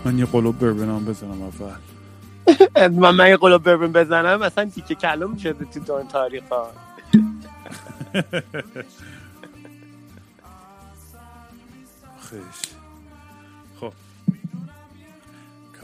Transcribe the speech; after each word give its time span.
من 0.06 0.20
یه 0.20 0.26
قلوب 0.26 0.60
بربنام 0.60 1.06
بزنم 1.06 1.42
اول. 1.44 1.76
من 3.02 3.12
من 3.12 3.30
یه 3.30 3.38
قلوب 3.38 3.64
بربن 3.64 3.92
بزنم 3.92 4.42
اصلا 4.42 4.66
تیکه 4.66 4.96
کلم 4.96 5.38
شده 5.38 5.66
تو 5.66 5.80
دون 5.80 6.08
تاریخ 6.08 6.44
ها 6.52 6.72
خیش. 12.30 12.65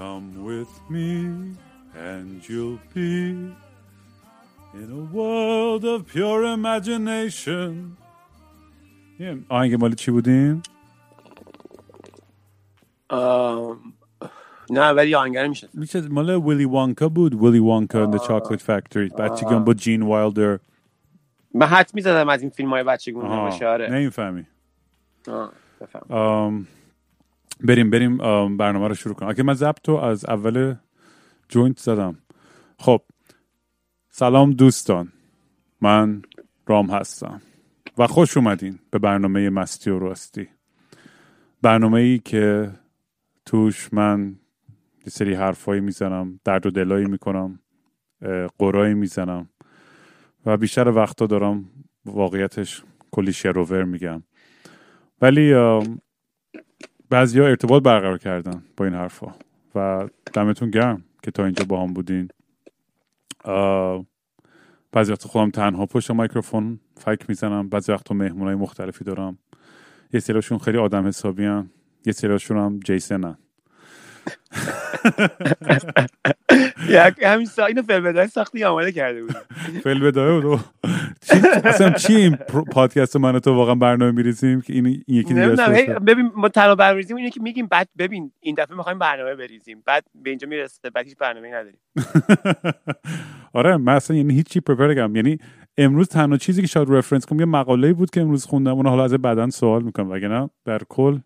Come 0.01 0.31
with 0.51 0.73
me 0.93 1.09
and 2.09 2.27
you'll 2.49 2.81
be 2.95 3.13
in 4.81 4.89
a 5.01 5.03
world 5.17 5.83
of 5.93 5.99
pure 6.13 6.43
imagination. 6.57 7.97
یه 9.19 9.37
آهنگ 9.49 9.75
مال 9.75 9.95
چی 9.95 10.11
بودین؟ 10.11 10.63
آم، 13.09 13.93
نه 14.69 14.89
ولی 14.89 15.15
آهنگر 15.15 15.47
میشه. 15.47 15.69
میشه 15.73 16.07
مال 16.07 16.29
ویلی 16.29 16.65
وانکا 16.65 17.09
بود. 17.09 17.33
ویلی 17.33 17.59
وانکا 17.59 18.05
and 18.05 18.13
the 18.13 18.19
chocolate 18.19 18.61
factory. 18.61 19.15
بچگیان 19.19 19.63
با 19.63 19.73
جین 19.73 20.01
وایلدر. 20.01 20.59
من 21.53 21.65
حد 21.65 21.91
می‌زدم 21.93 22.29
از 22.29 22.41
این 22.41 22.49
فیلم 22.49 22.69
های 22.69 22.83
بچگونه 22.83 23.27
باشه 23.27 23.67
آره 23.67 23.89
نمی‌فهمی. 23.91 24.45
آه، 25.27 25.51
بفهم. 25.81 26.17
آم، 26.17 26.67
بریم 27.63 27.89
بریم 27.89 28.17
برنامه 28.57 28.87
رو 28.87 28.95
شروع 28.95 29.15
کنم 29.15 29.29
اگه 29.29 29.43
من 29.43 29.53
ضبط 29.53 29.89
رو 29.89 29.95
از 29.95 30.25
اول 30.25 30.75
جوینت 31.49 31.79
زدم. 31.79 32.17
خب 32.77 33.01
سلام 34.09 34.51
دوستان. 34.51 35.11
من 35.81 36.21
رام 36.67 36.89
هستم 36.89 37.41
و 37.97 38.07
خوش 38.07 38.37
اومدین 38.37 38.79
به 38.91 38.99
برنامه 38.99 39.49
مستی 39.49 39.89
و 39.89 39.99
راستی. 39.99 40.47
برنامه 41.61 41.99
ای 41.99 42.19
که 42.19 42.71
توش 43.45 43.93
من 43.93 44.35
یه 44.99 45.09
سری 45.09 45.33
حرفایی 45.33 45.81
می‌زنم 45.81 46.39
درد 46.43 46.65
و 46.65 46.71
دلایی 46.71 47.05
می‌کنم 47.05 47.59
قرایی 48.57 48.93
می‌زنم 48.93 49.49
و 50.45 50.57
بیشتر 50.57 50.87
وقتا 50.87 51.25
دارم 51.25 51.69
واقعیتش 52.05 52.83
کلی 53.11 53.33
شروور 53.33 53.83
میگم. 53.83 54.23
ولی 55.21 55.53
بعضی 57.11 57.39
ها 57.39 57.47
ارتباط 57.47 57.83
برقرار 57.83 58.17
کردن 58.17 58.63
با 58.77 58.85
این 58.85 58.93
حرفا 58.93 59.33
و 59.75 60.07
دمتون 60.33 60.69
گرم 60.71 61.03
که 61.23 61.31
تا 61.31 61.45
اینجا 61.45 61.65
با 61.65 61.83
هم 61.83 61.93
بودین 61.93 62.27
بعضی 64.91 65.11
وقتا 65.11 65.29
خودم 65.29 65.49
تنها 65.49 65.85
پشت 65.85 66.11
میکروفون 66.11 66.79
فک 66.97 67.29
می‌زنم 67.29 67.69
بعضی 67.69 67.91
وقتا 67.91 68.15
مهمون 68.15 68.47
های 68.47 68.55
مختلفی 68.55 69.03
دارم 69.03 69.37
یه 70.13 70.19
سریاشون 70.19 70.57
خیلی 70.57 70.77
آدم 70.77 71.07
حسابی 71.07 71.45
هم. 71.45 71.69
یه 72.05 72.13
سریاشون 72.13 72.57
هم 72.57 72.79
جیسنن 72.79 73.37
یک 76.89 77.13
همین 77.23 77.45
سا... 77.45 77.65
اینو 77.65 77.81
فیلم 77.81 78.27
ساختی 78.27 78.63
آماده 78.63 78.91
کرده 78.91 79.23
بود 79.23 79.35
فیل 79.83 79.99
بدایه 79.99 80.41
بود 80.41 80.59
چی؟ 81.21 81.41
اصلا 81.63 81.89
چی 81.89 82.29
پادکست 82.71 83.15
من 83.15 83.39
تو 83.39 83.53
واقعا 83.53 83.75
برنامه 83.75 84.11
میریزیم 84.11 84.61
که 84.61 84.73
این 84.73 85.03
یکی 85.07 85.33
دیگه 85.33 85.99
ببین 85.99 86.31
ما 86.35 86.49
تنها 86.49 86.75
برنامه‌ریزیم 86.75 87.17
اینه 87.17 87.29
که 87.29 87.39
میگیم 87.41 87.67
بعد 87.67 87.89
ببین 87.97 88.31
این 88.39 88.55
دفعه 88.57 88.77
می‌خوایم 88.77 88.99
برنامه 88.99 89.35
بریزیم. 89.35 89.83
بعد 89.85 90.03
به 90.23 90.29
اینجا 90.29 90.47
می‌رسه 90.47 90.89
بعد 90.89 91.05
هیچ 91.05 91.17
برنامه 91.17 91.47
نداریم. 91.47 91.79
آره 93.53 93.77
من 93.77 93.93
اصلا 93.93 94.17
یعنی 94.17 94.33
هیچی 94.33 94.59
پرپر 94.59 94.97
یعنی 94.97 95.37
امروز 95.77 96.07
تنها 96.07 96.37
چیزی 96.37 96.61
که 96.61 96.67
شاید 96.67 96.87
رفرنس 96.91 97.25
کنم 97.25 97.39
یه 97.39 97.45
مقاله 97.45 97.93
بود 97.93 98.09
که 98.09 98.21
امروز 98.21 98.45
خوندم. 98.45 98.71
اون 98.71 98.87
حالا 98.87 99.03
از 99.03 99.13
بعدا 99.13 99.49
سوال 99.49 99.83
می‌کنم 99.83 100.11
وگرنه 100.11 100.49
در 100.65 100.79
کل 100.89 101.17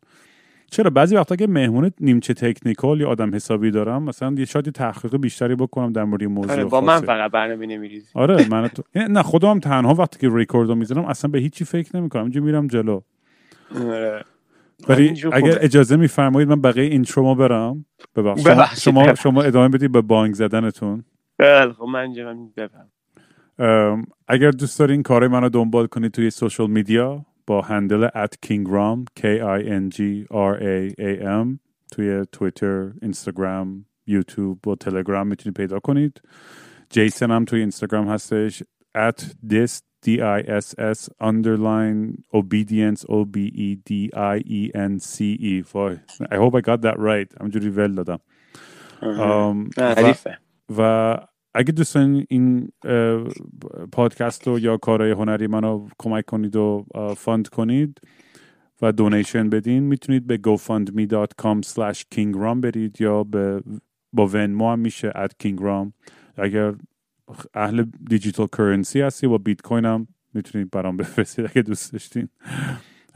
چرا 0.75 0.89
بعضی 0.89 1.15
وقتا 1.15 1.35
که 1.35 1.47
مهمون 1.47 1.91
نیمچه 1.99 2.33
تکنیکال 2.33 3.01
یا 3.01 3.09
آدم 3.09 3.35
حسابی 3.35 3.71
دارم 3.71 4.03
مثلا 4.03 4.35
یه 4.37 4.45
شاید 4.45 4.65
یه 4.67 4.71
تحقیق 4.71 5.17
بیشتری 5.17 5.55
بکنم 5.55 5.91
در 5.91 6.03
مورد 6.03 6.23
موضوع 6.23 6.51
آره 6.51 6.65
با 6.65 6.81
من. 6.81 6.99
فقط 6.99 7.31
برنامه 7.31 7.65
نمیریزیم 7.65 8.09
آره 8.13 8.49
من 8.49 8.67
تو 8.67 8.83
نه 8.95 9.23
خودم 9.23 9.59
تنها 9.59 9.93
وقتی 9.93 10.19
که 10.19 10.35
ریکورد 10.35 10.69
رو 10.69 10.75
می‌زنم 10.75 11.05
اصلا 11.05 11.31
به 11.31 11.39
هیچی 11.39 11.65
فکر 11.65 11.97
نمی‌کنم. 11.97 12.23
اینجا 12.23 12.41
میرم 12.41 12.67
جلو. 12.67 13.01
آره. 13.75 14.23
ولی 14.89 15.03
اینجور 15.05 15.35
اگر. 15.35 15.57
اجازه 15.61 15.95
میفرمایید 15.95 16.49
من 16.49 16.61
بقیه 16.61 16.83
اینترو 16.83 17.35
ببرم 17.35 17.85
ببخشید. 18.15 18.45
شما. 18.45 19.03
شما 19.03 19.15
شما 19.15 19.43
ادامه 19.43 19.67
بدید 19.69 19.91
به 19.91 20.01
بنگ 20.01 20.33
زدنتون. 20.33 21.03
خیلی 21.37 21.73
خب 21.73 21.83
من 21.83 22.13
ام، 23.59 24.05
اگر 24.27 24.51
دوست 24.51 24.79
دارین 24.79 25.03
کار 25.03 25.27
منو 25.27 25.49
دنبال 25.49 25.87
کنید 25.87 26.11
توی 26.11 26.29
social 26.29 26.69
media 26.69 27.25
با 27.47 27.61
handle 27.61 28.07
at 28.07 28.31
kingram 28.45 29.05
k 29.19 29.23
i 29.57 29.61
n 29.63 29.89
g 29.95 30.25
r 30.31 30.53
a 30.59 30.93
a 30.99 31.23
m 31.43 31.59
توی 31.91 32.25
توییتر 32.31 32.91
اینستاگرام 33.01 33.85
یوتیوب 34.07 34.67
و 34.67 34.75
تلگرام 34.75 35.27
می‌تونید 35.27 35.57
پیدا 35.57 35.79
کنید 35.79 36.21
جیسن 36.89 37.31
هم 37.31 37.45
توی 37.45 37.59
اینستاگرام 37.59 38.07
هستش 38.07 38.63
at 38.97 39.21
this 39.49 39.81
d 40.05 40.07
i 40.21 40.41
s 40.65 40.75
s 40.77 41.09
underline 41.21 42.01
obedience 42.39 43.01
o 43.09 43.25
b 43.33 43.37
e 43.67 43.69
d 43.89 43.91
i 44.13 44.37
e 44.45 44.71
n 44.75 44.99
c 44.99 45.15
e. 45.39 45.63
وای. 45.73 45.97
I 46.31 46.35
hope 46.35 46.55
I 46.55 46.61
got 46.61 46.81
that 46.81 46.97
right. 46.99 47.41
همجوری 47.41 47.69
ول 47.69 47.95
دادم 47.95 48.19
ام، 49.01 49.69
و- 49.77 49.81
حریفه 49.97 50.37
و 50.77 51.17
اگه 51.57 51.71
دوستان 51.71 52.25
این 52.29 52.71
پادکست 53.91 54.47
رو 54.47 54.59
یا 54.59 54.77
کارهای 54.77 55.11
هنری 55.11 55.47
منو 55.47 55.87
کمک 55.99 56.25
کنید 56.25 56.55
و 56.55 56.85
fund 57.17 57.47
کنید 57.47 58.01
و 58.81 58.91
donation 58.91 59.49
بدین 59.49 59.83
می‌تونید 59.83 60.27
به 60.27 60.39
gofundme.com 60.47 61.61
slash 61.65 62.03
kingram 62.15 62.57
برید 62.61 63.01
یا 63.01 63.23
به 63.23 63.63
با 64.13 64.27
ونمو 64.27 64.71
هم 64.71 64.79
میشه 64.79 65.11
at 65.11 65.47
kingram 65.47 65.91
اگر 66.37 66.73
اهل 67.53 67.85
digital 68.09 68.47
currency 68.57 69.01
هستی 69.01 69.27
با 69.27 69.37
بیت 69.37 69.61
کوین 69.61 69.85
هم 69.85 70.07
می‌تونید 70.33 70.71
برام 70.71 70.97
بفرستید 70.97 71.45
اگه 71.45 71.61
دوست 71.61 71.93
داشتین. 71.93 72.27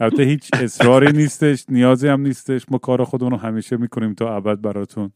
البته 0.00 0.22
هیچ 0.22 0.50
اصراری 0.52 1.12
نیستش 1.12 1.64
نیازی 1.68 2.08
هم 2.08 2.20
نیستش. 2.20 2.66
ما 2.70 2.78
کار 2.78 3.04
خودمون 3.04 3.32
رو 3.32 3.38
همیشه 3.38 3.76
می‌کنیم 3.76 4.14
تا 4.14 4.36
ابد 4.36 4.60
براتون. 4.60 5.12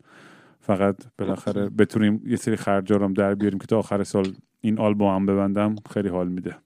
فقط 0.66 0.96
بالاخره 1.18 1.68
بتونیم 1.68 2.22
یه 2.26 2.36
سری 2.36 2.56
خرجا 2.56 2.96
رو 2.96 3.04
هم 3.04 3.12
در 3.12 3.34
بیاریم 3.34 3.58
که 3.58 3.66
تا 3.66 3.78
آخر 3.78 4.04
سال 4.04 4.32
این 4.60 4.78
آلبوم 4.78 5.14
هم 5.14 5.26
ببندم 5.26 5.74
خیلی 5.90 6.08
حال 6.08 6.28
میده. 6.28 6.56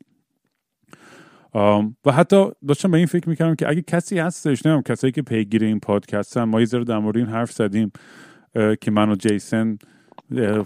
و 2.07 2.13
حتی 2.13 2.51
داشتم 2.69 2.91
به 2.91 2.97
این 2.99 3.07
فکر 3.07 3.29
می‌کردم 3.29 3.55
که 3.55 3.69
اگه 3.69 3.83
کسی 3.83 4.19
هستش 4.19 4.67
نمیم 4.67 4.83
کسایی 4.83 5.13
که 5.13 5.23
پیگیر 5.23 5.65
این 5.65 5.81
پادکستن 5.81 6.45
ما 6.45 6.61
یه 6.61 6.67
ذره 6.67 6.85
در 6.85 6.99
مورد 6.99 7.17
این 7.17 7.27
حرف 7.27 7.53
زدیم 7.53 7.93
که 8.81 8.91
من 8.91 9.11
و 9.11 9.15
جیسن 9.15 9.79
اه، 10.37 10.65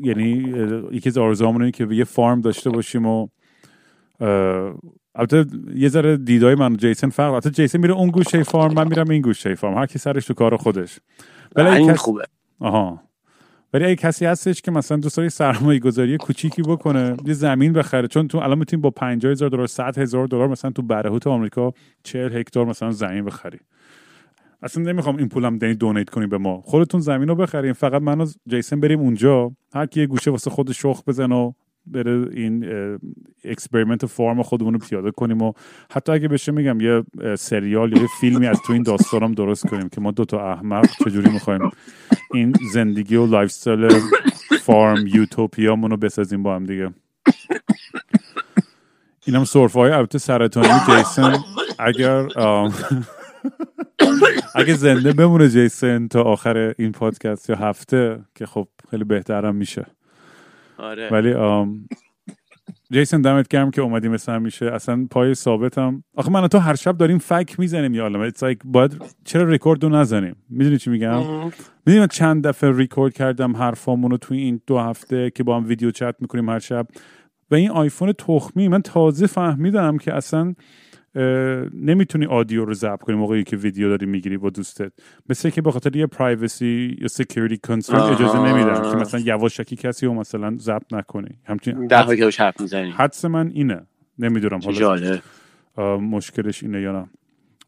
یعنی 0.00 0.52
اه، 0.52 0.94
یکی 0.94 1.08
از 1.08 1.18
آرزوامون 1.18 1.62
اینه 1.62 1.72
که 1.72 1.86
یه 1.90 2.04
فارم 2.04 2.40
داشته 2.40 2.70
باشیم 2.70 3.06
و 3.06 3.28
البته 5.14 5.46
یه 5.74 5.88
ذره 5.88 6.16
دیدای 6.16 6.54
من 6.54 6.72
و 6.72 6.76
جیسن 6.76 7.08
فرق 7.08 7.32
البته 7.32 7.50
جیسن 7.50 7.80
میره 7.80 7.94
اون 7.94 8.10
گوشه 8.10 8.42
فارم 8.42 8.74
من 8.74 8.88
میرم 8.88 9.10
این 9.10 9.22
گوشه 9.22 9.54
فارم 9.54 9.78
هر 9.78 9.86
کی 9.86 9.98
سرش 9.98 10.26
تو 10.26 10.34
کار 10.34 10.56
خودش. 10.56 11.00
ولی 11.56 11.68
اگه 11.68 11.76
این 11.76 11.92
کس- 11.92 11.98
خوبه. 11.98 12.24
آها. 12.58 13.00
ولی 13.72 13.84
اگه 13.84 13.96
کسی 13.96 14.26
هستش 14.26 14.62
که 14.62 14.70
مثلا 14.70 14.96
دوست 14.96 15.16
داره 15.16 15.26
یه 15.26 15.30
سرمایه 15.30 15.78
گذاری 15.78 16.16
کوچیکی 16.16 16.62
بکنه 16.62 17.16
یه 17.24 17.34
زمین 17.34 17.72
بخره 17.72 18.08
چون 18.08 18.28
تو 18.28 18.38
الان 18.38 18.58
می‌تونی 18.58 18.82
با 18.82 18.90
50 18.90 19.32
هزار 19.32 19.48
دلار 19.48 19.66
100 19.66 19.98
هزار 19.98 20.26
دلار 20.26 20.48
مثلا 20.48 20.70
تو 20.70 20.82
برهوت 20.82 21.26
آمریکا 21.26 21.72
40 22.02 22.36
هکتار 22.36 22.66
مثلا 22.66 22.90
زمین 22.90 23.24
بخری. 23.24 23.58
اصلا 24.62 24.82
نمی‌خوام 24.82 25.16
این 25.16 25.28
پولم 25.28 25.58
دنی 25.58 25.74
donate 25.74 26.10
کنیم 26.10 26.28
به 26.28 26.38
ما. 26.38 26.60
خودتون 26.60 27.00
زمین 27.00 27.28
رو 27.28 27.34
بخریم 27.34 27.72
فقط 27.72 28.02
من 28.02 28.20
و 28.20 28.26
جیسن 28.46 28.80
بریم 28.80 29.00
اونجا. 29.00 29.52
هر 29.74 29.86
کی 29.86 30.00
یه 30.00 30.06
گوشه 30.06 30.30
واسه 30.30 30.50
خود 30.50 30.72
شخم 30.72 31.02
بزنه 31.06 31.32
و 31.32 31.52
بره 31.86 32.28
این 32.32 32.66
experiment 33.44 34.06
farm 34.06 34.42
خودمون 34.42 34.74
رو 34.74 34.78
پیاده 34.78 35.10
کنیم 35.10 35.42
و 35.42 35.52
حتی 35.90 36.12
اگه 36.12 36.28
بشه 36.28 36.52
میگم 36.52 36.80
یه 36.80 37.02
سریال 37.36 37.92
یا 37.92 38.02
یه 38.02 38.08
فیلمی 38.20 38.46
از 38.46 38.60
تو 38.66 38.72
این 38.72 38.82
داستانم 38.82 39.32
درست 39.32 39.66
کنیم 39.66 39.88
که 39.88 40.00
ما 40.00 40.10
دوتا 40.10 40.52
احمق 40.52 40.86
چجوری 41.04 41.30
می‌خوایم 41.30 41.70
این 42.34 42.54
زندگی 42.72 43.16
و 43.16 43.26
life 43.26 43.52
farm 44.62 45.06
utopia 45.06 45.62
مون 45.62 45.90
رو 45.90 45.96
بسازیم 45.96 46.42
با 46.42 46.54
هم 46.54 46.64
دیگه. 46.64 46.90
اینم 49.26 49.44
سرفه 49.44 49.78
های 49.78 49.90
البته 49.90 50.18
سرطانی 50.18 50.80
جیسن. 50.86 51.38
اگر 51.78 52.26
اگه 54.54 54.74
زنده 54.74 55.12
بمونه 55.12 55.48
جیسن 55.48 56.08
تا 56.08 56.22
آخر 56.22 56.74
این 56.78 56.92
پادکست 56.92 57.50
یا 57.50 57.56
هفته 57.56 58.24
که 58.34 58.46
خب 58.46 58.68
خیلی 58.90 59.04
بهترم 59.04 59.56
میشه. 59.56 59.86
آره. 60.78 61.08
ولی 61.08 61.34
جیسن 62.92 63.20
دمت 63.20 63.48
گرم 63.48 63.70
که 63.70 63.82
اومدی 63.82 64.08
مثل 64.08 64.38
میشه 64.38 64.66
اصلا 64.66 65.06
پای 65.10 65.34
ثابتم. 65.34 66.04
آخه 66.14 66.30
من 66.30 66.48
تو 66.48 66.58
هر 66.58 66.74
شب 66.74 66.96
داریم 66.96 67.18
فک 67.18 67.60
می‌زنیم 67.60 67.94
یا 67.94 68.28
like 68.32 68.58
باید 68.64 69.02
چرا 69.24 69.44
رکورد 69.44 69.84
رو 69.84 69.90
نزنیم؟ 69.90 70.36
می‌دونی 70.50 70.78
چی 70.78 70.90
میگم؟ 70.90 71.22
می‌دونی 71.86 72.06
چند 72.10 72.46
دفعه 72.46 72.76
ریکورد 72.76 73.12
کردم 73.14 73.56
حرفامون 73.56 74.10
رو 74.10 74.16
توی 74.16 74.38
این 74.38 74.60
دو 74.66 74.78
هفته 74.78 75.30
که 75.30 75.42
با 75.42 75.56
هم 75.56 75.66
video 75.66 75.90
chat 75.90 76.14
می‌کنیم 76.20 76.48
هر 76.48 76.58
شب. 76.58 76.86
و 77.50 77.54
این 77.54 77.70
آیفون 77.70 78.12
تخمی 78.12 78.68
من 78.68 78.82
تازه 78.82 79.26
فهمیدم 79.26 79.98
که 79.98 80.14
اصلا 80.14 80.54
نمی‌تونی 81.74 82.26
audio 82.26 82.64
رو 82.64 82.74
ضبط 82.74 83.00
کنی 83.00 83.16
موقعی 83.16 83.44
که 83.44 83.56
ویدیو 83.56 83.88
داری 83.88 84.06
می‌گیری 84.06 84.36
با 84.36 84.50
دوستت. 84.50 84.92
مثل 85.28 85.50
که 85.50 85.62
به 85.62 85.70
خاطر 85.70 85.96
یه 85.96 86.06
privacy 86.06 86.96
یا 87.00 87.08
security 87.08 87.60
concern 87.68 88.00
اجازه 88.00 88.38
نمیدن 88.38 88.90
که 88.90 88.96
مثلا 88.96 89.20
یواشکی 89.20 89.76
کسی 89.76 90.06
رو 90.06 90.14
مثلا 90.14 90.56
ضبط 90.58 90.92
نکنی. 90.92 91.38
همچنین 91.44 91.86
در 91.86 92.02
حالی 92.02 92.30
که 92.30 92.42
حرف 92.42 92.60
می‌زنی. 92.60 92.90
حدس 92.90 93.24
من 93.24 93.50
اینه. 93.54 93.86
نمی‌دونم 94.18 94.60
حالا 94.64 95.20
مشکلش 95.98 96.62
اینه 96.62 96.80
یا 96.80 96.92
نه. 96.92 97.08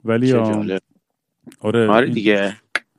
ولی 0.04 0.32
آره 0.32 0.81
آره 1.60 2.10
دیگه. 2.10 2.56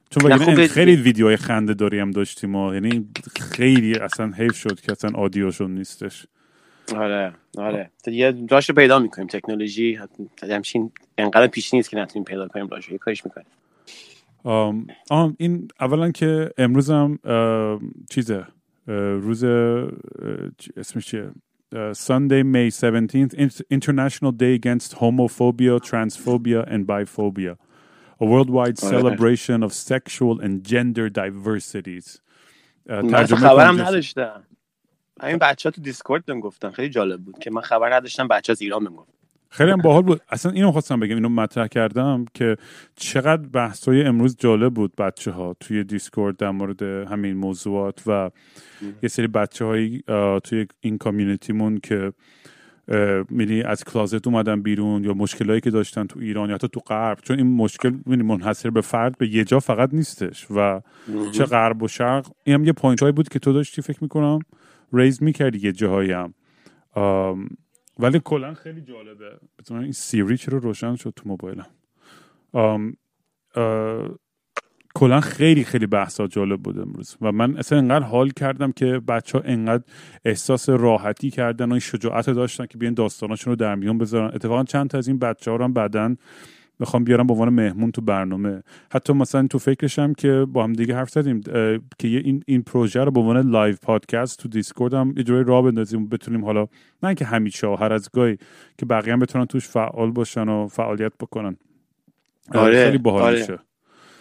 چون 0.09 0.67
خیلی 0.67 0.95
ویدیوهای 0.95 1.38
خنده 1.38 1.73
داری 1.73 2.00
هم 2.00 2.11
داشتیم 2.11 2.55
و 2.55 2.73
یعنی 2.73 3.09
خیلی 3.51 3.95
اصلا 3.95 4.31
حیف 4.38 4.55
شد 4.55 4.79
که 4.79 4.91
اصلا 4.91 5.11
آدیوشون 5.11 5.73
نیستش. 5.73 6.27
آره 6.95 7.34
آره. 7.57 7.92
یه 8.07 8.34
راش 8.50 8.72
پیدا 8.72 9.00
می‌کنیم. 9.00 9.28
تکنولوژی 9.28 10.00
همچین 10.51 10.92
انقدر 11.18 11.48
پیش 11.48 11.74
نیست 11.74 11.89
که 11.89 11.98
نتونیم 11.98 12.24
پیدا 12.24 12.48
کنیم 12.48 12.68
راش 12.68 12.89
یه 12.89 12.98
کارش 12.98 13.25
می‌کنیم. 13.25 13.48
آم 15.10 15.36
این 15.38 15.68
اولا 15.80 16.12
که 16.12 16.51
امروز 16.57 16.89
هم 16.89 17.19
چیزه 18.10 18.45
روز 18.88 19.44
اسمش 20.78 21.06
چیه؟ 21.06 21.31
Sunday, 21.94 22.44
May 22.56 22.69
17th, 22.72 23.34
International 23.78 24.31
Day 24.44 24.54
Against 24.62 24.89
Homophobia, 25.01 25.75
Transphobia, 25.89 26.62
and 26.74 26.81
Biphobia. 26.88 27.54
A 28.22 28.25
worldwide 28.25 28.78
celebration 28.78 29.60
of 29.63 29.72
sexual 29.74 30.36
and 30.45 30.54
gender 30.72 31.10
diversities. 31.10 32.19
ترجمه 32.88 33.39
خبرم 33.39 33.81
نداشتم. 33.81 34.44
همین 35.21 35.37
بچه 35.37 35.69
ها 35.69 35.71
تو 35.71 35.81
دیسکورد 35.81 36.25
بهم 36.25 36.39
گفتن. 36.39 36.71
خیلی 36.71 36.89
جالب 36.89 37.21
بود 37.21 37.39
که 37.39 37.51
من 37.51 37.61
خبر 37.61 37.93
نداشتم 37.93 38.27
بچه 38.27 38.51
از 38.51 38.61
ایران 38.61 38.83
بهم 38.83 38.93
خیلی 39.49 39.71
هم 39.71 39.77
باحال 39.77 40.03
بود. 40.03 40.21
اصلا 40.29 40.51
اینو 40.51 40.71
خواستم 40.71 40.99
بگم 40.99 41.15
اینو 41.15 41.29
مطرح 41.29 41.67
کردم 41.67 42.25
که 42.33 42.57
چقدر 42.95 43.47
بحثای 43.47 44.03
امروز 44.03 44.35
جالب 44.39 44.73
بود 44.73 44.95
بچه 44.95 45.31
ها 45.31 45.55
توی 45.59 45.83
دیسکورد 45.83 46.37
در 46.37 46.51
مورد 46.51 46.83
همین 46.83 47.37
موضوعات 47.37 48.01
و 48.07 48.31
یه 49.03 49.09
سری 49.09 49.27
بچه 49.27 49.65
هایی 49.65 50.03
توی 50.43 50.67
این 50.79 50.97
community 50.97 51.59
مون 51.59 51.79
که 51.83 52.13
میری 53.29 53.63
از 53.63 53.83
closet 53.83 54.27
اومدن 54.27 54.61
بیرون 54.61 55.03
یا 55.03 55.13
مشکلایی 55.13 55.61
که 55.61 55.71
داشتن 55.71 56.07
تو 56.07 56.19
ایران 56.19 56.49
یا 56.49 56.55
حتی 56.55 56.67
تو 56.67 56.79
غرب. 56.79 57.19
چون 57.21 57.37
این 57.37 57.55
مشکل 57.55 57.93
منحصر 58.05 58.69
به 58.69 58.81
فرد 58.81 59.17
به 59.17 59.27
یه 59.27 59.43
جا 59.43 59.59
فقط 59.59 59.93
نیستش 59.93 60.47
و 60.51 60.81
چه 61.31 61.45
غرب 61.45 61.83
و 61.83 61.87
شرق 61.87 62.27
این 62.43 62.55
هم 62.55 62.65
یه 62.65 62.73
point 62.74 63.01
هایی 63.01 63.11
بود 63.11 63.29
که 63.29 63.39
تو 63.39 63.53
داشتی 63.53 63.81
فکر 63.81 63.97
می‌کنم. 64.01 64.39
ریز 64.94 65.24
می‌کردی 65.24 65.60
یه 65.60 65.72
جاهایی 65.72 66.12
هم. 66.12 66.34
ولی 68.00 68.22
کلا 68.24 68.54
خیلی 68.54 68.81
جالبه. 68.81 69.39
بتونم 69.60 69.81
این 69.81 69.92
Siri 69.91 70.38
چرا 70.38 70.57
روشن 70.57 70.95
شد 70.95 71.13
تو 71.16 71.30
موبایلم. 71.30 71.68
کلا 74.95 75.22
خیلی 75.22 75.63
خیلی 75.63 75.88
بحثا 75.88 76.28
جالب 76.28 76.62
بود 76.62 76.80
امروز. 76.80 77.18
و 77.22 77.31
من 77.31 77.57
اصلا 77.57 77.78
انقدر 77.78 78.06
حال 78.06 78.30
کردم 78.30 78.72
که 78.72 78.86
بچه 78.86 79.38
ها 79.38 79.44
انقدر 79.44 79.84
احساس 80.25 80.69
راحتی 80.69 81.30
کردن 81.30 81.69
و 81.69 81.72
این 81.72 81.80
شجاعت 81.80 82.30
داشتن 82.30 82.66
که 82.66 82.78
بیان 82.78 82.94
داستاناشون 82.94 83.51
رو 83.51 83.56
در 83.56 83.75
میون 83.75 83.98
بذارن. 83.98 84.31
اتفاقا 84.36 84.63
چند 84.63 84.89
تا 84.89 84.98
از 84.98 85.07
این 85.07 85.19
بچه 85.19 85.51
ها 85.51 85.57
رو 85.57 85.63
هم 85.63 85.74
بعدن 85.74 86.18
می‌خوام 86.79 87.03
بیارم 87.03 87.27
به 87.27 87.33
عنوان 87.33 87.50
مهمون 87.50 87.91
تو 87.91 88.01
برنامه. 88.01 88.63
حتی 88.91 89.13
مثلا 89.13 89.47
تو 89.47 89.59
فکرشم 89.59 90.13
که 90.13 90.45
با 90.51 90.63
هم 90.63 90.74
دیگه 90.74 90.95
حرف 90.95 91.09
زدیم 91.09 91.41
که 92.00 92.07
این 92.07 92.44
این 92.47 92.62
پروژه 92.62 93.03
رو 93.03 93.12
به 93.12 93.19
عنوان 93.19 93.50
live 93.50 93.75
podcast 93.81 94.39
تو 94.39 94.50
دیسکورد 94.50 94.94
هم 94.94 95.13
اجرای 95.18 95.44
راه 95.44 95.63
بندازیم 95.63 96.09
بتونیم 96.09 96.45
حالا 96.45 96.68
نه 97.03 97.15
که 97.15 97.25
همیشه 97.25 97.68
هر 97.68 97.94
از 97.94 98.09
گاهی 98.13 98.38
که 98.77 98.85
بقیه 98.85 99.13
هم 99.13 99.19
بتونن 99.19 99.45
توش 99.45 99.68
فعال 99.68 100.12
باشن 100.12 100.50
و 100.50 100.68
فعالیت 100.68 101.12
بکنن. 101.19 101.57
آره 102.53 102.85
خیلی 102.85 102.97
باحال 102.97 103.21
آره. 103.21 103.39
میشه. 103.39 103.59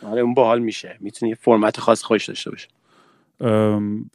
آره 0.02 0.22
اون 0.22 0.34
باحال 0.34 0.58
میشه. 0.58 0.96
می‌تونی 1.00 1.34
فرمت 1.34 1.80
خاص 1.80 2.02
خوش 2.02 2.28
داشته 2.28 2.50
باشه 2.50 2.68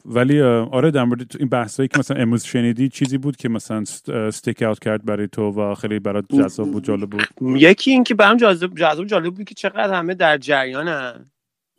ولی 0.04 0.40
آره 0.42 0.90
در 0.90 1.04
مورد 1.04 1.36
این 1.38 1.48
بحثایی 1.48 1.88
که 1.88 1.98
مثلا 1.98 2.16
امروز 2.16 2.44
شنیدی 2.44 2.88
چیزی 2.88 3.18
بود 3.18 3.36
که 3.36 3.48
مثلا 3.48 3.84
استیک 4.08 4.62
اوت 4.62 4.78
کرد 4.78 5.04
برای 5.04 5.28
تو 5.28 5.50
و 5.50 5.74
خیلی 5.74 5.98
برات 5.98 6.24
جذاب 6.32 6.70
بود 6.70 6.84
جالب 6.84 7.10
بود؟ 7.10 7.22
یکی 7.40 7.90
این 7.90 8.04
که 8.04 8.14
برام 8.14 8.36
جذاب 8.36 8.74
جذاب 8.74 9.06
جالب 9.06 9.34
بود 9.34 9.44
که 9.44 9.54
چقدر 9.54 9.94
همه 9.94 10.14
در 10.14 10.38
جریانن 10.38 11.30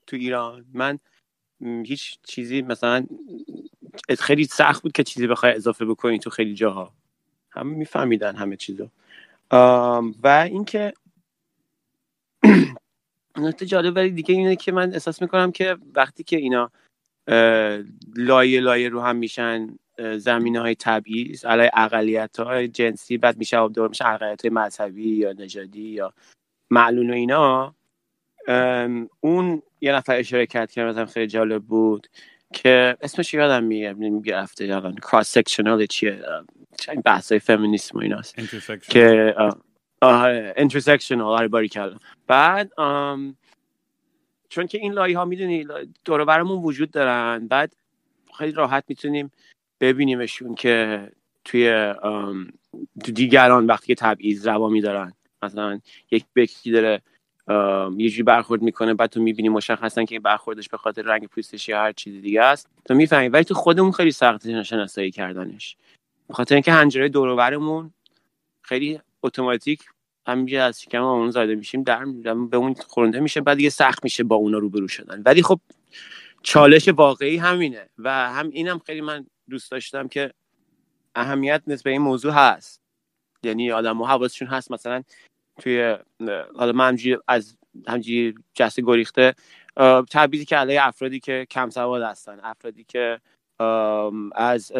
تو 0.07 0.15
ایران. 0.15 0.65
من 0.73 0.99
هیچ 1.85 2.17
چیزی 2.23 2.61
مثلا 2.61 3.05
خیلی 4.19 4.43
سخت 4.43 4.83
بود 4.83 4.91
که 4.91 5.03
چیزی 5.03 5.27
بخوای 5.27 5.53
اضافه 5.53 5.85
بکنی 5.85 6.19
تو 6.19 6.29
خیلی 6.29 6.53
جاها. 6.53 6.93
همه 7.49 7.75
میفهمیدن 7.75 8.35
همه 8.35 8.55
چیزو. 8.55 8.87
و 10.23 10.47
اینکه 10.51 10.93
نکته 13.37 13.65
جالب 13.65 13.95
ولی 13.95 14.09
دیگه 14.09 14.35
اینه 14.35 14.55
که 14.55 14.71
من 14.71 14.93
احساس 14.93 15.21
می‌کنم 15.21 15.51
که 15.51 15.77
وقتی 15.95 16.23
که 16.23 16.37
اینا 16.37 16.71
لایه 18.15 18.59
لایه 18.59 18.89
رو 18.89 19.01
هم 19.01 19.15
میشن 19.15 19.67
زمینه 20.17 20.59
های 20.59 20.75
تبعیض 20.75 21.45
علیه 21.45 21.71
اقلیت 21.73 22.39
های 22.39 22.67
جنسی 22.67 23.17
بعد 23.17 23.37
میشه 23.37 23.67
دور 23.67 23.89
میشه 23.89 24.07
اقلیت 24.07 24.41
های 24.41 24.49
مذهبی 24.49 25.09
یا 25.09 25.33
نژادی 25.33 25.89
یا 25.89 26.13
معلول 26.71 27.09
و 27.09 27.13
اینا. 27.13 27.75
اون 29.19 29.61
یه 29.81 29.93
نفر 29.93 30.15
اشاره 30.15 30.45
کرد 30.45 30.71
که 30.71 30.81
مثلا 30.83 31.05
خیلی 31.05 31.27
جالب 31.27 31.63
بود 31.63 32.07
که 32.53 32.97
اسمش 33.01 33.33
یادم 33.33 33.63
میگه 33.63 33.93
می‌گرفته 33.93 34.65
یادم 34.65 34.95
cross 34.95 35.31
sectional 35.31 35.85
چیه؟ 35.85 36.21
بحث 37.05 37.31
های 37.31 37.39
فمینیسم 37.39 37.97
و 37.97 38.01
ایناست. 38.01 38.35
که 38.89 39.35
intersectional 40.57 41.27
آره 41.27 41.47
باری 41.47 41.69
کردم 41.69 41.99
بعد 42.27 42.71
چون 44.53 44.67
که 44.67 44.77
این 44.77 44.93
لایه 44.93 45.17
ها 45.17 45.25
می‌دونی 45.25 45.65
دور 46.05 46.25
برمون 46.25 46.63
وجود 46.63 46.91
دارن. 46.91 47.47
بعد 47.47 47.75
خیلی 48.37 48.51
راحت 48.51 48.83
می‌تونیم 48.87 49.31
ببینیمشون 49.79 50.55
که 50.55 51.09
توی 51.45 51.93
تو 53.03 53.11
دیگران 53.11 53.65
وقتی 53.65 53.87
که 53.87 53.95
تبعیض 53.95 54.47
روا 54.47 54.69
میدارن. 54.69 55.13
مثلا 55.43 55.79
یک 56.11 56.25
بکی 56.35 56.71
داره 56.71 57.01
یه 57.97 58.09
جوری 58.09 58.23
برخورد 58.23 58.61
می‌کنه 58.61 58.93
بعد 58.93 59.09
تو 59.09 59.21
می‌بینی 59.21 59.49
مشخصا 59.49 60.03
که 60.03 60.15
این 60.15 60.21
برخوردش 60.21 60.69
به 60.69 60.77
خاطر 60.77 61.01
رنگ 61.01 61.27
پوستش 61.27 61.69
یا 61.69 61.79
هر 61.79 61.91
چیز 61.91 62.21
دیگه 62.21 62.41
است. 62.41 62.69
تو 62.85 62.93
می‌فهمی. 62.93 63.27
ولی 63.27 63.43
تو 63.43 63.53
خودمون 63.53 63.91
خیلی 63.91 64.11
سخت 64.11 64.63
شناسایی 64.63 65.11
کردنش. 65.11 65.77
به 66.27 66.33
خاطر 66.33 66.55
اینکه 66.55 66.71
هنجره 66.71 67.09
دور 67.09 67.89
خیلی 68.61 68.99
اتوماتیک 69.23 69.83
همینجا 70.27 70.65
از 70.65 70.81
شکم 70.81 71.03
اون 71.03 71.31
زاده 71.31 71.55
میشیم 71.55 71.83
در 71.83 72.05
به 72.35 72.57
اون 72.57 72.73
خورنده 72.73 73.19
میشه 73.19 73.41
بعد 73.41 73.57
دیگه 73.57 73.69
سخت 73.69 74.03
میشه 74.03 74.23
با 74.23 74.35
اونا 74.35 74.57
روبرو 74.57 74.87
شدن. 74.87 75.21
ولی 75.25 75.43
خب 75.43 75.59
چالش 76.43 76.87
واقعی 76.87 77.37
همینه 77.37 77.89
و 77.97 78.09
هم 78.29 78.49
اینم 78.49 78.79
خیلی 78.79 79.01
من 79.01 79.25
دوست 79.49 79.71
داشتم 79.71 80.07
که 80.07 80.33
اهمیت 81.15 81.63
نسبت 81.67 81.87
این 81.87 82.01
موضوع 82.01 82.33
هست. 82.33 82.81
یعنی 83.43 83.71
آدم 83.71 84.01
و 84.01 84.05
حواسشون 84.05 84.47
هست. 84.47 84.71
مثلا 84.71 85.03
توی 85.61 85.97
حالا 86.55 86.71
من 86.71 86.87
همجوری 86.87 87.17
از 87.27 87.57
همجوری 87.87 88.35
جسته 88.53 88.81
گریخته 88.81 89.35
تبعیضی 90.11 90.45
که 90.45 90.55
علیه 90.55 90.87
افرادی 90.87 91.19
که 91.19 91.47
کم 91.51 91.69
سواد 91.69 92.01
هستن 92.01 92.39
افرادی 92.43 92.83
که 92.83 93.19
از 94.35 94.71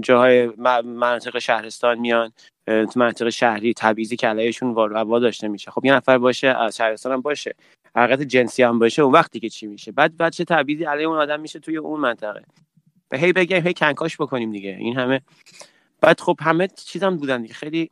جاهای 0.00 0.46
مناطق 0.84 1.38
شهرستان 1.38 1.98
میان 1.98 2.32
تو 2.66 2.92
مناطق 2.96 3.28
شهری 3.28 3.74
تبعیضی 3.74 4.16
که 4.16 4.28
علیهشون 4.28 4.70
واروا 4.70 5.18
داشته 5.18 5.48
میشه. 5.48 5.70
خب 5.70 5.84
یه 5.84 5.94
نفر 5.94 6.18
باشه 6.18 6.48
از 6.48 6.76
شهرستان 6.76 7.12
هم 7.12 7.20
باشه. 7.20 7.54
حقیقت 7.96 8.22
جنسی 8.22 8.62
هم 8.62 8.78
باشه 8.78 9.02
اون 9.02 9.12
وقتی 9.12 9.40
که 9.40 9.48
چی 9.48 9.66
میشه. 9.66 9.92
بعد 9.92 10.16
بعد 10.16 10.32
چه 10.32 10.44
تبعیضی 10.44 10.84
علیه 10.84 11.06
اون 11.06 11.18
آدم 11.18 11.40
میشه 11.40 11.58
توی 11.58 11.76
اون 11.76 12.00
منطقه. 12.00 12.42
و 13.10 13.16
هی 13.16 13.32
بگیم 13.32 13.66
هی 13.66 13.74
کنکاش 13.74 14.16
بکنیم 14.16 14.52
دیگه. 14.52 14.76
این 14.80 14.98
همه. 14.98 15.20
بعد 16.00 16.20
خب 16.20 16.36
همه 16.40 16.68
چیزم 16.68 17.16
بودن 17.16 17.42
دیگه. 17.42 17.54
خیلی 17.54 17.90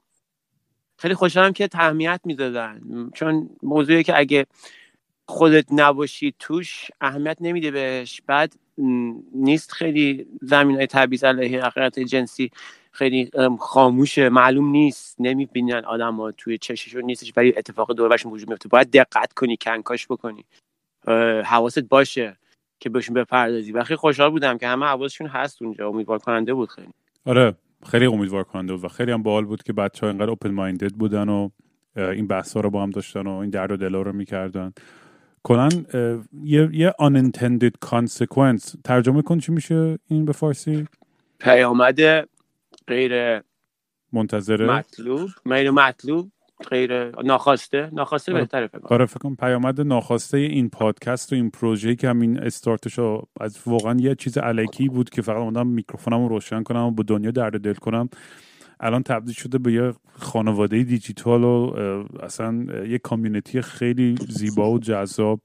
خیلی 0.98 1.14
خوشحالم 1.14 1.52
که 1.52 1.68
تهمیت 1.68 2.20
می‌دادن. 2.24 2.80
چون 3.14 3.50
موضوعی 3.62 4.02
که 4.02 4.18
اگه 4.18 4.46
خودت 5.30 5.66
نباشی 5.72 6.34
توش 6.38 6.90
اهمیت 7.00 7.36
نمیده 7.40 7.70
بهش. 7.70 8.22
بعد 8.26 8.54
نیست 9.34 9.72
خیلی 9.72 10.26
زمین 10.42 10.76
های 10.76 10.86
تبعیض 10.86 11.24
علیه 11.24 11.64
اقلیت 11.66 11.98
جنسی 12.00 12.50
خیلی 12.92 13.30
خاموشه. 13.60 14.28
معلوم 14.28 14.70
نیست. 14.70 15.16
نمی‌بینن 15.20 15.84
آدم 15.84 16.16
ها 16.16 16.32
توی 16.32 16.58
چششون 16.58 17.04
نیستش 17.04 17.32
ولی 17.36 17.54
اتفاق 17.56 17.92
دوربرشون 17.92 18.32
وجود 18.32 18.48
میفته. 18.48 18.68
باید 18.68 18.90
دقت 18.90 19.32
کنی 19.32 19.56
کنکاش 19.56 20.06
بکنی. 20.06 20.44
حواست 21.44 21.78
باشه 21.78 22.36
که 22.80 22.88
بهشون 22.88 23.14
بپردازی. 23.14 23.72
و 23.72 23.84
خیلی 23.84 23.96
خوشحال 23.96 24.30
بودم 24.30 24.58
که 24.58 24.68
همه 24.68 24.86
حواسشون 24.86 25.26
هست 25.26 25.62
اونجا. 25.62 25.88
امیدوار 25.88 26.18
کننده 26.18 26.54
بود 26.54 26.68
خیلی. 26.68 26.92
آره 27.26 27.54
خیلی 27.86 28.06
امیدوار 28.06 28.44
کننده 28.44 28.74
بود 28.74 28.84
و 28.84 28.88
خیلی 28.88 29.12
هم 29.12 29.22
باحال 29.22 29.44
بود 29.44 29.62
که 29.62 29.72
بچه 29.72 30.06
ها 30.06 30.12
اینقدر 30.12 30.30
اوپن 30.30 30.50
مایندد 30.50 30.92
بودن 30.92 31.28
و 31.28 31.48
این 31.96 32.26
بحث 32.26 32.56
رو 32.56 32.70
با 32.70 32.82
هم 32.82 32.90
داشتن 32.90 33.26
و 33.26 33.30
این 33.30 33.50
درد 33.50 33.70
و 33.70 33.76
دلا 33.76 34.02
رو 34.02 34.12
می‌کردن. 34.12 34.72
کلا 35.42 35.68
یه 36.44 36.68
یه 36.72 36.94
unintended 37.00 37.88
consequence. 37.88 38.76
ترجمه 38.84 39.22
کن 39.22 39.38
چی 39.38 39.52
میشه 39.52 39.98
این 40.08 40.24
به 40.24 40.32
فارسی؟ 40.32 40.86
پیامد 41.38 42.00
غیر 42.86 43.42
منتظره؟ 44.12 44.66
مطلوب. 44.66 45.30
غیر 45.46 45.70
مطلوب 45.70 46.30
غیر 46.70 47.22
ناخواسته. 47.22 47.90
ناخواسته 47.92 48.32
بهتره 48.32 48.66
فکر 48.66 48.80
آره 48.84 49.06
فکر 49.06 49.18
کنم 49.18 49.36
پیامد 49.36 49.80
ناخواسته 49.80 50.38
این 50.38 50.70
پادکست 50.70 51.32
و 51.32 51.36
این 51.36 51.50
پروژه 51.50 51.94
که 51.94 52.08
همین 52.08 52.38
استارتش 52.38 52.98
رو 52.98 53.28
از 53.40 53.58
واقعا 53.66 53.96
یه 54.00 54.14
چیز 54.14 54.38
علکی 54.38 54.88
بود 54.88 55.10
که 55.10 55.22
فقط 55.22 55.36
اومدم 55.36 55.66
میکروفونم 55.66 56.22
رو 56.22 56.28
روشن 56.28 56.62
کنم 56.62 56.82
و 56.82 56.90
با 56.90 57.02
دنیا 57.02 57.30
درد 57.30 57.60
دل 57.60 57.74
کنم. 57.74 58.08
الان 58.80 59.02
تبدیل 59.02 59.34
شده 59.34 59.58
به 59.58 59.72
یه 59.72 59.92
خانواده 60.12 60.82
دیجیتال 60.82 61.44
و 61.44 61.72
اصلا 62.22 62.66
یه 62.86 62.98
کامیونیتی 62.98 63.60
خیلی 63.60 64.16
زیبا 64.28 64.70
و 64.70 64.78
جذاب 64.78 65.40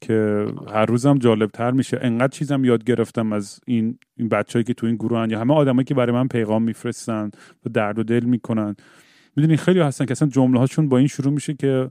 که 0.00 0.46
هر 0.72 0.86
روزم 0.86 1.18
جالب 1.18 1.50
تر 1.50 1.70
میشه. 1.70 1.98
انقدر 2.02 2.28
چیزم 2.28 2.64
یاد 2.64 2.84
گرفتم 2.84 3.32
از 3.32 3.60
این 3.66 3.98
این 4.16 4.28
بچههایی 4.28 4.64
که 4.64 4.74
تو 4.74 4.86
این 4.86 4.96
گروه 4.96 5.18
هن 5.18 5.30
یا 5.30 5.40
همه 5.40 5.54
آدمایی 5.54 5.84
که 5.84 5.94
برای 5.94 6.12
من 6.12 6.28
پیغام 6.28 6.62
میفرستن 6.62 7.30
و 7.66 7.70
درد 7.70 7.98
و 7.98 8.02
دل 8.02 8.24
می‌کنن. 8.24 8.76
می‌دونی 9.36 9.56
خیلی 9.56 9.80
هستن 9.80 10.04
که 10.04 10.12
اصلا 10.12 10.28
جمله 10.28 10.58
هاشون 10.58 10.88
با 10.88 10.98
این 10.98 11.06
شروع 11.06 11.32
میشه 11.32 11.54
که 11.54 11.90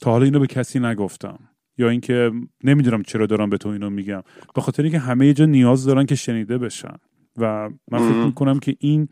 تا 0.00 0.10
حالا 0.10 0.24
اینو 0.24 0.40
به 0.40 0.46
کسی 0.46 0.80
نگفتم. 0.80 1.38
یا 1.78 1.88
اینکه 1.88 2.32
نمی‌دونم 2.64 3.02
چرا 3.02 3.26
دارم 3.26 3.50
به 3.50 3.58
تو 3.58 3.68
اینو 3.68 3.90
میگم. 3.90 4.22
به 4.54 4.60
خاطر 4.60 4.82
اینکه 4.82 4.98
همه 4.98 5.32
جا 5.32 5.44
نیاز 5.44 5.84
دارن 5.84 6.06
که 6.06 6.14
شنیده 6.14 6.58
بشن. 6.58 6.94
و 7.36 7.70
من 7.90 7.98
فکر 7.98 8.24
می‌کنم 8.24 8.58
که 8.58 8.76
این 8.78 9.08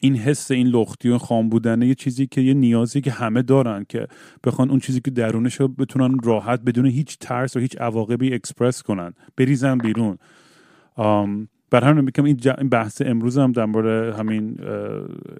این 0.00 0.16
حس 0.16 0.50
این 0.50 0.66
لختی 0.66 1.08
و 1.08 1.18
خام 1.18 1.48
بودنه 1.48 1.86
یه 1.86 1.94
چیزی 1.94 2.26
که 2.26 2.40
یه 2.40 2.54
نیازی 2.54 3.00
که 3.00 3.10
همه 3.10 3.42
دارن 3.42 3.86
که 3.88 4.06
بخوان 4.44 4.70
اون 4.70 4.78
چیزی 4.78 5.00
که 5.00 5.10
درونش 5.10 5.54
رو 5.54 5.68
بتونن 5.68 6.18
راحت 6.24 6.60
بدون 6.60 6.86
هیچ 6.86 7.18
ترس 7.18 7.56
و 7.56 7.60
هیچ 7.60 7.76
عواقبی 7.80 8.34
اکسپرس 8.34 8.82
کنن 8.82 9.12
بریزن 9.36 9.78
بیرون. 9.78 10.18
بر 11.70 11.84
همین 11.84 12.04
میگم 12.04 12.24
این 12.24 12.68
بحث 12.68 13.02
امروز 13.04 13.38
هم 13.38 13.52
در 13.52 13.64
مورد 13.64 14.14
همین 14.18 14.56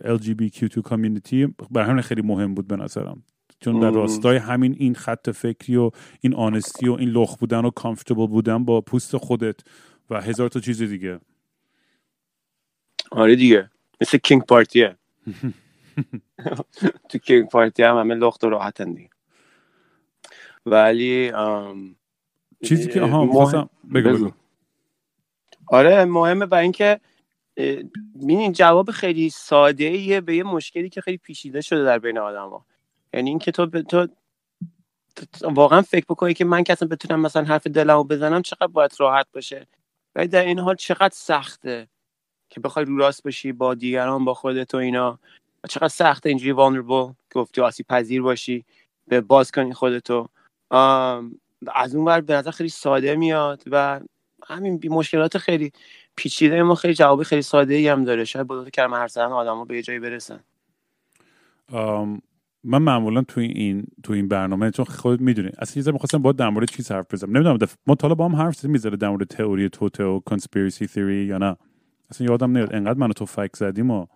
LGBTQ2 0.05 0.83
کامیونیتی 0.83 1.47
بر 1.71 1.83
همین 1.83 2.03
خیلی 2.03 2.23
مهم 2.23 2.55
بود 2.55 2.69
به 2.69 2.77
نظرم. 2.77 3.23
چون 3.61 3.81
در 3.81 3.91
راستای 3.91 4.37
همین 4.37 4.77
این 4.79 4.95
خط 4.95 5.31
فکری 5.31 5.77
و 5.77 5.91
این 6.21 6.35
آنستی 6.35 6.89
و 6.89 6.93
این 6.93 7.09
لخ 7.09 7.37
بودن 7.37 7.65
و 7.65 7.71
کامفتبل 7.71 8.27
بودن 8.27 8.65
با 8.65 8.81
پوست 8.81 9.17
خودت 9.17 9.61
و 10.11 10.21
هزار 10.21 10.49
تا 10.49 10.61
چیز 10.61 10.83
دیگه. 10.83 11.21
آره 13.11 13.37
دیگه. 13.37 13.71
مثل 14.05 14.19
کینگ 14.19 14.43
پارتیه. 14.43 14.97
تو 17.09 17.19
کینگ 17.19 17.49
پارتی 17.49 17.83
هم 17.83 17.97
همه 17.97 18.15
لخت 18.15 18.45
و 18.45 18.49
راحتن 18.51 18.93
دیگه. 18.93 19.11
ولی 20.67 21.33
چیزی 22.65 22.89
که 22.89 23.01
آها 23.01 23.25
مهم... 23.25 23.71
بگو 23.95 24.11
بگو. 24.11 24.31
آره 25.69 26.05
مهمه 26.05 26.45
و 26.45 26.55
اینکه 26.55 27.01
این 28.29 28.53
جواب 28.53 28.91
خیلی 28.91 29.31
ساده 29.31 29.85
ایه 29.85 30.21
به 30.21 30.37
یه 30.37 30.43
مشکلی 30.43 30.89
که 30.89 31.01
خیلی 31.01 31.17
پیچیده 31.17 31.61
شده 31.61 31.85
در 31.85 31.99
بین 31.99 32.19
آدم 32.19 32.49
ها 32.49 32.67
یعنی 33.15 33.31
اینکه 33.31 33.53
تو 33.53 33.67
به 33.67 33.83
تو 33.83 34.09
واقعا 35.43 35.83
فکر 35.83 36.05
بکنی 36.09 36.35
که 36.35 36.45
من 36.45 36.65
که 36.65 36.73
اصلا 36.73 36.89
بتونم 36.89 37.21
مثلا 37.21 37.45
حرف 37.45 37.67
دلمو 37.67 38.05
بزنم 38.05 38.43
چقدر 38.43 38.67
باید 38.67 38.95
راحت 38.99 39.27
باشه. 39.33 39.67
ولی 40.15 40.29
در 40.29 40.45
این 40.45 40.59
حال 40.59 40.75
چقدر 40.75 41.15
سخته. 41.15 41.89
که 42.55 42.61
بخوای 42.61 42.85
رو 42.85 42.97
راست 42.97 43.23
باشی 43.23 43.53
با 43.53 43.75
دیگران 43.75 44.25
با 44.25 44.35
خودت 44.35 44.75
و 44.75 44.77
اینا. 44.77 45.19
چقدر 45.69 45.89
سخته 45.89 46.29
اینجوری 46.29 46.53
vulnerable 46.53 47.15
گفتی 47.35 47.61
آسیب 47.61 47.87
پذیر 47.87 48.23
باشی 48.23 48.65
به 49.09 49.21
باز 49.21 49.53
کنی 49.53 49.73
خودتو 49.73 50.29
از 51.75 51.95
اون 51.95 52.05
ور 52.05 52.21
به 52.21 52.35
نظر 52.35 52.51
خیلی 52.51 52.69
ساده 52.69 53.17
میاد 53.17 53.63
و 53.71 54.01
همین 54.47 54.79
بی 54.79 54.89
مشکلات 54.89 55.39
خیلی 55.39 55.73
پیچیده 56.17 56.63
ما 56.63 56.75
خیلی 56.75 56.95
جواب 56.95 57.23
خیلی 57.23 57.43
ساده 57.43 57.75
ای 57.75 57.89
هم 57.89 58.05
داره. 58.05 58.25
شاید 58.25 58.47
با 58.47 58.65
دو 58.65 58.71
کلمه 58.71 58.97
هر 58.97 59.09
زدن 59.09 59.33
آدم 59.33 59.65
به 59.65 59.77
یه 59.77 59.83
جایی 59.83 59.99
برسن. 59.99 60.41
من 62.65 62.83
معمولا 62.83 63.23
تو 63.23 63.41
این 63.41 63.87
تو 64.03 64.13
این 64.13 64.29
برنامه 64.29 64.71
چون 64.71 64.85
خودت 64.85 65.21
می‌دونی 65.21 65.51
اصلا 65.59 65.83
یه 65.83 65.93
می‌خواستم 65.93 66.19
با 66.19 66.33
در 66.33 66.49
مورد 66.49 66.71
چیز 66.71 66.93
حرف 66.93 67.15
بزنم. 67.15 67.37
نمی‌دونم. 67.37 67.59
ما 67.87 67.95
تا 67.95 68.15
با 68.15 68.29
هم 68.29 68.37
حرف 68.37 68.65
می‌ذاره 68.65 68.97
در 68.97 69.09
مورد 69.09 69.25
تئوری 69.25 69.69
توته 69.69 70.05
و 70.05 70.21
کانسپیرسی 70.21 70.87
تئوری 70.87 71.25
یا 71.25 71.39
نه. 71.39 71.57
اصلا 72.11 72.27
یادم 72.27 72.51
نمیاد 72.51 72.75
انقدر 72.75 72.99
منو 72.99 73.13
تو 73.13 73.27
فک 73.27 73.57
زدیم 73.57 73.91
و 73.91 74.07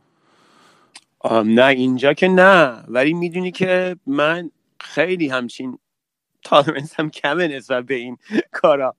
نه 1.45 1.67
اینجا 1.67 2.13
که 2.13 2.29
نه. 2.29 2.85
ولی 2.89 3.15
می‌دونی 3.15 3.51
که 3.51 3.97
من 4.07 4.51
خیلی 4.81 5.29
همچین 5.29 5.79
تالرنس 6.43 7.01
هم 7.01 7.11
کمه 7.11 7.49
نسبت 7.49 7.85
به 7.85 7.95
این 7.95 8.17
کارا. 8.53 8.95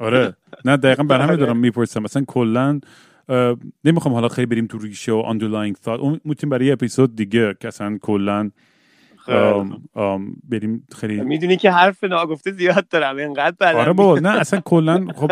آره. 0.00 0.36
نه 0.64 0.76
دقیقا 0.76 1.02
بر 1.02 1.20
همه 1.20 1.36
دارم 1.36 1.56
می‌پرسم. 1.56 2.02
مثلا 2.02 2.24
کلا 2.28 2.80
نمی‌خوام 3.84 4.14
حالا 4.14 4.28
خیلی 4.28 4.46
بریم 4.46 4.66
تو 4.66 4.78
ریشه 4.78 5.12
و 5.12 5.22
underlying 5.22 5.74
thought. 5.84 5.88
اون 5.88 6.20
می‌تونیم 6.24 6.50
برای 6.50 6.66
یه 6.66 6.72
اپیزود 6.72 7.16
دیگه 7.16 7.54
که 7.60 7.68
اصلا 7.68 7.98
کلا 8.02 8.50
بریم 10.48 10.86
خیلی 10.96 11.20
می‌دونی 11.20 11.56
که 11.56 11.70
حرف 11.70 12.04
ناگفته 12.04 12.52
زیاد 12.52 12.88
دارم 12.88 13.16
اینقدر 13.16 13.76
آره 13.76 13.92
بابا 13.92 14.18
نه 14.18 14.40
اصلا 14.40 14.60
کلا 14.60 15.06
خب 15.16 15.30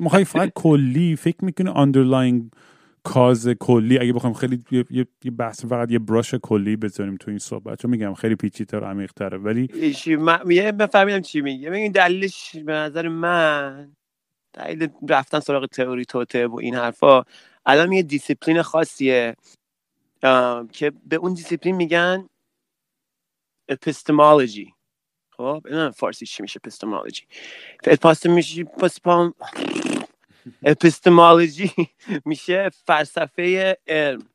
می‌خوای 0.00 0.24
فقط 0.24 0.52
کلی 0.54 1.16
فکر 1.16 1.44
می‌کنی 1.44 1.70
underlying 1.70 2.56
cause 3.02 3.48
کلی. 3.48 3.98
اگه 3.98 4.12
بخوام 4.12 4.32
خیلی 4.32 4.64
یه, 4.70 4.84
یه 5.24 5.30
بحث 5.30 5.64
فقط 5.64 5.90
یه 5.90 5.98
براش 5.98 6.34
کلی 6.34 6.76
بذاریم 6.76 7.16
تو 7.16 7.30
این 7.30 7.38
صحبت 7.38 7.82
چون 7.82 7.90
میگم 7.90 8.14
خیلی 8.14 8.34
پیچیده‌تر 8.34 8.80
و 8.80 8.84
عمیق‌تره. 8.84 9.38
ولی 9.38 9.68
یه 10.46 10.72
بفهمیدم 10.72 11.20
چی 11.20 11.40
میگه 11.40 11.70
ببین 11.70 11.92
دلیلش 11.92 12.56
به 12.56 12.72
نظر 12.72 13.08
من 13.08 13.92
دلیل 14.52 14.88
رفتن 15.08 15.40
سراغ 15.40 15.66
تئوری 15.66 16.04
توته 16.04 16.46
و 16.46 16.56
این 16.56 16.74
حرفا 16.74 17.22
الان 17.66 17.92
یه 17.92 18.02
دیسیپلین 18.02 18.62
خاصیه 18.62 19.36
که 20.72 20.92
به 21.08 21.16
اون 21.16 21.34
دیسیپلین 21.34 21.76
میگن 21.76 22.26
epistemology 23.70 24.74
خب 25.30 25.66
نه 25.70 25.90
فارسی 25.90 26.26
چی 26.26 26.42
میشه 26.42 26.60
epistemology 26.62 27.22
epistemology 27.84 28.64
اپیستمولوژی 30.62 31.72
میشه 32.24 32.68
فلسفه 32.68 33.76
علم. 33.86 34.28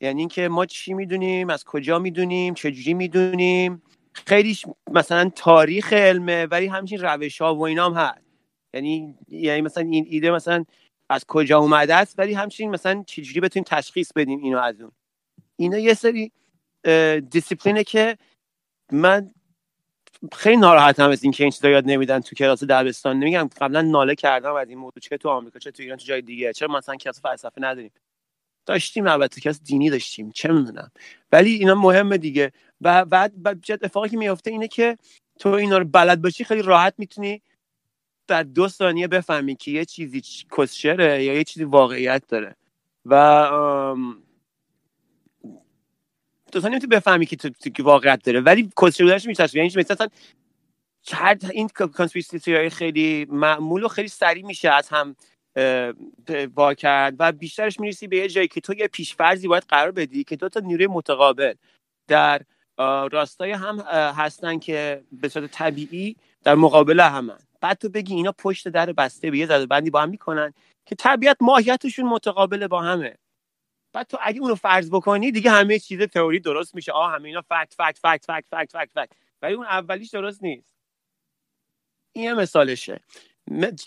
یعنی 0.00 0.20
اینکه 0.20 0.48
ما 0.48 0.66
چی 0.66 0.94
می‌دونیم 0.94 1.50
از 1.50 1.64
کجا 1.64 1.98
می‌دونیم 1.98 2.54
چجوری 2.54 2.94
می‌دونیم. 2.94 3.82
خیلیش 4.12 4.66
مثلا 4.90 5.30
تاریخ 5.36 5.92
علمه 5.92 6.46
ولی 6.46 6.66
همچین 6.66 7.00
روش 7.00 7.40
ها 7.40 7.54
و 7.54 7.62
اینا 7.62 7.86
هم 7.86 7.94
هست. 7.94 8.24
یعنی 8.74 9.14
یعنی 9.28 9.60
مثلا 9.60 9.84
این 9.84 10.06
ایده 10.08 10.30
مثلا 10.30 10.64
از 11.08 11.24
کجا 11.24 11.58
اومده 11.58 11.94
است 11.94 12.18
ولی 12.18 12.34
همچنین 12.34 12.70
مثلا 12.70 13.04
چجوری 13.06 13.40
بتونیم 13.40 13.64
تشخیص 13.68 14.12
بدیم 14.16 14.42
اینو 14.42 14.58
از 14.58 14.80
اون. 14.80 14.92
اینا 15.56 15.78
یه 15.78 15.94
سری 15.94 16.32
دیسیپلینه 17.30 17.84
که 17.84 18.18
من 18.92 19.30
خیلی 20.32 20.56
ناراحتم 20.56 21.10
از 21.10 21.22
اینکه 21.22 21.44
این 21.44 21.50
چیزا 21.50 21.68
یاد 21.68 21.84
نمیدن 21.86 22.20
تو 22.20 22.36
کلاس 22.36 22.64
دبستان. 22.64 23.16
نمیگم 23.16 23.50
قبلا 23.60 23.82
ناله 23.82 24.14
کردم 24.14 24.54
از 24.54 24.68
این 24.68 24.78
موضوع. 24.78 25.00
چه 25.00 25.16
تو 25.16 25.28
آمریکا؟ 25.28 25.58
چه 25.58 25.70
تو 25.70 25.82
ایران؟ 25.82 25.98
چه 25.98 26.06
جای 26.06 26.22
دیگه؟ 26.22 26.52
چرا 26.52 26.68
مثلا 26.68 26.96
کلاس 26.96 27.20
فلسفه 27.20 27.60
نداریم؟ 27.60 27.90
داشتیم 28.66 29.06
البته 29.06 29.40
کلاس 29.40 29.60
دینی 29.62 29.90
داشتیم. 29.90 30.30
چه 30.30 30.52
می‌دونم. 30.52 30.90
ولی 31.32 31.50
اینا 31.50 31.74
مهمه 31.74 32.18
دیگه. 32.18 32.52
و 32.80 33.04
بعد 33.04 33.42
بعد 33.42 33.64
اتفاقی 33.70 34.08
که 34.08 34.16
میفته 34.16 34.50
اینه 34.50 34.68
که 34.68 34.98
تو 35.38 35.48
اینا 35.48 35.78
رو 35.78 35.84
بلد 35.84 36.22
باشی 36.22 36.44
خیلی 36.44 36.62
راحت 36.62 36.94
می‌تونی 36.98 37.42
در 38.26 38.42
دو 38.42 38.68
ثانیه 38.68 39.08
بفهمی 39.08 39.56
که 39.56 39.70
یه 39.70 39.84
چیزی 39.84 40.22
کسشره 40.58 41.24
یا 41.24 41.34
یه 41.34 41.44
چیزی 41.44 41.64
واقعیت 41.64 42.22
داره. 42.28 42.56
و 43.06 43.14
تو 46.50 46.68
نمی‌تونی 46.68 46.96
بفهمی 46.96 47.26
که 47.26 47.36
تو, 47.36 47.50
واقعیت 47.82 48.24
داره. 48.24 48.40
ولی 48.40 48.70
کسشر 48.82 49.04
بودنش 49.04 49.26
میچسبه 49.26 49.58
یعنی 49.58 49.72
مثلا 49.76 50.08
این 51.50 51.68
کانسپیرسی 51.68 52.54
های 52.54 52.70
خیلی 52.70 53.26
معمول 53.30 53.84
و 53.84 53.88
خیلی 53.88 54.08
سریع 54.08 54.46
میشه 54.46 54.70
از 54.70 54.88
هم 54.88 55.16
با 56.54 56.74
کرد 56.74 57.14
و 57.18 57.32
بیشترش 57.32 57.80
می‌رسی 57.80 58.06
به 58.06 58.16
یه 58.16 58.28
جایی 58.28 58.48
که 58.48 58.60
تو 58.60 58.74
یه 58.74 58.88
پیشفرزی 58.88 59.48
باید 59.48 59.64
قرار 59.68 59.90
بدی 59.90 60.24
که 60.24 60.36
دو 60.36 60.48
تا 60.48 60.60
نیروی 60.60 60.86
متقابل 60.86 61.54
در 62.08 62.42
راستای 63.12 63.52
هم 63.52 63.80
هستن 64.16 64.58
که 64.58 65.04
به 65.12 65.28
صورت 65.28 65.50
طبیعی 65.50 66.16
در 66.44 66.54
مقابل 66.54 67.00
همن 67.00 67.38
بعد 67.60 67.78
تو 67.78 67.88
بگی 67.88 68.14
اینا 68.14 68.32
پشت 68.32 68.68
در 68.68 68.92
بسته 68.92 69.30
به 69.30 69.38
یه 69.38 69.46
زده 69.46 69.66
بندی 69.66 69.90
با 69.90 70.02
هم 70.02 70.08
می‌کنن 70.08 70.52
که 70.86 70.94
طبیعت 70.94 71.36
ماهیتشون 71.40 72.06
متقابل 72.06 72.66
با 72.66 72.82
همه. 72.82 73.16
بعد 73.92 74.06
تو 74.06 74.18
اگه 74.20 74.40
اونو 74.40 74.54
فرض 74.54 74.90
بکنی 74.90 75.32
دیگه 75.32 75.50
همه 75.50 75.78
چیز 75.78 76.02
تئوری 76.02 76.40
درست 76.40 76.74
میشه. 76.74 76.92
آه 76.92 77.12
همه 77.12 77.28
اینا 77.28 77.42
fact 77.42 77.74
fact 77.74 77.98
fact 77.98 78.24
fact 78.24 78.44
fact 78.50 78.72
fact 78.72 78.92
fact. 78.92 79.12
ولی 79.42 79.54
اون 79.54 79.66
اولیش 79.66 80.10
درست 80.10 80.42
نیست. 80.42 80.74
این 82.12 82.32
مثالشه. 82.32 83.00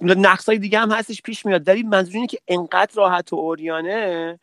نقصای 0.02 0.58
دیگه 0.58 0.80
هم 0.80 0.92
هستش 0.92 1.22
پیش 1.22 1.46
میاد. 1.46 1.62
دلیل 1.62 1.88
منظور 1.88 2.16
اینه 2.16 2.28
که 2.28 2.40
انقدر 2.48 2.92
راحت 2.96 3.34
و 3.34 3.36
اوریانه. 3.36 4.40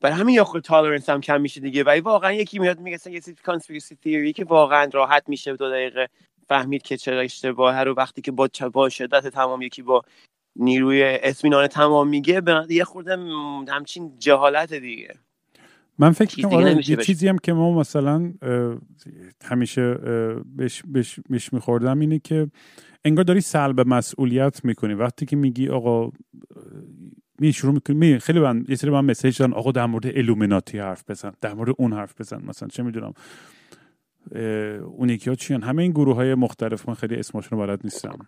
برای 0.00 0.16
همین 0.16 0.34
یا 0.34 0.44
خود 0.44 0.62
tolerance 0.62 1.08
هم 1.08 1.20
کم 1.20 1.40
میشه 1.40 1.60
دیگه. 1.60 1.84
ولی 1.84 2.00
واقعا 2.00 2.32
یکی 2.32 2.58
میاد 2.58 2.80
میگه 2.80 2.98
یه 3.10 3.20
سری 3.20 3.34
conspiracy 3.34 3.96
theory 3.96 4.32
که 4.32 4.44
واقعا 4.44 4.90
راحت 4.92 5.28
میشه 5.28 5.56
دو 5.56 5.70
دقیقه 5.70 6.08
فهمید 6.48 6.82
که 6.82 6.96
چرا 6.96 7.20
اشتباهه 7.20 7.80
رو. 7.80 7.94
وقتی 7.94 8.22
که 8.22 8.32
با 8.32 8.48
با 8.72 8.88
شدت 8.88 9.26
تمام 9.28 9.62
یکی 9.62 9.82
با 9.82 10.02
نیروی 10.56 11.02
اطمینان 11.04 11.66
تمام 11.66 12.08
میگه 12.08 12.40
به 12.40 12.66
یه 12.70 12.84
خورده 12.84 13.16
همچین 13.68 14.12
جهالت 14.18 14.74
دیگه. 14.74 15.14
من 15.98 16.12
فکر 16.12 16.42
کنم 16.42 16.58
آره 16.58 16.90
یه 16.90 16.96
چیزی 16.96 17.28
هم 17.28 17.38
که 17.38 17.52
ما 17.52 17.78
مثلا 17.78 18.32
همیشه 19.44 19.94
بهش, 20.56 20.82
بهش, 20.86 21.20
بهش 21.28 21.52
میخوردم 21.52 22.00
اینه 22.00 22.18
که 22.18 22.50
انگار 23.04 23.24
داری 23.24 23.40
سلب 23.40 23.88
مسئولیت 23.88 24.64
می‌کنی. 24.64 24.94
وقتی 24.94 25.26
که 25.26 25.36
میگی 25.36 25.68
آقا 25.68 26.10
می 27.38 27.52
شروع 27.52 27.74
می‌کنی 27.74 27.96
می 27.96 28.18
خیلی 28.18 28.40
من 28.40 28.64
یه 28.68 28.76
سری 28.76 28.90
من 28.90 29.04
مسیج 29.04 29.38
دادن 29.38 29.52
آقا 29.52 29.72
در 29.72 29.86
مورد 29.86 30.06
الومیناتی 30.06 30.78
حرف 30.78 31.10
بزن 31.10 31.32
در 31.40 31.54
مورد 31.54 31.74
اون 31.78 31.92
حرف 31.92 32.20
بزن 32.20 32.42
مثلا 32.46 32.68
چه 32.68 32.82
می‌دونم. 32.82 33.14
اون 34.84 35.08
یکی 35.08 35.30
ها 35.30 35.36
چیان 35.36 35.62
همه 35.62 35.82
این 35.82 35.92
گروه 35.92 36.16
های 36.16 36.34
مختلف 36.34 36.88
من 36.88 36.94
خیلی 36.94 37.16
اسمشون 37.16 37.58
رو 37.58 37.66
بلد 37.66 37.80
نیستم. 37.84 38.18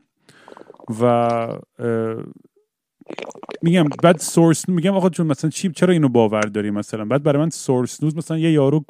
و 1.02 1.38
میگم 3.62 3.84
بعد 4.02 4.18
سورس 4.18 4.68
میگم 4.68 4.94
آقا 4.94 5.10
چون 5.10 5.26
مثلا 5.26 5.50
چی 5.50 5.70
چرا 5.70 5.92
اینو 5.92 6.08
باور 6.08 6.40
داری 6.40 6.70
مثلا؟ 6.70 7.04
بعد 7.04 7.22
برای 7.22 7.42
من 7.42 7.50
سورس 7.50 8.02
نوز 8.02 8.16
مثلا 8.16 8.38
یه 8.38 8.52
یارو 8.52 8.84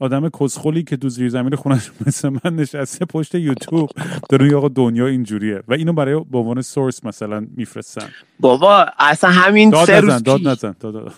آدم 0.00 0.28
کسخلی 0.28 0.82
که 0.82 0.96
تو 0.96 1.08
زیر 1.08 1.28
زمین 1.28 1.56
خونش 1.56 1.90
مثل 2.06 2.28
من 2.28 2.56
نشسته 2.56 3.04
پشت 3.04 3.34
یوتیوب 3.34 3.90
داره 4.30 4.56
آقا 4.56 4.68
دنیا 4.68 5.06
اینجوریه 5.06 5.62
و 5.68 5.72
اینو 5.72 5.92
برای 5.92 6.24
به 6.30 6.38
عنوان 6.38 6.62
سورس 6.62 7.04
مثلا 7.04 7.46
میفرستن. 7.56 8.08
بابا 8.40 8.86
اصلا 8.98 9.30
همین 9.30 9.70
داد 9.70 9.86
سه 9.86 10.00
نزن 10.00 10.06
روز 10.06 10.22
داد 10.22 10.48
نزن 10.48 10.74
داد 10.80 11.12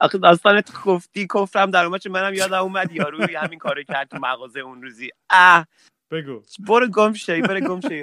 آخه 0.00 0.18
داستان 0.18 0.62
گفتی 0.84 1.26
کفرم 1.34 1.70
در 1.70 1.84
اومد 1.84 2.08
منم 2.08 2.34
یادم 2.34 2.62
اومد 2.62 2.92
یارو 2.92 3.26
همین 3.36 3.58
کارو 3.58 3.82
کرد 3.82 4.08
تو 4.08 4.18
مغازه 4.22 4.60
اون 4.60 4.82
روزی. 4.82 5.10
اه. 5.30 5.66
بگو. 6.14 6.42
برو 6.58 6.88
گم 6.88 7.12
شی 7.12 7.40
برو 7.40 7.60
گم 7.60 7.80
شی 7.80 8.02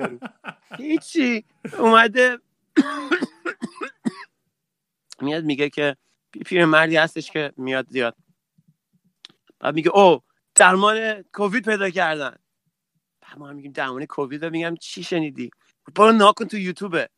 هیچی. 0.77 1.46
اومده 1.80 2.38
میاد 5.22 5.44
میگه 5.44 5.70
که 5.70 5.96
پیر 6.46 6.65
مردی 6.65 6.96
هستش 6.96 7.32
که 7.32 7.53
میاد 7.58 7.88
زیاد. 7.89 8.15
بعد 9.60 9.75
میگه 9.75 9.89
او 9.98 10.22
درمان 10.56 11.22
کووید 11.22 11.65
پیدا 11.65 11.89
کردن. 11.89 12.36
بعد 13.22 13.38
ما 13.38 13.50
هم 13.50 13.56
میگیم 13.56 13.72
درمان 13.72 14.06
کووید 14.06 14.46
میگم 14.46 14.75
چی 14.75 15.03
شنیدی؟ 15.03 15.51
برو 15.96 16.12
نگا 16.12 16.25
کن 16.25 16.46
تو 16.46 16.57
یوتیوبه. 16.57 17.09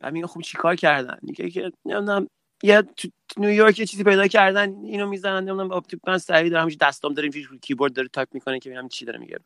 بعد 0.00 0.12
میگه 0.12 0.26
خب 0.26 0.40
چیکار 0.40 0.76
کردن؟ 0.76 1.18
میگه 1.22 1.50
که 1.50 1.72
نمی‌دونم 1.84 2.28
یه 2.62 2.82
تو 2.82 3.08
نیویورک 3.36 3.78
یه 3.78 3.86
چیزی 3.86 4.04
پیدا 4.04 4.28
کردن 4.28 4.84
اینو 4.84 5.08
می‌زنن 5.08 5.48
نمی‌دونم 5.48 5.82
من 6.06 6.18
سریع 6.18 6.50
دارم 6.50 6.62
همش 6.62 6.76
دستام 6.80 7.14
داریم 7.14 7.58
کیبورد 7.62 7.92
داره 7.92 8.08
تایپ 8.08 8.28
می‌کنه 8.34 8.58
که 8.58 8.70
ببینم 8.70 8.88
چی 8.88 9.04
داره 9.04 9.18
میگه. 9.18 9.38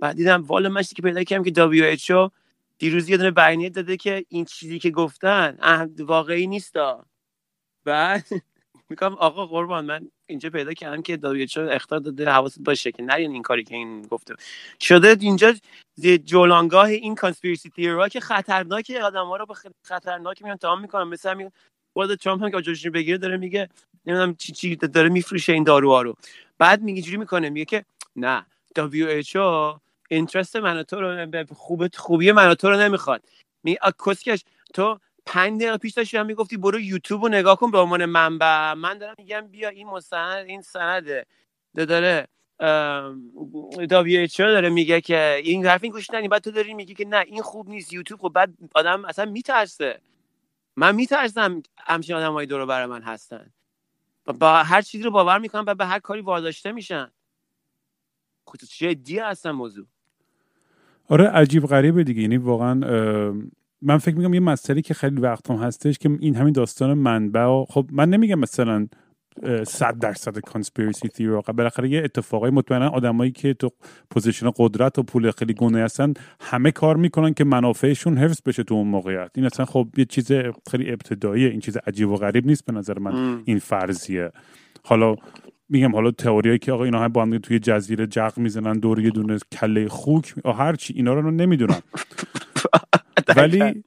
بعد 0.00 0.16
دیدم 0.16 0.42
والا 0.42 0.68
چیزی 0.68 0.94
که 0.94 1.02
پیدا 1.02 1.24
کردم 1.24 1.44
که 1.44 1.50
WHO 2.26 2.30
دیروز 2.78 3.08
یه 3.08 3.16
دونه 3.16 3.30
بیانیه 3.30 3.70
داده 3.70 3.96
که 3.96 4.24
این 4.28 4.44
چیزی 4.44 4.78
که 4.78 4.90
گفتن 4.90 5.58
واقعی 5.98 6.46
نیستا. 6.46 7.06
بعد 7.84 8.26
میگم 8.90 9.14
آقا 9.14 9.46
قربان 9.46 9.84
من 9.84 10.08
اینجا 10.26 10.50
پیدا 10.50 10.72
کردم 10.72 11.02
که 11.02 11.16
WHO 11.16 11.58
اختار 11.58 11.98
داده 11.98 12.30
حواست 12.30 12.60
باشه 12.60 12.92
که 12.92 13.02
نرین 13.02 13.32
این 13.32 13.42
کاری 13.42 13.64
که 13.64 13.74
این 13.74 14.02
گفته. 14.02 14.34
شده 14.80 15.16
اینجا 15.20 15.54
جولانگاه 16.24 16.86
این 16.86 17.14
کانسپیرسی 17.14 17.70
تیورا 17.70 18.08
که 18.08 18.20
خطرناکه 18.20 19.02
آدم 19.02 19.26
ها 19.26 19.36
رو 19.36 19.46
به 19.46 19.54
خطرناک 19.82 20.42
میان 20.42 20.56
تمام 20.56 20.80
می‌کنن. 20.80 21.04
مثل 21.04 21.30
همین 21.30 21.50
خود 21.92 22.14
ترامپ 22.14 22.42
هم 22.42 22.50
که 22.50 22.62
جلوشون 22.62 22.92
بگیره 22.92 23.18
داره 23.18 23.36
میگه 23.36 23.68
نمی‌دونم 24.06 24.34
چی 24.34 24.52
چی 24.52 24.76
داره 24.76 25.08
میفروشه 25.08 25.52
این 25.52 25.64
داروها 25.64 26.02
رو. 26.02 26.14
بعد 26.58 26.82
میگه 26.82 27.02
جوری 27.02 27.16
می‌کنه 27.16 27.50
میگه 27.50 27.64
که 27.64 27.84
نه 28.16 28.46
WHO 28.78 29.80
اینترست 30.10 30.56
من 30.56 30.84
تو 30.84 31.00
رو 31.02 31.44
خوب 31.54 31.96
خوبی 31.96 32.32
من 32.32 32.54
تو 32.54 32.70
رو 32.70 32.76
نمی‌خواد. 32.80 33.22
می 33.64 33.78
کسکش 34.06 34.44
تو 34.74 35.00
پنج 35.26 35.62
دقیقه 35.62 35.78
پیش 35.78 35.94
داشتی 35.94 36.18
هم 36.18 36.26
می‌گفتی 36.26 36.58
برو 36.58 36.80
یوتیوب 36.80 37.22
رو 37.22 37.28
نگاه 37.30 37.56
کن 37.58 37.72
به 37.72 37.78
عنوان 37.78 38.06
منبع 38.06 38.74
من 38.74 38.98
دارم 38.98 39.16
میگم 39.18 39.48
بیا 39.48 39.70
این 39.70 39.88
مستند 39.88 40.46
این 40.46 40.62
سنده. 40.62 41.26
ده 41.76 41.86
داره 41.86 42.28
WHO 43.88 44.38
داره 44.38 44.70
میگه 44.70 45.02
که 45.02 45.40
این 45.44 45.66
حرف 45.66 45.84
این 45.84 45.92
گوش 45.92 46.10
ندی. 46.10 46.28
بعد 46.28 46.42
تو 46.42 46.52
داری 46.52 46.74
میگی 46.74 46.94
که 46.94 47.06
نه 47.06 47.18
این 47.26 47.42
خوب 47.42 47.70
نیست 47.70 47.94
یوتیوب 47.94 48.20
خب 48.20 48.28
بعد 48.28 48.54
آدم 48.76 49.06
اصلا 49.06 49.26
میترسه. 49.26 50.00
من 50.76 50.96
میترسم 50.96 51.62
همچین 51.78 52.16
آدمایی 52.16 52.48
دور 52.48 52.60
و 52.60 52.66
بر 52.66 52.86
من 52.86 53.02
هستن. 53.02 53.52
با- 54.40 54.64
هر 54.64 54.82
چیزی 54.82 55.04
رو 55.04 55.10
باور 55.10 55.38
می‌کنم 55.38 55.64
و 55.66 55.74
به 55.74 55.86
هر 55.86 55.98
کاری 56.00 56.20
وارداشته 56.20 56.72
میشن. 56.72 57.12
خود 58.48 58.60
جدی 58.64 59.18
هستن 59.18 59.50
موضوع؟ 59.50 59.86
آره 61.10 61.24
عجیب 61.24 61.66
غریبه 61.66 62.04
دیگه. 62.04 62.22
یعنی 62.22 62.36
واقعا 62.36 62.74
من 63.82 63.98
فکر 63.98 64.16
می‌کنم 64.16 64.34
یه 64.34 64.40
مسئله 64.40 64.82
که 64.82 64.94
خیلی 64.94 65.20
وقت 65.20 65.50
هم 65.50 65.56
هستش 65.56 65.98
که 65.98 66.10
این 66.20 66.36
همین 66.36 66.52
داستان 66.52 66.94
منبع 66.94 67.44
و 67.44 67.64
خب 67.68 67.86
من 67.92 68.10
نمیگم 68.10 68.38
مثلا 68.38 68.86
صد 69.66 69.98
درصد 69.98 70.38
conspiracy 70.38 71.08
theory 71.08 71.52
بالاخره 71.56 71.88
یه 71.88 72.02
اتفاقای 72.04 72.50
مطمئنا 72.50 72.88
آدمایی 72.88 73.32
که 73.32 73.54
تو 73.54 73.70
position 74.10 74.50
قدرت 74.56 74.98
و 74.98 75.02
پول 75.02 75.30
خیلی 75.30 75.54
گونه 75.54 75.82
هستن 75.82 76.14
همه 76.40 76.70
کار 76.70 76.96
می‌کنن 76.96 77.34
که 77.34 77.44
منافعشون 77.44 78.18
حفظ 78.18 78.40
بشه 78.46 78.62
تو 78.62 78.74
اون 78.74 78.86
موقعیت. 78.86 79.30
این 79.34 79.46
اصلا 79.46 79.66
خب 79.66 79.88
یه 79.96 80.04
چیز 80.04 80.32
خیلی 80.70 80.90
ابتداییه. 80.90 81.50
این 81.50 81.60
چیز 81.60 81.76
عجیب 81.76 82.08
و 82.08 82.16
غریب 82.16 82.46
نیست 82.46 82.64
به 82.66 82.72
نظر 82.72 82.98
من. 82.98 83.42
این 83.44 83.58
فرضیه. 83.58 84.30
حالا 84.84 85.16
میگم 85.70 85.92
حالا 85.92 86.10
تئوریایی 86.10 86.58
که 86.58 86.72
آقا 86.72 86.84
اینا 86.84 86.98
هم 87.00 87.08
با 87.08 87.22
هم 87.22 87.38
توی 87.38 87.58
جزیره 87.58 88.06
جغ 88.06 88.38
می‌زنن 88.38 88.78
دور 88.78 89.00
یه 89.00 89.10
دونه 89.10 89.38
کله 89.52 89.88
خوک 89.88 90.34
هر 90.44 90.74
چی 90.74 90.94
اینا 90.96 91.14
رو 91.14 91.30
نمی‌دونم. 91.30 91.80
ولی 93.36 93.84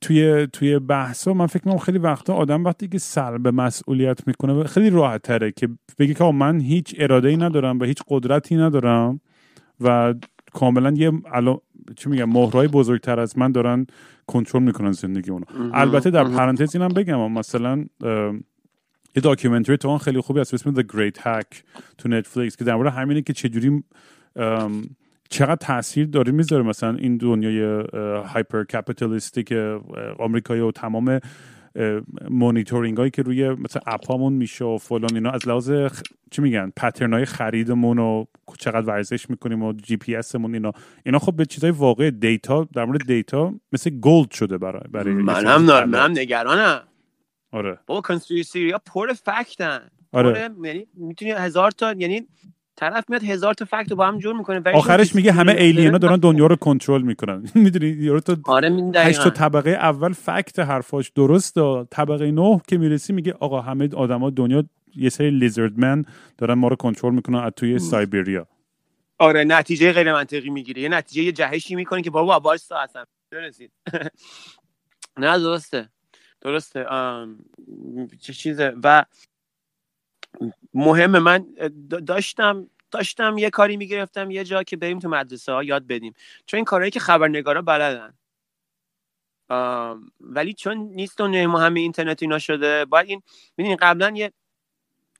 توی 0.00 0.46
توی 0.52 0.78
بحثا 0.78 1.32
من 1.32 1.46
فکر 1.46 1.62
می‌کنم 1.64 1.78
خیلی 1.78 1.98
وقتا 1.98 2.34
آدم 2.34 2.64
وقتی 2.64 2.88
که 2.88 2.98
سلب 2.98 3.48
مسئولیت 3.48 4.26
می‌کنه 4.26 4.64
خیلی 4.64 4.90
راحت 4.90 5.22
تره 5.22 5.52
که 5.52 5.68
بگه 5.98 6.14
که 6.14 6.24
من 6.24 6.60
هیچ 6.60 6.94
اراده 6.98 7.28
ای 7.28 7.36
ندارم 7.36 7.78
و 7.78 7.84
هیچ 7.84 8.02
قدرتی 8.08 8.56
ندارم 8.56 9.20
و 9.80 10.14
کاملا 10.52 10.90
یه 10.96 11.12
علا... 11.32 11.56
چی 11.96 12.08
میگم 12.08 12.28
مهره‌های 12.28 12.68
بزرگتر 12.68 13.20
از 13.20 13.38
من 13.38 13.52
دارن 13.52 13.86
کنترل 14.26 14.62
می‌کنن 14.62 14.92
زندگی 14.92 15.30
اونو. 15.30 15.44
البته 15.74 16.10
در 16.10 16.24
پرانتز 16.24 16.76
اینم 16.76 16.88
بگم 16.88 17.32
مثلا 17.32 17.84
یه 19.16 19.22
documentary 19.22 19.76
تو 19.76 19.98
خیلی 19.98 20.20
خوبی 20.20 20.40
هست 20.40 20.54
اسم 20.54 20.74
The 20.74 20.84
Great 20.84 21.20
Hack 21.20 21.56
تو 21.98 22.08
نتفلیکس 22.08 22.56
که 22.56 22.64
در 22.64 22.74
مورد 22.74 22.92
همینه 22.92 23.22
که 23.22 23.32
چجوری 23.32 23.82
چقدر 25.30 25.56
تاثیر 25.56 26.06
داره 26.06 26.32
می‌ذاره 26.32 26.62
مثلا 26.62 26.94
این 26.94 27.16
دنیای 27.16 27.84
hyper 28.26 28.64
capitalist 28.64 29.35
ی 29.35 29.42
که 29.42 29.80
آمریکایی 30.18 30.60
و 30.60 30.70
تمام 30.70 31.20
مونیتورینگ 32.30 32.98
هایی 32.98 33.10
که 33.10 33.22
روی 33.22 33.50
مثلا 33.50 33.82
app 33.86 34.09
امون 34.09 34.32
میشه 34.32 34.64
و 34.64 34.78
فلان 34.78 35.14
اینا 35.14 35.30
از 35.30 35.48
لحاظ 35.48 35.70
خ... 35.70 36.02
چی 36.30 36.42
میگن 36.42 36.72
pattern 36.76 37.12
های 37.12 37.24
خریدمون 37.24 37.98
و 37.98 38.24
چقدر 38.58 38.86
ورزش 38.86 39.30
می‌کنیم 39.30 39.62
و 39.62 39.72
جی 39.72 39.96
پی 39.96 40.14
اسمون 40.14 40.54
اینا 40.54 40.72
اینا 41.06 41.18
خب 41.18 41.36
به 41.36 41.46
چیزای 41.46 41.70
واقع 41.70 42.10
data 42.10 42.68
در 42.74 42.84
مورد 42.84 43.06
data 43.06 43.54
مثل 43.72 43.90
gold 43.90 44.30
شده 44.30 44.58
برای 44.58 44.82
برای. 44.92 45.12
منم 45.12 46.18
نگرانم 46.18 46.82
آره. 47.52 47.78
بابا 47.86 48.00
conspiracy 48.00 48.60
ها 48.60 48.78
پر 48.86 49.12
fact 49.12 49.64
ن. 49.64 49.90
آره. 50.12 50.50
یعنی 50.64 50.86
می‌تونی 50.94 51.30
هزار 51.30 51.70
تا 51.70 51.92
یعنی 51.92 52.26
طرف 52.76 53.04
میاد 53.10 53.24
هزار 53.24 53.54
تا 53.54 53.64
fact 53.64 53.90
رو 53.90 53.96
با 53.96 54.06
هم 54.06 54.18
جور 54.18 54.34
می‌کنه. 54.36 54.62
آخرش 54.74 55.14
میگه 55.14 55.32
همه 55.32 55.52
alien 55.52 55.90
ها 55.90 55.98
دارن 55.98 56.16
دنیا 56.16 56.46
رو 56.46 56.56
کنترل 56.56 57.02
می‌کنن. 57.02 57.48
می‌دونی؟ 57.54 57.86
یارو 57.86 58.20
تو 58.20 58.36
آره 58.46 58.92
هشت. 58.96 59.28
طبقه 59.28 59.70
اول 59.70 60.12
fact 60.12 60.58
حرفاش 60.58 61.10
درست 61.10 61.54
طبقه 61.90 62.30
نه 62.30 62.60
که 62.68 62.78
می‌رسی 62.78 63.12
میگه 63.12 63.32
آقا 63.40 63.60
همه 63.60 63.88
آدما 63.94 64.30
دنیا 64.30 64.64
یه 64.96 65.08
سری 65.08 65.30
لیزرد 65.30 65.78
من 65.78 66.04
دارن 66.38 66.54
ما 66.54 66.68
رو 66.68 66.76
کنترل 66.76 67.14
می‌کنن 67.14 67.38
از 67.38 67.52
توی 67.56 67.78
سایبریا 67.78 68.46
آره 69.18 69.44
نتیجه 69.44 69.92
غیر 69.92 70.12
منطقی 70.12 70.50
می‌گیره. 70.50 70.82
یه 70.82 70.88
نتیجه 70.88 71.22
یه 71.22 71.32
جهشی 71.32 71.74
می‌کنه 71.74 72.02
که 72.02 72.10
بابا 72.10 72.40
وایسا 72.40 72.78
اصلا. 72.78 73.04
رسید؟ 73.32 73.72
نه 75.22 75.38
درسته. 75.38 75.88
درسته. 76.40 76.86
چه 78.20 78.32
چیزه. 78.32 78.74
و 78.84 79.04
مهمه 80.74 81.18
من 81.18 81.46
داشتم 82.06 82.70
داشتم 82.90 83.38
یه 83.38 83.50
کاری 83.50 83.76
می‌گرفتم 83.76 84.30
یه 84.30 84.44
جا 84.44 84.62
که 84.62 84.76
بریم 84.76 84.98
تو 84.98 85.08
مدرسه 85.08 85.52
ها 85.52 85.64
یاد 85.64 85.86
بدیم. 85.86 86.14
چون 86.46 86.58
این 86.58 86.64
کارهایی 86.64 86.90
که 86.90 87.00
خبرنگارا 87.00 87.62
بلدن. 87.62 88.14
ولی 90.20 90.54
چون 90.54 90.76
نیست 90.78 91.18
دنیای 91.18 91.46
ما 91.46 91.60
همه 91.60 91.80
اینترنت 91.80 92.22
اینا 92.22 92.38
شده 92.38 92.84
باید 92.84 93.08
این 93.08 93.22
ببینین 93.58 93.76
قبلا 93.76 94.12
یه 94.16 94.32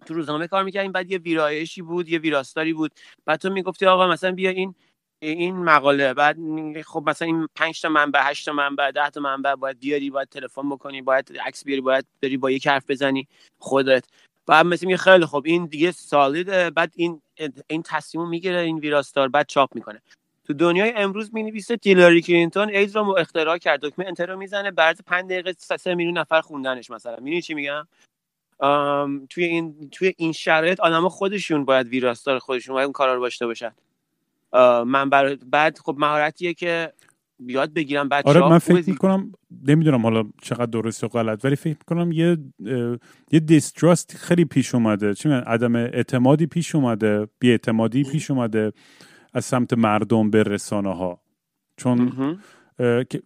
تو 0.07 0.15
روزنامه 0.15 0.49
کار 0.49 0.65
می‌کردیم 0.65 0.93
بعد 0.93 1.11
یه 1.11 1.19
ویرایشی 1.19 1.83
بود 1.83 2.09
یه 2.09 2.19
ویراستاری 2.19 2.73
بود. 2.73 2.93
بعد 3.25 3.41
تو 3.41 3.51
می‌گفتی 3.51 3.87
آقا 3.87 4.09
مثلا 4.09 4.33
بیا 4.33 4.51
این 4.51 4.75
این 5.23 5.57
مقاله 5.57 6.15
بعد 6.15 6.37
خب 6.83 7.03
مثلا 7.07 7.27
این 7.27 7.49
5 7.55 7.81
تا 7.81 7.89
منبع 7.89 8.21
8 8.23 8.47
تا 8.47 8.53
منبع 8.53 8.91
10 8.91 9.11
تا 9.11 9.21
منبع 9.21 9.55
باید 9.55 9.79
بیاری 9.81 10.11
باید 10.11 10.29
تلفن 10.29 10.69
بکنی 10.71 11.03
باید 11.03 11.39
عکس 11.47 11.65
بیاری 11.65 11.81
باید 11.81 12.07
بری 12.23 12.37
با 12.37 12.51
یک 12.51 12.67
حرف 12.67 12.91
بزنی 12.91 13.29
خودت. 13.59 14.05
بعد 14.47 14.67
مثلا 14.67 14.87
میگه 14.87 14.97
خیلی 14.97 15.27
خب 15.27 15.43
این 15.47 15.67
دیگه 15.67 15.91
سالیده 15.91 16.71
بعد 16.71 16.93
این 16.97 17.23
این 17.67 17.83
تصمیم 17.83 18.29
می‌گیره 18.29 18.59
این 18.59 18.79
ویراستار 18.79 19.29
بعد 19.29 19.47
چاپ 19.47 19.75
می‌کنه. 19.75 20.03
تو 20.45 20.53
دنیای 20.55 20.93
امروز 20.97 21.35
می 21.35 21.43
نویسه 21.43 21.77
هیلاری 21.77 22.23
کلینتون 22.23 22.69
ایدز 22.69 22.97
رو 22.97 23.17
اختراع 23.19 23.59
کرد 23.59 23.81
دکمه 23.81 24.07
enter 24.07 24.27
رو 24.27 24.37
می‌زنه 24.37 24.71
بعد 24.71 25.01
5 25.07 25.25
دقیقه 25.31 25.53
3 25.53 25.95
میلیون 25.95 26.19
نفر 26.19 26.41
خوندنش 26.41 26.91
مثلا. 26.91 27.17
می‌دونی 27.17 27.43
چی 27.43 27.55
میگم؟ 27.55 27.89
توی 29.31 29.45
این 29.45 29.91
توی 29.91 30.15
این 30.17 30.33
شرایط 30.33 30.81
آدما 30.81 31.09
خودشون 31.09 31.65
باید 31.65 31.89
ویراستار 31.89 32.39
خودشون 32.39 32.75
باید 32.75 32.85
اون 32.85 32.93
کارا 32.93 33.15
رو 33.15 33.23
داشته 33.23 33.47
باشن. 33.47 33.73
من 34.87 35.11
بر... 35.11 35.35
بعد 35.35 35.79
خب 35.79 35.97
مهارتیه 35.99 36.55
که 36.55 36.93
بیاد 37.39 37.73
بگیرم 37.73 38.09
بچه 38.09 38.29
آره 38.29 38.41
من 38.41 38.59
فکر 38.59 38.91
می‌کنم 38.91 39.33
نمی‌دونم 39.67 40.03
حالا 40.03 40.25
چقدر 40.43 40.67
درست 40.67 41.05
و 41.05 41.09
غلط 41.09 41.45
ولی 41.45 41.57
فکر 41.57 41.77
می‌کنم 41.81 42.13
یه 42.13 42.37
یه 43.33 43.41
distrust 43.41 44.17
خیلی 44.17 44.45
پیش 44.45 44.75
اومده. 44.75 45.15
چی 45.15 45.29
عدم 45.29 45.77
اعتمادی 45.77 46.47
پیش 46.47 46.75
اومده 46.75 47.29
بی 47.39 47.51
اعتمادی 47.51 48.05
پیش 48.05 48.31
اومده 48.31 48.73
از 49.35 49.45
سمت 49.45 49.73
مردم 49.73 50.31
به 50.31 50.43
رسانه 50.43 50.95
ها 50.95 51.21
چون 51.77 52.13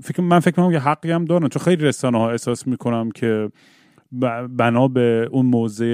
فکر 0.03 0.23
من 0.23 0.41
فکر 0.41 0.61
می‌کنم 0.61 0.73
یه 0.73 0.79
حقی 0.79 1.11
هم 1.11 1.25
دارن 1.25 1.49
چون 1.49 1.63
خیلی 1.63 1.85
رسانه 1.85 2.19
ها 2.19 2.31
احساس 2.31 2.67
می‌کنم 2.67 3.11
که 3.11 3.51
بنا 4.49 4.89
به 4.89 5.29
اون 5.31 5.47
موضع 5.47 5.87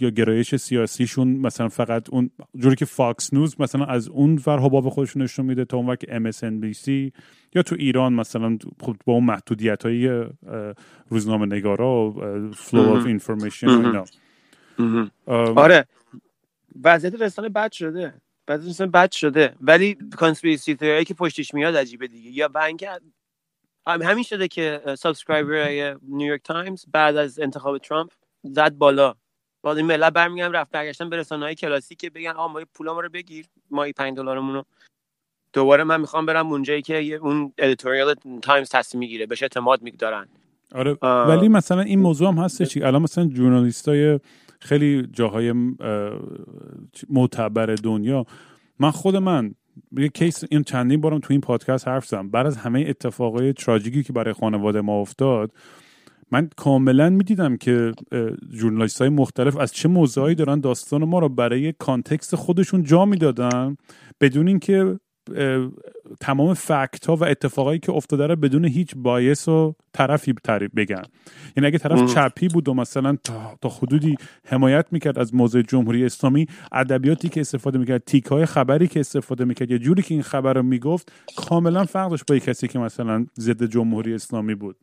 یا 0.00 0.10
گرایش 0.10 0.56
سیاسیشون 0.56 1.28
مثلا 1.28 1.68
فقط 1.68 2.10
اون 2.10 2.30
جوری 2.56 2.76
که 2.76 2.84
Fox 2.84 3.34
News 3.34 3.60
مثلا 3.60 3.84
از 3.84 4.08
اون 4.08 4.40
ور 4.46 4.58
حباب 4.58 4.88
خودشون 4.88 5.22
نشون 5.22 5.46
میده 5.46 5.64
تا 5.64 5.76
اون 5.76 5.86
وقت 5.86 6.04
MSNBC 6.04 7.12
یا 7.54 7.62
تو 7.62 7.76
ایران 7.78 8.12
مثلا 8.12 8.58
خب 8.80 8.96
با 9.06 9.12
اون 9.12 9.24
محدودیت 9.24 9.82
های 9.82 10.24
روزنامه 11.08 11.46
نگارا 11.46 12.10
و 12.10 12.50
flow 12.52 12.80
of 12.80 13.06
information 13.06 13.68
اینا 13.68 14.04
آره. 15.26 15.86
وضعیت 16.84 17.22
رسانه 17.22 17.48
بد 17.48 17.72
شده. 17.72 18.14
بعد 18.46 18.90
بد 18.92 19.12
شده. 19.12 19.54
ولی 19.60 19.96
conspiracy 20.16 20.74
theory 20.74 21.04
که 21.04 21.14
پشتش 21.14 21.54
میاد 21.54 21.76
عجیبه 21.76 22.06
دیگه. 22.06 22.30
یا 22.30 22.48
بنک 22.48 22.84
همین 23.88 24.24
شده 24.24 24.48
که 24.48 24.82
subscriber 24.98 25.96
نیویورک 26.18 26.42
تایمز 26.44 26.84
بعد 26.92 27.16
از 27.16 27.40
انتخاب 27.40 27.78
ترامپ 27.78 28.10
زد 28.42 28.72
بالا. 28.74 29.14
بعد 29.62 29.76
این 29.76 29.86
ملت 29.86 30.12
برمیگردن 30.12 30.52
رفت 30.52 30.70
برگشتن 30.70 31.10
به 31.10 31.16
رسانه 31.16 31.44
های 31.44 31.54
کلاسیک 31.54 31.94
که 31.94 32.10
بگن 32.10 32.30
آ 32.30 32.48
ما 32.48 32.60
پولامو 32.74 33.00
رو 33.00 33.08
بگیر 33.08 33.46
ما 33.70 33.86
5 33.96 34.16
دلارمون 34.16 34.54
رو. 34.54 34.64
دوباره 35.52 35.84
من 35.84 36.00
می‌خوام 36.00 36.26
برم 36.26 36.52
اونجایی 36.52 36.82
که 36.82 37.14
اون 37.14 37.52
editorial 37.58 38.14
تایمز 38.42 38.68
تصمیم 38.68 38.98
می‌گیره 38.98 39.26
بهش 39.26 39.42
اعتماد 39.42 39.82
میدارن. 39.82 40.28
آره 40.74 40.92
ولی 41.02 41.48
مثلا 41.48 41.80
این 41.80 41.98
موضوع 41.98 42.28
هم 42.28 42.38
هستش 42.38 42.76
الان 42.76 43.02
مثلا 43.02 43.30
ژورنالیستای 43.34 44.20
خیلی 44.60 45.08
جاهای 45.12 45.54
معتبر 47.10 47.66
دنیا 47.66 48.26
من 48.78 48.90
خود 48.90 49.16
من 49.16 49.54
یه 49.96 50.08
case 50.08 50.44
این 50.50 50.62
چندین 50.62 51.00
بارم 51.00 51.18
تو 51.18 51.26
این 51.30 51.40
پادکست 51.40 51.88
حرف 51.88 52.06
زدم. 52.06 52.30
بعد 52.30 52.46
از 52.46 52.56
همه 52.56 52.84
اتفاقای 52.88 53.52
تراژیکی 53.52 54.02
که 54.02 54.12
برای 54.12 54.34
خانواده 54.34 54.80
ما 54.80 55.00
افتاد 55.00 55.52
من 56.30 56.50
کاملا 56.56 57.10
می‌دیدم 57.10 57.56
که 57.56 57.92
journalist 58.52 59.00
های 59.00 59.08
مختلف 59.10 59.56
از 59.56 59.72
چه 59.72 59.88
موضوعی 59.88 60.34
دارن 60.34 60.60
داستان 60.60 61.04
ما 61.04 61.18
رو 61.18 61.28
برای 61.28 61.72
context 61.72 62.36
خودشون 62.36 62.82
جا 62.82 63.04
می‌دادن 63.04 63.76
بدون 64.20 64.48
اینکه 64.48 64.98
تمام 66.20 66.54
فکت 66.54 67.06
ها 67.06 67.16
و 67.16 67.24
اتفاقایی 67.24 67.78
که 67.78 67.92
افتاده 67.92 68.26
رو 68.26 68.36
بدون 68.36 68.64
هیچ 68.64 68.94
بایس 68.96 69.48
و 69.48 69.74
طرفی 69.92 70.34
بگن 70.76 71.02
یعنی 71.56 71.66
اگه 71.66 71.78
طرف 71.78 72.14
چپی 72.14 72.48
بود 72.48 72.68
و 72.68 72.74
مثلا 72.74 73.16
تا, 73.60 73.68
حدودی 73.68 74.16
حمایت 74.44 74.86
می‌کرد 74.90 75.18
از 75.18 75.34
موضوع 75.34 75.62
جمهوری 75.62 76.04
اسلامی 76.04 76.46
ادبیاتی 76.72 77.28
که 77.28 77.40
استفاده 77.40 77.78
می‌کرد 77.78 78.02
تیک 78.06 78.24
های 78.24 78.46
خبری 78.46 78.88
که 78.88 79.00
استفاده 79.00 79.44
می‌کرد 79.44 79.70
یا 79.70 79.78
جوری 79.78 80.02
که 80.02 80.14
این 80.14 80.22
خبر 80.22 80.52
رو 80.52 80.62
می‌گفت 80.62 81.12
کاملا 81.36 81.84
فرق 81.84 82.10
داشت 82.10 82.24
با 82.28 82.38
کسی 82.38 82.68
که 82.68 82.78
مثلا 82.78 83.26
ضد 83.40 83.64
جمهوری 83.64 84.14
اسلامی 84.14 84.54
بود. 84.54 84.76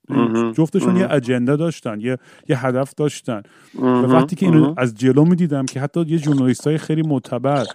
جفتشون 0.57 0.95
یه 0.95 1.07
اجنده 1.11 1.55
داشتن 1.55 1.99
یه 2.01 2.17
یه 2.49 2.65
هدف 2.65 2.93
داشتن. 2.93 3.41
و 3.79 3.83
وقتی 3.85 4.35
که 4.35 4.45
اینو 4.45 4.73
از 4.77 4.95
جلو 4.95 5.25
می‌دیدم 5.25 5.65
که 5.65 5.79
حتی 5.79 6.05
یه 6.07 6.17
ژورنالیست 6.17 6.67
های 6.67 6.77
خیلی 6.77 7.01
معتبر 7.01 7.65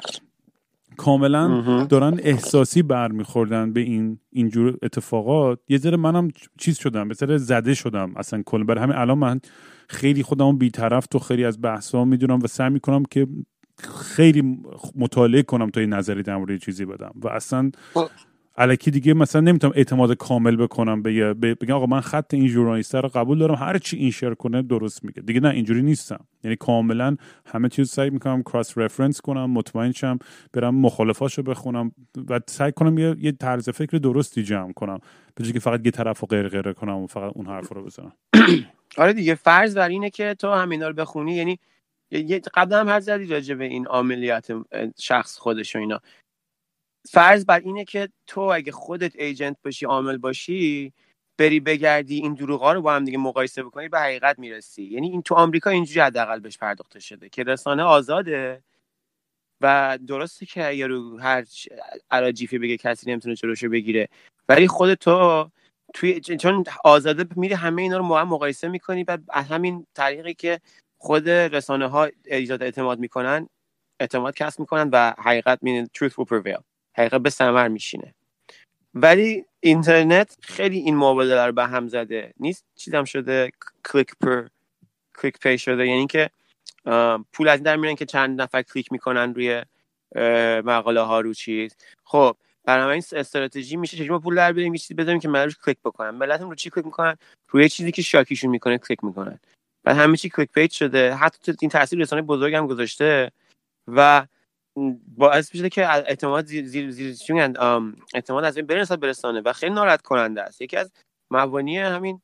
کاملا 0.97 1.85
دارن 1.85 2.21
احساسی 2.23 2.83
برمیخوردن 2.83 3.73
به 3.73 3.81
این 3.81 4.19
اینجور 4.33 4.77
اتفاقات. 4.83 5.61
یه 5.69 5.79
ذره 5.79 5.97
منم 5.97 6.29
چیز 6.59 6.79
شدم 6.79 7.09
به 7.09 7.15
ذره 7.15 7.39
زده 7.39 7.75
شدم 7.75 8.13
اصلا 8.17 8.43
کل. 8.47 8.65
برای 8.65 8.83
همین 8.83 8.97
الان 8.97 9.19
من 9.19 9.41
خیلی 9.89 10.23
خودم 10.23 10.59
بیطرف 10.59 11.07
تو 11.07 11.19
خیلی 11.19 11.45
از 11.45 11.63
بحث 11.63 11.95
ها 11.95 12.05
می‌دونم 12.05 12.39
و 12.43 12.47
سعی 12.47 12.71
می‌کنم 12.71 13.03
که 13.11 13.27
خیلی 14.03 14.59
مطالعه 14.97 15.43
کنم 15.43 15.71
تا 15.71 15.81
این 15.81 15.93
نظری 15.93 16.23
در 16.23 16.37
مورد 16.37 16.57
چیزی 16.57 16.85
بدم. 16.85 17.13
و 17.23 17.29
اصلا 17.29 17.71
خب، 17.95 18.09
الکی 18.57 18.91
دیگه 18.91 19.15
مثلا 19.15 19.41
نمی‌تونم 19.41 19.73
اعتماد 19.77 20.13
کامل 20.13 20.57
بکنم 20.57 21.03
به 21.03 21.35
بگم 21.35 21.75
آقا 21.75 21.87
من 21.87 22.01
خط 22.01 22.35
این 22.35 22.49
ژورنالیست 22.49 22.95
رو 22.95 23.09
قبول 23.09 23.39
دارم 23.39 23.55
هر 23.55 23.79
چی 23.79 23.97
این 23.97 24.11
شیر 24.11 24.35
کنه 24.35 24.63
درست 24.63 25.05
میگه. 25.05 25.23
دیگه 25.23 25.41
نه 25.41 25.49
اینجوری 25.49 25.83
نیستم. 25.83 26.27
یعنی 26.45 26.57
کاملا 26.57 27.17
همه 27.47 27.69
چیز 27.69 27.91
سعی 27.91 28.11
می‌کنم 28.11 28.43
کراس 28.43 28.79
رفرنس 28.79 29.21
کنم 29.21 29.51
مطمئن 29.51 29.93
شم 29.93 30.19
برم 30.53 30.75
مخالفاشو 30.75 31.43
بخونم 31.43 31.93
و 32.29 32.41
سعی 32.47 32.73
کنم 32.73 32.99
یه, 32.99 33.17
یه 33.19 33.33
طرز 33.33 33.71
فکر 33.71 33.97
درستی 33.97 34.43
جمع 34.43 34.73
کنم. 34.73 34.99
به 35.35 35.53
که 35.53 35.61
فقط 35.61 35.81
یه 35.87 35.91
طرف 35.91 36.21
رو 36.21 36.27
غیر 36.27 36.73
کنم 36.73 36.97
و 36.97 37.07
فقط 37.07 37.33
اون 37.35 37.47
حرف 37.47 37.73
رو 37.73 37.85
بزنم. 37.85 38.13
آره 38.99 39.13
دیگه 39.13 39.35
فرض 39.35 39.77
بر 39.77 39.89
اینه 39.89 40.11
که 40.11 40.35
تو 40.35 40.53
همینا 40.53 40.89
رو 40.89 40.95
بخونی 40.95 41.35
یعنی 41.35 41.59
قبلا 42.55 42.81
هم 42.81 42.89
هر 42.89 43.01
زدی 43.01 43.27
راجع 43.27 43.55
به 43.55 43.65
این 43.65 43.87
عملیات 43.87 44.53
شخص 44.99 45.39
خودش 45.39 45.77
و 45.77 45.79
اینا. 45.79 46.01
فرض 47.09 47.47
بر 47.47 47.61
اینه 47.61 47.85
که 47.85 48.09
تو 48.27 48.41
اگه 48.41 48.73
خودت 48.73 49.17
ایجنت 49.17 49.57
باشی 49.65 49.87
عامل 49.87 50.17
باشی 50.19 50.93
بری 51.39 51.61
بگردی 51.61 52.17
این 52.17 52.35
دروغا 52.35 52.73
رو 52.73 52.83
با 52.83 52.95
هم 52.95 53.05
دیگه 53.05 53.19
مقایسه 53.19 53.63
بکنی 53.63 53.89
به 53.89 54.01
حقیقت 54.01 54.39
می‌رسی. 54.39 54.83
یعنی 54.85 55.11
این 55.11 55.23
تو 55.23 55.35
آمریکا 55.35 55.71
اینجوری 55.71 56.01
حداقل 56.01 56.41
بهش 56.41 56.59
پرداخته 56.59 57.01
شده 57.01 57.29
که 57.29 57.43
رسانه 57.43 57.83
آزاده 57.83 58.63
و 59.61 59.99
درسته 60.09 60.47
که 60.47 60.69
اگه 60.69 60.87
رو 60.87 61.19
هر 61.21 61.45
عراجیفی 62.11 62.59
بگه 62.59 62.77
کسی 62.77 63.11
نمی‌تونه 63.11 63.35
جلوشو 63.35 63.69
بگیره 63.69 64.09
ولی 64.49 64.69
خود 64.69 64.95
تو 64.95 65.51
توی 65.95 66.21
چون 66.21 66.65
آزاده 66.85 67.27
میری 67.37 67.55
همه 67.55 67.83
اینا 67.83 67.99
رو 67.99 68.09
با 68.09 68.21
هم 68.21 68.29
مقایسه 68.29 68.69
می‌کنی 68.69 69.05
بعد 69.05 69.25
همین 69.33 69.87
طریقی 69.95 70.35
که 70.35 70.61
خود 70.99 71.29
رسانه 71.31 71.87
ها 71.89 72.09
ایجاد 72.27 72.63
اعتماد 72.63 72.99
می‌کنن 72.99 73.49
اعتماد 74.01 74.35
کسب 74.35 74.61
می‌کنن 74.61 74.91
و 74.93 75.15
حقیقت 75.19 75.59
مین 75.63 75.87
truth 75.99 76.13
will 76.13 76.27
prevail. 76.27 76.70
حقیقت 76.97 77.21
به 77.21 77.31
ثمر 77.31 77.69
میشینه. 77.69 78.15
ولی 78.95 79.45
اینترنت 79.61 80.37
خیلی 80.43 80.79
این 80.79 80.97
معادله 80.97 81.47
رو 81.47 81.53
به 81.53 81.67
هم 81.67 81.89
زده. 81.89 82.33
نیست 82.41 82.65
چیزم 82.77 83.05
شده؟ 83.05 83.51
کلیک 83.85 84.11
پر 84.21 84.47
clickbait 85.19 85.59
شده. 85.59 85.87
یعنی 85.87 86.07
که 86.07 86.31
پول 87.33 87.49
از 87.49 87.59
این 87.59 87.63
در 87.63 87.77
میرن 87.77 87.95
که 87.95 88.07
چند 88.07 88.41
نفر 88.43 88.63
کلیک 88.63 88.93
می‌کنن 88.93 89.35
روی 89.35 89.63
مقاله 90.65 91.01
ها 91.01 91.21
رو 91.21 91.35
چیز. 91.35 91.77
خب 92.05 92.37
برای 92.65 92.93
این 92.93 93.03
استراتژی 93.13 93.77
میشه 93.77 93.97
چجوری 93.97 94.19
پول 94.19 94.35
در 94.35 94.53
بیاریم؟ 94.53 94.75
چیزی 94.75 94.95
بذاریم 94.95 95.21
که 95.21 95.29
روش 95.29 95.57
کلیک 95.65 95.79
بکنن. 95.85 96.11
ملت 96.11 96.41
رو 96.41 96.55
چی 96.55 96.71
کلیک 96.71 96.87
می‌کنن؟ 96.87 97.17
روی 97.49 97.69
چیزی 97.69 97.93
که 97.93 98.03
شاکیشون 98.03 98.51
می‌کنه 98.51 98.79
کلیک 98.79 99.05
می‌کنن. 99.05 99.39
بعد 99.85 99.97
همه 99.97 100.17
چی 100.17 100.29
clickbait 100.29 100.73
شده. 100.73 101.15
حتی 101.15 101.53
این 101.61 101.71
تاثیر 101.71 101.99
رسانه 101.99 102.23
بزرگ 102.23 102.55
هم 102.55 102.67
گذاشته 102.67 103.31
و 103.89 104.27
باعث 105.17 105.55
میشه 105.55 105.69
که 105.69 105.89
اعتماد 105.89 106.47
زیر 106.47 106.67
زیر, 106.67 106.91
زیر 106.91 107.15
اعتماد 108.15 108.45
از 108.45 108.57
این 108.57 108.67
بره 108.67 108.97
به 108.97 109.11
رسانه 109.11 109.41
و 109.41 109.53
خیلی 109.53 109.75
ناراحت 109.75 110.03
کننده 110.03 110.43
است. 110.43 110.63
یکی 110.63 110.77
از 110.77 110.93
مبانی 111.31 111.79
همین 111.79 112.21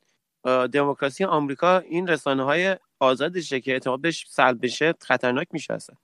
دموکراسی 0.72 1.24
آمریکا 1.24 1.78
این 1.78 2.06
رسانه 2.06 2.42
های 2.42 2.76
آزادشه 3.00 3.60
که 3.60 3.72
اعتماد 3.72 4.00
بهش 4.00 4.26
سلب 4.28 4.58
بشه 4.62 4.94
خطرناک 5.00 5.46
میشه 5.52 5.74
اصلا. 5.74 5.96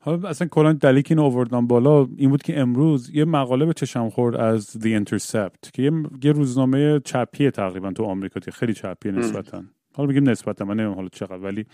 حالا 0.00 0.28
اصلا 0.28 0.48
کلا 0.48 0.72
دلیل 0.72 1.02
که 1.02 1.12
اینو 1.12 1.24
آوردم 1.24 1.66
بالا 1.66 2.08
این 2.16 2.30
بود 2.30 2.42
که 2.42 2.60
امروز 2.60 3.10
یه 3.14 3.24
مقاله 3.24 3.66
به 3.66 3.72
چشم 3.72 4.10
خورد 4.10 4.36
از 4.36 4.76
The 4.80 5.04
Intercept 5.04 5.70
که 5.72 5.92
یه, 6.22 6.32
روزنامه 6.32 7.00
چپیه 7.00 7.50
تقریبا 7.50 7.92
تو 7.92 8.04
آمریکا 8.04 8.40
خیلی 8.50 8.74
چپیه 8.74 9.12
نسبتا. 9.12 9.64
حالا 9.96 10.08
میگیم 10.08 10.30
نسبتا 10.30 10.66
من 10.66 10.74
نمی‌دونم 10.74 10.96
حالا 10.96 11.08
چقدر 11.08 11.36
ولی 11.38 11.66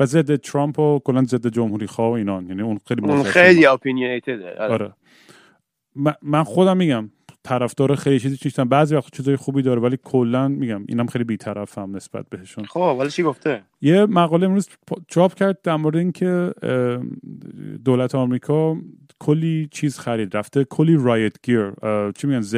و 0.00 0.06
ضد 0.06 0.36
ترامپ 0.36 0.78
و 0.78 1.00
کلا 1.04 1.24
ضد 1.24 1.48
جمهوری 1.48 1.88
خواه 1.88 2.10
و 2.10 2.12
اینان. 2.12 2.48
یعنی 2.48 2.62
اون 2.62 2.80
خیلی 2.88 3.02
اون. 3.02 3.24
خیلی 3.24 3.66
اپینیتده 3.66 4.56
آره. 4.62 4.94
من- 5.96 6.16
من 6.22 6.44
خودم 6.44 6.76
میگم 6.76 7.10
طرفدار 7.44 7.94
خیلی 7.94 8.20
چیزی 8.20 8.38
نیستم 8.44 8.68
بعضی 8.68 8.94
وقت 8.94 9.16
چیزای 9.16 9.36
خوبی 9.36 9.62
داره 9.62 9.80
ولی 9.80 9.98
کلا 10.04 10.48
میگم 10.48 10.84
اینم 10.88 11.06
خیلی 11.06 11.24
بیطرفم 11.24 11.96
نسبت 11.96 12.26
بهشون. 12.30 12.64
خب 12.64 12.96
ولی 13.00 13.10
چی 13.10 13.22
گفته؟ 13.22 13.62
یه 13.80 14.06
مقاله 14.06 14.46
امروز 14.46 14.68
چاپ 15.08 15.34
کرد 15.34 15.62
در 15.62 15.76
مورد 15.76 15.96
اینکه 15.96 16.54
دولت 17.84 18.14
آمریکا 18.14 18.76
کلی 19.18 19.68
چیز 19.70 19.98
خرید 19.98 20.36
رفته 20.36 20.64
کلی 20.64 20.96
رایت 20.96 21.32
گیر 21.42 21.70
چی 22.16 22.26
میگن 22.26 22.40
ز... 22.40 22.56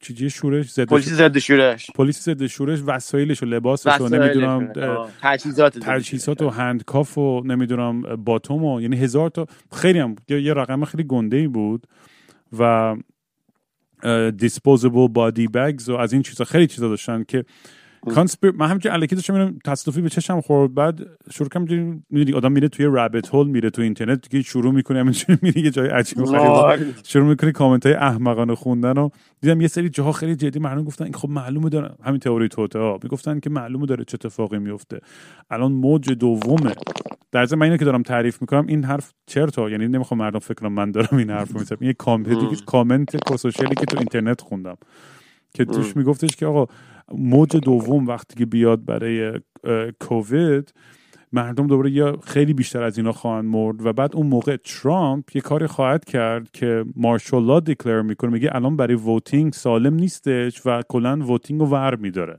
چیزی 0.00 0.30
شورش؟ 0.30 0.72
ضد 0.72 0.84
پلیس 0.84 1.08
ضد 1.08 1.38
شورش. 1.38 1.90
پلیس 1.90 2.22
ضد 2.24 2.46
شورش 2.46 2.78
وسایلش 2.86 3.42
و 3.42 3.46
لباسش 3.46 4.00
و 4.00 4.08
نمی‌دونم 4.08 4.72
اه، 4.76 5.10
تجهیزات 5.22 5.78
تجهیزات. 5.78 6.42
و 6.42 6.48
هندکاف 6.48 7.18
و 7.18 7.42
نمی‌دونم 7.44 8.02
باتوم 8.02 8.64
و 8.64 8.80
یعنی 8.80 8.96
هزار 8.96 9.30
تا 9.30 9.46
خیلی 9.72 9.98
هم 9.98 10.16
یه 10.28 10.54
رقم 10.54 10.84
خیلی 10.84 11.04
گنده 11.04 11.36
ای 11.36 11.48
بود 11.48 11.86
و 12.58 12.96
disposable 14.36 15.08
body 15.08 15.48
bags 15.48 15.88
و 15.88 15.94
از 15.96 16.12
این 16.12 16.22
چیزا 16.22 16.44
خیلی 16.44 16.66
چیزا 16.66 16.88
داشتن 16.88 17.24
که 17.28 17.44
conspir 18.10 18.50
من 18.50 18.66
همینجوری 18.66 18.94
الکی 18.94 19.14
داشتم 19.14 19.32
میرم 19.32 19.58
تصادفی 19.64 20.00
به 20.00 20.08
چشم 20.08 20.40
خورد 20.40 20.74
بعد 20.74 21.00
شروع 21.30 21.48
کردم 21.48 22.02
می‌دونی 22.10 22.36
آدم 22.36 22.52
میره 22.52 22.68
توی 22.68 22.86
rabbit 22.86 23.34
hole 23.34 23.46
میره 23.46 23.70
تو 23.70 23.82
اینترنت 23.82 24.28
دیگه 24.28 24.42
شروع 24.42 24.72
می‌کنه 24.72 25.00
همینجوری 25.00 25.38
میره 25.42 25.60
یه 25.60 25.70
جای 25.70 25.88
عجیب 25.88 26.18
و 26.18 26.24
غریب. 26.24 26.94
شروع 27.04 27.28
می‌کنی 27.28 27.52
کامنت 27.52 27.86
های 27.86 27.94
احمقانه 27.94 28.54
خوندن 28.54 28.98
و 28.98 29.08
دیدم 29.40 29.60
یه 29.60 29.68
سری 29.68 29.88
جاها 29.88 30.12
خیلی 30.12 30.36
جدی 30.36 30.58
مردم 30.58 30.84
گفتن 30.84 31.04
این 31.04 31.14
خب 31.14 31.28
معلومه 31.28 31.68
داره. 31.68 31.94
همین 32.02 32.20
تئوری 32.20 32.48
توطئه 32.48 32.78
ها. 32.78 32.98
می‌گفتن 33.02 33.40
که 33.40 33.50
معلومه 33.50 33.86
داره 33.86 34.04
چه 34.04 34.14
اتفاقی 34.14 34.58
میفته 34.58 35.00
الان 35.50 35.72
موج 35.72 36.12
دومه. 36.12 36.72
در 37.32 37.44
ضمن 37.44 37.58
من 37.58 37.66
اینو 37.66 37.76
که 37.76 37.84
دارم 37.84 38.02
تعریف 38.02 38.40
می‌کنم 38.40 38.66
این 38.66 38.84
حرف 38.84 39.12
چرتا 39.26 39.70
یعنی 39.70 39.88
نمی‌خوام 39.88 40.18
مردم 40.20 40.38
فکر 40.38 40.54
کنم 40.54 40.72
من 40.72 40.90
دارم 40.90 41.18
این 41.18 41.30
حرف 41.30 41.54
می‌زنم. 41.54 41.78
این 41.80 41.88
یه 41.88 41.94
کامنت 41.94 42.64
کامنت 42.64 43.10
که 43.10 43.86
تو 43.86 43.98
اینترنت 43.98 44.40
خوندم. 44.40 44.76
که 45.54 45.64
توش 45.64 45.96
میگفتش 45.96 46.36
که 46.36 46.46
آقا 46.46 46.66
موج 47.12 47.56
دوم 47.56 48.06
وقتی 48.06 48.34
که 48.36 48.46
بیاد 48.46 48.84
برای 48.84 49.40
کووید 50.00 50.74
مردم 51.32 51.66
دوباره 51.66 51.90
یا 51.90 52.18
خیلی 52.22 52.52
بیشتر 52.52 52.82
از 52.82 52.98
اینا 52.98 53.12
خواهند 53.12 53.44
مرد 53.44 53.86
و 53.86 53.92
بعد 53.92 54.16
اون 54.16 54.26
موقع 54.26 54.56
ترامپ 54.56 55.36
یه 55.36 55.42
کاری 55.42 55.66
خواهد 55.66 56.04
کرد 56.04 56.50
که 56.50 56.84
martial 56.96 57.44
law 57.44 57.60
declare 57.60 58.02
می‌کنه 58.02 58.30
میگه 58.30 58.50
الان 58.52 58.76
برای 58.76 58.94
voting 58.94 59.52
سالم 59.52 59.94
نیستش 59.94 60.66
و 60.66 60.82
کلا 60.88 61.16
voting 61.16 61.60
رو 61.60 61.66
ور 61.66 61.96
میداره. 61.96 62.38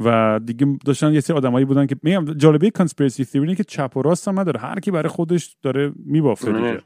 و 0.00 0.40
دیگه 0.44 0.78
داشتن 0.84 1.12
یه 1.12 1.20
سری 1.20 1.36
آدمایی 1.36 1.64
بودن 1.64 1.86
که 1.86 1.96
میگم 2.02 2.24
جالبه 2.24 2.70
کانسپیرسی 2.70 3.24
تیوری 3.24 3.48
اینه 3.48 3.56
که 3.56 3.64
چپ 3.64 3.96
و 3.96 4.02
راست 4.02 4.28
هم 4.28 4.40
نداره 4.40 4.60
هر 4.60 4.80
کی 4.80 4.90
برای 4.90 5.08
خودش 5.08 5.56
داره 5.62 5.92
میبافه 6.06 6.52
دیگه. 6.52 6.80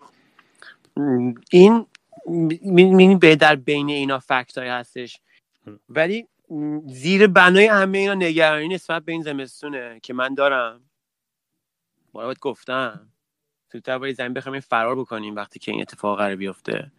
این 1.50 1.86
می 2.28 3.16
به 3.16 3.36
در 3.36 3.56
بین 3.56 3.88
اینا 3.88 4.18
فکت 4.18 4.58
های 4.58 4.68
هستش. 4.68 5.20
ولی 5.88 6.26
زیر 6.86 7.26
بنای 7.26 7.66
همه 7.66 7.98
اینا 7.98 8.14
نگرانی 8.14 8.68
نسبت 8.68 9.04
به 9.04 9.12
این 9.12 9.22
زمستونه 9.22 10.00
که 10.02 10.14
من 10.14 10.34
دارم. 10.34 10.80
بارا 12.12 12.26
باید 12.26 12.38
گفتم. 12.38 13.08
زودتر 13.72 13.98
باید 13.98 14.16
زمین 14.16 14.34
بخوایم 14.34 14.60
فرار 14.60 14.96
بکنیم 14.96 15.36
وقتی 15.36 15.58
که 15.58 15.72
این 15.72 15.80
اتفاق 15.80 16.18
قرار 16.18 16.36
بیفته. 16.36 16.92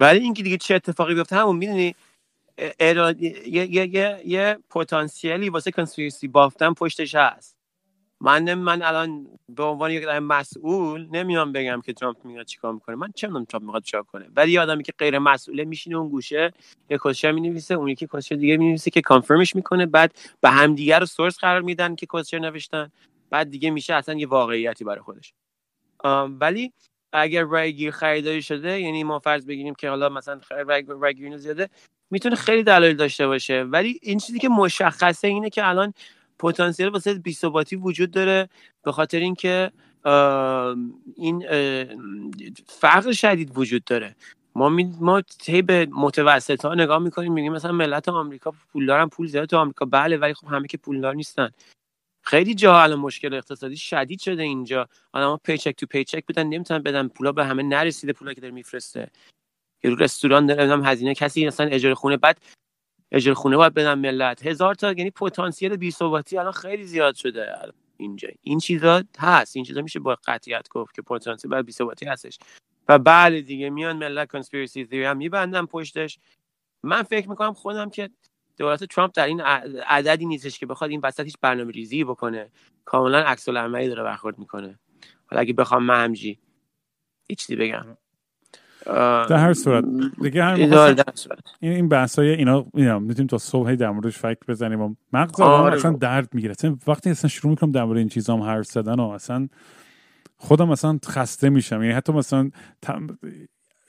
ولی 0.00 0.18
اینکه 0.18 0.42
دیگه 0.42 0.56
چه 0.56 0.74
اتفاقی 0.74 1.14
بیفته 1.14 1.36
همون 1.36 1.56
می‌دونی 1.56 1.94
یه, 2.58 2.74
یه, 3.46 3.94
یه, 3.94 4.22
یه 4.24 4.58
پتانسیلی 4.70 5.48
واسه 5.48 5.70
کنسپیرسی 5.70 6.28
بافتن 6.28 6.72
پشتش 6.72 7.14
هست. 7.14 7.61
من 8.22 8.54
من 8.54 8.82
الان 8.82 9.28
به 9.50 9.64
عنوان 9.64 9.92
یک 9.92 10.04
مسئول 10.08 11.08
نمیام 11.12 11.52
بگم 11.52 11.82
که 11.86 11.94
ترامپ 11.94 12.26
میاد 12.26 12.46
چیکار 12.46 12.74
می‌کنه. 12.74 12.96
من 12.96 13.08
چه 13.16 13.28
می‌دونم 13.28 13.46
ترامپ 13.46 13.64
می‌خواد 13.66 13.84
چیکار 13.84 14.04
کنه. 14.04 14.28
ولی 14.36 14.58
آدمی 14.58 14.84
که 14.84 14.92
غیر 14.98 15.20
مسئوله 15.20 15.64
میشینه 15.64 15.96
اون 15.96 16.10
گوشه 16.10 16.52
یه 16.90 16.98
کوشر 16.98 17.32
می‌نویسه 17.32 17.74
اون 17.74 17.88
یکی 17.88 18.08
کوشر 18.08 18.36
دیگه 18.36 18.58
می‌نویسه 18.58 18.92
که 18.92 19.02
کانفرمش 19.02 19.56
می‌کنه. 19.56 19.86
بعد 19.86 20.12
به 20.42 20.50
همدیگه 20.50 21.00
رو 21.00 21.06
سورس 21.06 21.38
قرار 21.38 21.62
میدن 21.62 21.96
که 21.96 22.06
کوشر 22.06 22.40
نوشتن. 22.40 22.92
بعد 23.30 23.50
دیگه 23.50 23.70
میشه 23.70 23.94
اصلا 23.94 24.16
یه 24.16 24.28
واقعیتی 24.28 24.84
برای 24.84 25.02
خودش. 25.02 25.34
ولی 26.40 26.72
اگر 27.14 27.44
رای 27.44 27.74
گیر 27.74 27.92
خریداری 27.92 28.42
شده 28.42 28.80
یعنی 28.82 29.04
ما 29.04 29.20
فرض 29.20 29.46
بگیریم 29.46 29.74
که 29.74 29.90
حالا 29.90 30.10
مثلا 30.10 30.40
خ- 30.40 30.52
رای 30.52 30.84
رای 30.88 31.14
گیر 31.14 31.38
زیاده 31.38 31.70
می‌تونه 32.10 32.36
خیلی 32.36 32.62
دلایل 32.62 32.96
داشته 32.96 33.26
باشه. 33.26 33.62
ولی 33.62 34.00
این 34.02 34.18
چیزی 34.18 34.38
که 34.38 34.48
مشخصه 34.48 35.28
اینه 35.28 35.50
که 35.50 35.68
الان 35.68 35.94
پتانسیل 36.38 36.88
واسه 36.88 37.14
بی‌ثباتی 37.14 37.76
وجود 37.76 38.10
داره 38.10 38.48
به 38.82 38.92
خاطر 38.92 39.18
اینکه 39.18 39.72
این 41.16 41.46
فقر 42.66 43.12
شدید 43.12 43.58
وجود 43.58 43.84
داره. 43.84 44.16
ما 44.54 44.68
می 44.68 44.94
ما 45.00 45.20
طی 45.20 45.62
به 45.62 45.88
متوسط 45.90 46.64
ها 46.64 46.74
نگاه 46.74 46.98
می‌کنیم 46.98 47.32
میگیم 47.32 47.52
مثلا 47.52 47.72
ملت 47.72 48.08
آمریکا 48.08 48.54
پولدارن 48.72 49.08
پول 49.08 49.26
زیاد 49.26 49.48
تو 49.48 49.56
آمریکا. 49.56 49.84
بله 49.84 50.16
ولی 50.16 50.34
خب 50.34 50.46
همه 50.46 50.68
که 50.68 50.78
پولدار 50.78 51.14
نیستن. 51.14 51.50
خیلی 52.24 52.54
جا 52.54 52.82
الان 52.82 52.98
مشکل 52.98 53.34
اقتصادی 53.34 53.76
شدید 53.76 54.20
شده 54.20 54.42
اینجا. 54.42 54.88
آدم‌ها 55.12 55.40
پیچک 55.44 55.76
تو 55.76 55.86
پیچک 55.86 56.26
بدن 56.26 56.46
نمی‌تونن 56.46 56.82
بدن. 56.82 57.08
پولا 57.08 57.32
به 57.32 57.44
همه 57.44 57.62
نرسیده 57.62 58.12
پولا 58.12 58.34
که 58.34 58.40
داره 58.40 58.54
میفرسته. 58.54 59.10
یه 59.84 59.94
رستوران 59.98 60.46
داره 60.46 60.84
هزینه 60.84 61.14
کسی 61.14 61.46
مثلا 61.46 61.66
اجاره 61.66 61.94
خونه. 61.94 62.16
بعد 62.16 62.38
اجاره 63.14 63.34
خونه 63.34 63.56
باید 63.56 63.74
بدن 63.74 63.94
ملت. 63.94 64.46
هزار 64.46 64.74
تا 64.74 64.92
یعنی 64.92 65.10
پتانسیل 65.10 65.76
بی‌ثباتی 65.76 66.38
الان 66.38 66.52
خیلی 66.52 66.84
زیاد 66.84 67.14
شده 67.14 67.46
اینجا. 67.96 68.28
این 68.42 68.58
چیزا 68.58 69.02
هست. 69.18 69.56
این 69.56 69.64
چیزا 69.64 69.82
میشه 69.82 70.00
با 70.00 70.18
قطعیت 70.26 70.68
گفت 70.68 70.94
که 70.94 71.02
پتانسیل 71.02 71.50
بعد 71.50 71.66
بی‌ثباتی 71.66 72.06
هستش. 72.06 72.38
و 72.88 72.98
بله 72.98 73.40
دیگه 73.40 73.70
میان 73.70 73.96
ملت 73.96 74.28
کانسپیرسی 74.28 74.84
تیوری 74.84 75.04
هم 75.04 75.16
میبندن 75.16 75.66
پشتش. 75.66 76.18
من 76.82 77.02
فکر 77.02 77.28
می‌کنم 77.28 77.52
خودم 77.52 77.90
که 77.90 78.10
دولت 78.58 78.84
ترامپ 78.84 79.12
در 79.14 79.26
این 79.26 79.40
عددی 79.40 80.26
نیستش 80.26 80.58
که 80.58 80.66
بخواد 80.66 80.90
این 80.90 81.00
وسط 81.04 81.24
هیچ 81.24 81.36
برنامه 81.40 81.72
ریزی 81.72 82.04
بکنه. 82.04 82.50
کاملا 82.84 83.18
عکس 83.18 83.48
العملی 83.48 83.88
داره 83.88 84.02
برخورد 84.02 84.38
می‌کنه. 84.38 84.78
حالا 85.26 85.40
اگه 85.40 85.52
بخوام 85.52 85.84
من 85.84 86.04
همجی 86.04 86.38
هیچ 87.28 87.38
چیزی 87.38 87.56
بگم. 87.56 87.96
در 88.86 89.36
هر 89.36 89.54
صورت. 89.54 89.84
دیگه 90.22 90.66
در 90.92 91.04
صورت. 91.14 91.38
این 91.60 91.72
این 91.72 91.88
بحث 91.88 92.18
های 92.18 92.28
اینا 92.28 92.66
اینا 92.74 92.98
می‌تونیم 92.98 93.26
تا 93.26 93.38
صبح 93.38 93.74
در 93.74 93.90
موردش 93.90 94.18
فکر 94.18 94.40
بزنیم 94.48 94.80
و 94.80 94.94
مغز 95.12 95.40
آره. 95.40 95.76
اصلا. 95.76 95.92
درد 95.92 96.34
می‌گیره. 96.34 96.50
اصلا 96.50 96.76
وقتی 96.86 97.10
اصلا 97.10 97.28
شروع 97.28 97.50
می‌کنم 97.50 97.72
در 97.72 97.84
مورد 97.84 97.98
این 97.98 98.08
چیزام 98.08 98.40
حرف 98.42 98.66
زدن 98.66 99.00
و 99.00 99.08
اصلا 99.08 99.48
خودم 100.36 100.70
اصلا 100.70 100.98
خسته 101.06 101.50
میشم. 101.50 101.82
یعنی 101.82 101.94
حتی 101.94 102.12
مثلا 102.12 102.50
تم- 102.82 103.18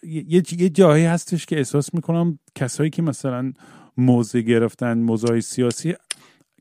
یه, 0.04 0.26
یه- 0.28 0.44
یه 0.62 0.70
جایی 0.70 1.06
هستش 1.06 1.46
که 1.46 1.58
احساس 1.58 1.94
می‌کنم 1.94 2.40
کسایی 2.56 2.90
که 2.90 3.02
مثلا 3.02 3.54
موضع 3.98 4.40
گرفتن 4.40 4.98
موضوع 4.98 5.40
سیاسی 5.40 5.94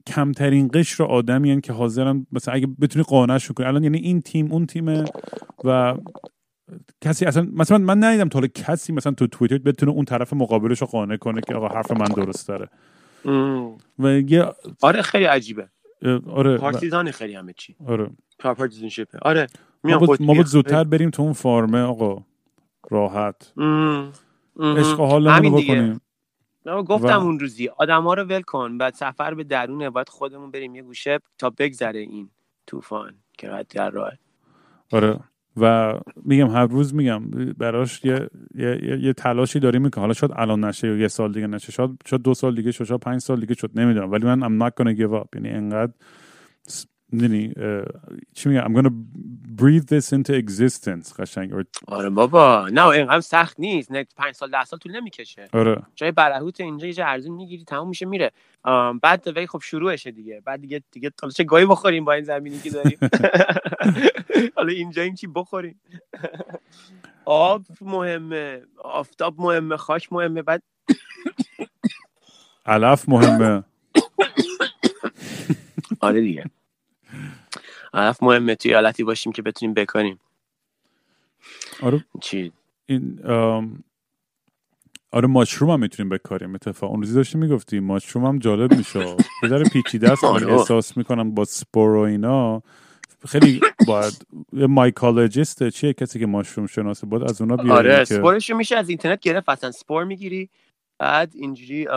کمترین 0.07 0.71
قشر 0.75 1.05
آدمی 1.05 1.51
هن 1.53 1.61
که 1.61 1.73
حاضرن 1.73 2.27
مثلا 2.33 2.55
اگه 2.55 2.66
بتونی 2.81 3.03
قانعش 3.03 3.51
کنی. 3.51 3.66
الان 3.66 3.83
یعنی 3.85 3.99
این 3.99 4.21
تیم 4.21 4.53
اون 4.53 4.66
تیمه 4.66 5.05
و 5.64 5.95
کسی 7.01 7.25
اصلا 7.27 7.48
مثلا 7.53 7.79
من 7.79 8.05
ندیدم 8.05 8.29
تا 8.29 8.40
کسی 8.40 8.92
مثلا 8.92 9.12
تو 9.12 9.27
توییتر 9.27 9.59
بتونه 9.59 9.92
اون 9.92 10.05
طرف 10.05 10.33
مقابلش 10.33 10.81
رو 10.81 10.87
قانع 10.87 11.16
کنه 11.16 11.40
که 11.40 11.55
آقا 11.55 11.68
حرف 11.68 11.90
من 11.90 12.05
درست 12.05 12.48
داره. 12.48 12.68
و 13.98 14.09
یه 14.20 14.53
آره 14.83 15.03
خیلی 15.03 15.25
عجیبه. 15.25 15.68
آره 16.27 16.59
پارتیزان 16.59 17.11
خیلی 17.11 17.35
همه 17.35 17.53
چی. 17.53 17.77
آره. 17.87 18.11
پارتیزنشیپه 18.38 19.18
آره 19.22 19.46
ما 19.85 19.98
بود. 19.98 20.46
زودتر 20.46 20.85
بریم 20.85 21.11
تو 21.11 21.22
اون 21.22 21.33
فارمه 21.33 21.81
آقا. 21.81 22.22
راحت. 22.90 23.53
عشق 24.61 25.01
دیگه. 25.57 25.75
بکنیم. 25.75 26.01
نه، 26.66 26.83
گفتم 26.83 27.18
و- 27.18 27.25
اون 27.25 27.38
روزی 27.40 27.68
آدما 27.68 28.14
رو 28.14 28.22
ول 28.22 28.42
کن 28.42 28.79
بعد 28.79 28.94
سفر 28.94 29.35
به 29.35 29.44
درونه 29.44 29.90
باید 29.90 30.09
خودمون 30.09 30.51
بریم 30.51 30.75
یه 30.75 30.83
گوشه 30.83 31.18
تا 31.38 31.51
بگذره 31.51 32.01
این 32.01 32.31
طوفان 32.66 33.14
که 33.38 33.48
قد 33.48 33.66
در 33.68 33.90
راه. 33.90 34.12
آره. 34.92 35.20
و 35.57 35.93
میگم 36.25 36.51
هر 36.51 36.67
روز 36.67 36.95
میگم 36.95 37.31
براش 37.59 38.05
یه, 38.05 38.29
یه, 38.55 38.81
یه, 38.83 38.99
یه 39.01 39.12
تلاشی 39.12 39.61
داریم 39.61 39.91
که 39.91 40.01
حالا 40.01 40.12
شاید 40.12 40.33
الان 40.37 40.65
نشه 40.65 40.99
یه 40.99 41.09
سال 41.09 41.33
دیگه 41.33 41.47
نشه 41.47 41.73
شاید 41.73 41.91
شاید 42.07 42.23
دو 42.23 42.35
سال 42.35 42.55
دیگه 42.55 42.71
شد 42.73 42.85
شاید 42.85 43.01
پنج 43.01 43.21
سال 43.21 43.41
دیگه 43.41 43.55
شد 43.55 43.71
نمی‌دونم. 43.75 44.11
ولی 44.11 44.27
من 44.27 44.41
I'm 44.41 44.71
not 44.71 44.85
gonna 44.85 44.99
give 44.99 45.23
up. 45.23 45.29
یعنی 45.35 45.49
انقدر 45.51 45.93
می‌دونی 47.12 47.55
چی 48.35 48.48
میگم 48.48 48.64
I'm 48.64 48.79
gonna 48.79 48.92
breathe 49.62 49.85
this 49.87 50.12
into 50.12 50.33
existence 50.42 51.20
قشنگ. 51.20 51.61
Or- 51.61 51.64
آره 51.87 52.11
بابا. 52.11 52.68
نه 52.72 52.87
اینقدر 52.87 53.20
سخت 53.20 53.61
نیست. 53.61 53.92
نه 53.92 54.07
پنج 54.16 54.35
سال 54.35 54.51
ده 54.51 54.64
سال 54.64 54.79
طول 54.79 54.96
نمی‌کشه. 54.96 55.48
آره. 55.53 55.83
جای 55.94 56.12
برهوت 56.12 56.61
اینجا 56.61 56.87
یه 56.87 56.94
ارزون 56.98 57.35
می‌گیری 57.37 57.64
تموم 57.64 57.88
میشه 57.88 58.07
میره. 58.07 58.31
بعد 59.03 59.37
ولی 59.37 59.46
خب 59.46 59.61
شروعشه 59.62 60.11
دیگه. 60.11 60.42
بعد 60.44 60.61
دیگه 60.61 60.83
دیگه 60.92 61.11
حالا 61.22 61.33
چه 61.33 61.44
گاهی 61.44 61.66
بخوریم 61.66 62.05
با 62.05 62.12
این 62.12 62.25
زمینی 62.25 62.59
که 62.59 62.70
داریم؟ 62.70 62.98
حالا 64.57 64.72
اینجا 64.72 65.03
این 65.03 65.14
چی 65.14 65.27
بخوریم؟ 65.27 65.81
آب 67.25 67.64
مهمه. 67.81 68.62
آفتاب 68.85 69.40
مهمه. 69.40 69.77
خاک 69.77 70.12
مهمه. 70.12 70.42
بعد 70.42 70.62
علف 72.66 73.09
مهمه. 73.09 73.64
آره 76.01 76.20
دیگه. 76.20 76.44
علف 77.94 78.22
مهمه 78.22 78.55
توی 78.55 78.72
حالتی 78.72 79.05
باشیم 79.05 79.33
که 79.33 79.42
بتونیم 79.42 79.74
بکنیم. 79.74 80.20
آره. 81.83 82.05
چی؟ 82.20 82.52
این 82.87 83.20
آره 85.14 85.28
ماشروم 85.28 85.70
هم 85.70 85.81
می‌تونیم 85.81 86.11
بکاریم. 86.11 86.55
اتفاق 86.55 86.90
اون 86.90 87.00
روزی 87.00 87.14
داشتی 87.14 87.38
می‌گفتی 87.38 87.81
ماشروم 87.81 88.24
هم 88.24 88.38
جالب 88.38 88.74
میشه. 88.74 89.16
ذره 89.46 89.64
پیچیده 89.64 90.12
است 90.12 90.24
من 90.24 90.31
آره. 90.31 90.52
احساس 90.52 90.96
می‌کنم 90.96 91.35
با 91.35 91.44
سپور 91.44 91.90
و 91.90 91.98
اینا. 92.00 92.62
خیلی 93.28 93.61
باید 93.87 94.26
یه 94.52 94.66
مایکالوجیست 94.66 95.68
چیه؟ 95.68 95.92
کسی 95.92 96.18
که 96.18 96.26
ماشروم 96.26 96.66
شناسه 96.66 97.07
باید 97.07 97.22
از 97.22 97.40
اونا 97.40 97.57
بیاریم 97.57 97.72
آره 97.72 97.98
که 97.98 98.05
سپورش 98.05 98.50
میشه 98.50 98.76
از 98.76 98.88
اینترنت 98.88 99.20
گرفت. 99.20 99.48
اصلا 99.48 99.70
سپور 99.70 100.05
می‌گیری 100.05 100.50
بعد 101.03 101.33
اینجوری 101.35 101.88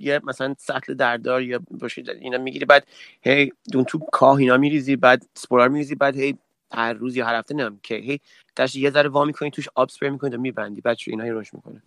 یه 0.00 0.20
مثلا 0.24 0.54
سطل 0.58 0.94
دردار 0.94 1.42
یا 1.42 1.60
باشه 1.70 2.04
اینا 2.20 2.38
می‌گیری 2.38 2.64
بعد 2.64 2.86
هی 3.22 3.52
دون 3.72 3.84
تو 3.84 3.98
کاه 3.98 4.36
اینا 4.36 4.56
میریزی 4.56 4.96
بعد 4.96 5.26
سپورا 5.34 5.66
رو 5.66 5.72
میریزی 5.72 5.94
بعد 5.94 6.16
هی 6.16 6.38
هر 6.72 6.92
روز 6.92 7.16
یا 7.16 7.26
هر 7.26 7.34
هفته 7.34 7.54
نمیم 7.54 7.80
که 7.82 7.94
هی 7.94 8.20
داشت 8.56 8.76
یه 8.76 8.90
ذره 8.90 9.08
وا 9.08 9.24
می‌کنی 9.24 9.50
توش 9.50 9.68
آب 9.74 9.88
سپری 9.88 10.10
می‌کنی 10.10 10.36
و 10.36 10.40
میبندی 10.40 10.80
بعد 10.80 10.98
شو 10.98 11.10
اینا 11.10 11.24
روش 11.24 11.54
می‌کنه. 11.54 11.82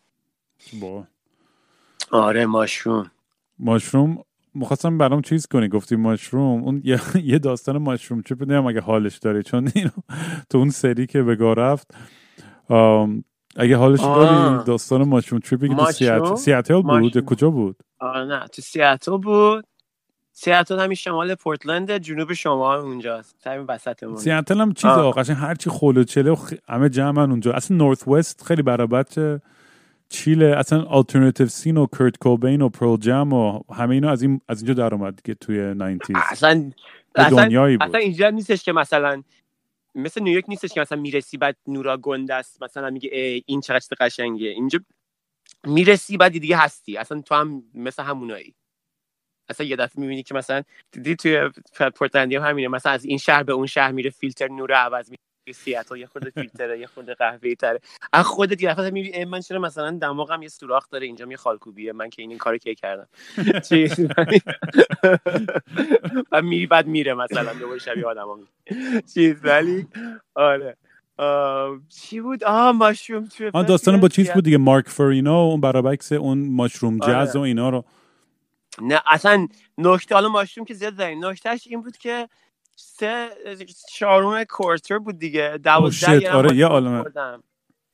با 0.81 1.07
آره 2.11 2.45
ماشروم. 2.45 3.11
ماشروم 3.59 4.23
مخواستم 4.55 4.97
برام 4.97 5.21
چیز 5.21 5.47
کنی 5.47 5.67
گفتی 5.67 5.95
ماشروم 5.95 6.63
اون 6.63 6.81
یه, 7.23 7.39
داستان 7.49 7.77
ماشروم 7.77 8.21
چه 8.21 8.35
نمی‌دونم 8.35 8.67
اگه 8.67 8.81
حالش 8.81 9.17
داری 9.17 9.43
چون 9.43 9.71
اینو 9.75 9.89
تو 10.49 10.57
اون 10.57 10.69
سری 10.69 11.07
که 11.07 11.23
بگاه 11.23 11.55
رفت 11.55 11.95
اگه 13.55 13.77
حالش. 13.77 13.99
داری 13.99 14.63
داستان 14.63 15.03
ماشروم 15.03 15.39
تریپی 15.39 15.69
که 15.69 15.75
تو 15.75 15.91
سیات... 15.91 16.19
ماشروم؟ 16.19 16.35
سیاتل 16.37 16.81
بود. 16.81 17.25
کجا 17.25 17.49
بود؟ 17.49 17.75
آره 17.99 18.25
نه 18.25 18.47
تو 18.47 18.61
سیاتل 18.61 19.17
بود. 19.17 19.65
سیاتل 20.31 20.79
همین 20.79 20.95
شمال 20.95 21.35
پورتلند 21.35 21.91
جنوب 21.97 22.33
شمال 22.33 22.77
اونجاست. 22.77 23.47
همین 23.47 23.65
وسطمون. 23.69 24.15
سیاتل 24.15 24.61
هم 24.61 24.73
چیز. 24.73 24.91
قشنگ 24.91 25.37
هرچی 25.37 25.69
خول 25.69 25.97
و 25.97 26.03
چله 26.03 26.31
و 26.31 26.35
خ- 26.35 26.57
همه 26.69 26.89
جمعن 26.89 27.29
اونجا. 27.29 27.53
اصلا 27.53 27.77
نورث 27.77 28.07
وست 28.07 28.43
خیلی 28.43 28.61
برابر 28.61 29.03
چیله 30.09 30.45
اصلا 30.45 30.83
آلترناتیو 30.83 31.47
سین 31.47 31.77
و 31.77 31.85
کرت 31.85 32.17
کوبین 32.17 32.61
و 32.61 32.69
پرل 32.69 32.97
جم 32.97 33.33
و 33.33 33.59
همه 33.73 33.93
اینا 33.95 34.11
از 34.11 34.21
این 34.21 34.41
از 34.49 34.63
اینجا 34.63 34.73
در 34.73 34.93
اومد 34.93 35.15
دیگه 35.23 35.35
توی 35.41 35.73
90s 35.73 36.11
اصلا 36.31 36.53
یه 36.53 36.73
اصلا 37.15 37.43
دنیایی 37.43 37.77
بود. 37.77 37.87
اصلا 37.87 37.99
اینجا 37.99 38.29
نیستش 38.29 38.63
که 38.63 38.71
مثلا 38.71 39.23
مثل 39.95 40.23
نیویورک 40.23 40.45
نیستش 40.47 40.73
که 40.73 40.81
مثلا 40.81 41.01
می‌رسی 41.01 41.37
بعد 41.37 41.57
نورا 41.67 41.97
گنده 41.97 42.33
است. 42.33 42.63
مثلا 42.63 42.89
میگه 42.89 43.09
ای 43.13 43.43
این 43.45 43.61
چقدر 43.61 43.95
قشنگه. 43.99 44.47
اینجا 44.47 44.79
می‌رسی 45.67 46.17
بعد 46.17 46.31
دیگه 46.31 46.57
هستی. 46.57 46.97
اصلا 46.97 47.21
تو 47.21 47.35
هم 47.35 47.63
مثل 47.73 48.03
همونایی. 48.03 48.55
اصلا 49.49 49.67
یه 49.67 49.75
دفعه 49.75 50.01
می‌بینی 50.01 50.23
که 50.23 50.33
مثلا 50.35 50.63
دیدی 50.91 51.15
توی 51.15 51.49
پورتلندی 51.95 52.35
هم 52.35 52.43
همینه. 52.43 52.67
مثلا 52.67 52.91
از 52.91 53.05
این 53.05 53.17
شهر 53.17 53.43
به 53.43 53.53
اون 53.53 53.67
شهر 53.67 53.91
میره 53.91 54.09
فیلتر 54.09 54.47
نور 54.47 54.73
عوض 54.73 55.09
میره 55.09 55.21
سیاتل 55.53 55.97
یه 55.97 56.05
خورده 56.05 56.29
فیلتره 56.29 56.79
یه 56.79 56.87
خورده 56.87 57.13
قهوه‌ای 57.13 57.55
تره 57.55 57.79
از 58.13 58.25
خودت 58.25 58.61
یه 58.61 58.73
دفعه 58.73 58.89
می‌بینی 58.89 59.25
من 59.25 59.39
چرا 59.39 59.59
مثلا 59.59 59.97
دماغم 60.01 60.41
یه 60.41 60.49
سوراخ 60.49 60.89
داره 60.89 61.05
اینجا 61.05 61.25
یه 61.25 61.37
خالکوبیه 61.37 61.93
من 61.93 62.09
که 62.09 62.21
این, 62.21 62.29
این 62.29 62.39
کارو 62.39 62.57
کی 62.57 62.75
کردم؟ 62.75 63.07
چی؟ 63.69 63.89
و 66.31 66.41
میری 66.41 66.67
بعد 66.67 66.87
میره 66.87 67.13
مثلا 67.13 67.53
دوباره 67.53 67.79
شبیه 67.79 68.05
آدم 68.05 68.27
چیز 69.13 69.35
ولی 69.43 69.87
آره. 70.35 70.77
چی 71.89 72.21
بود؟ 72.21 72.43
آه 72.43 72.71
ماشروم 72.71 73.25
توی 73.25 73.51
آن 73.53 73.65
داستان 73.65 73.99
با 73.99 74.07
چیز 74.07 74.31
بود 74.31 74.43
دیگه 74.43 74.57
مارک 74.57 74.89
فرینا 74.89 75.33
و 75.33 75.51
اون 75.51 75.61
برابکس 75.61 76.11
اون 76.11 76.49
ماشروم 76.49 77.01
آره. 77.01 77.13
جاز 77.13 77.35
و 77.35 77.39
اینا 77.39 77.69
رو. 77.69 77.85
نه 78.81 79.01
اصلا 79.11 79.47
نکته 79.77 80.15
حالا 80.15 80.29
ماشروم 80.29 80.65
که 80.65 80.73
زیاد 80.73 80.95
داریم 80.95 81.25
نکتهش 81.25 81.67
این 81.67 81.81
بود 81.81 81.97
که 81.97 82.29
سه 82.75 83.29
چهارم 83.93 84.43
کورتر 84.43 84.99
بود 84.99 85.19
دیگه. 85.19 85.59
دوازده 85.63 86.31
آره، 86.31 86.55
یه 86.55 86.65
عالمه. 86.65 87.03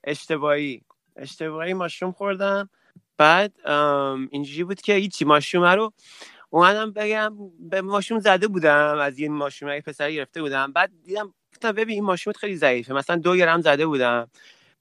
اشتباهی. 0.03 0.81
اشتباهی 1.15 1.73
ماشروم 1.73 2.11
خوردم. 2.11 2.69
بعد 3.17 3.67
اینجوری 4.29 4.63
بود 4.63 4.81
که 4.81 4.93
هیچی 4.93 5.25
ماشروم 5.25 5.63
رو 5.63 5.93
اومدم 6.49 6.91
بگم 6.91 7.35
به 7.59 7.81
ماشروم 7.81 8.19
زده 8.19 8.47
بودم 8.47 8.97
از 8.97 9.19
یه 9.19 9.29
ماشروم 9.29 9.73
یه 9.73 9.81
پسر 9.81 10.11
گرفته 10.11 10.41
بودم. 10.41 10.71
بعد 10.71 10.91
دیدم 11.03 11.33
گفتم 11.53 11.71
ببین 11.71 11.95
این 11.95 12.03
ماشرومت 12.03 12.37
خیلی 12.37 12.55
ضعیفه. 12.55 12.93
مثلا 12.93 13.15
دو 13.15 13.35
گرم 13.35 13.61
زده 13.61 13.85
بودم. 13.85 14.29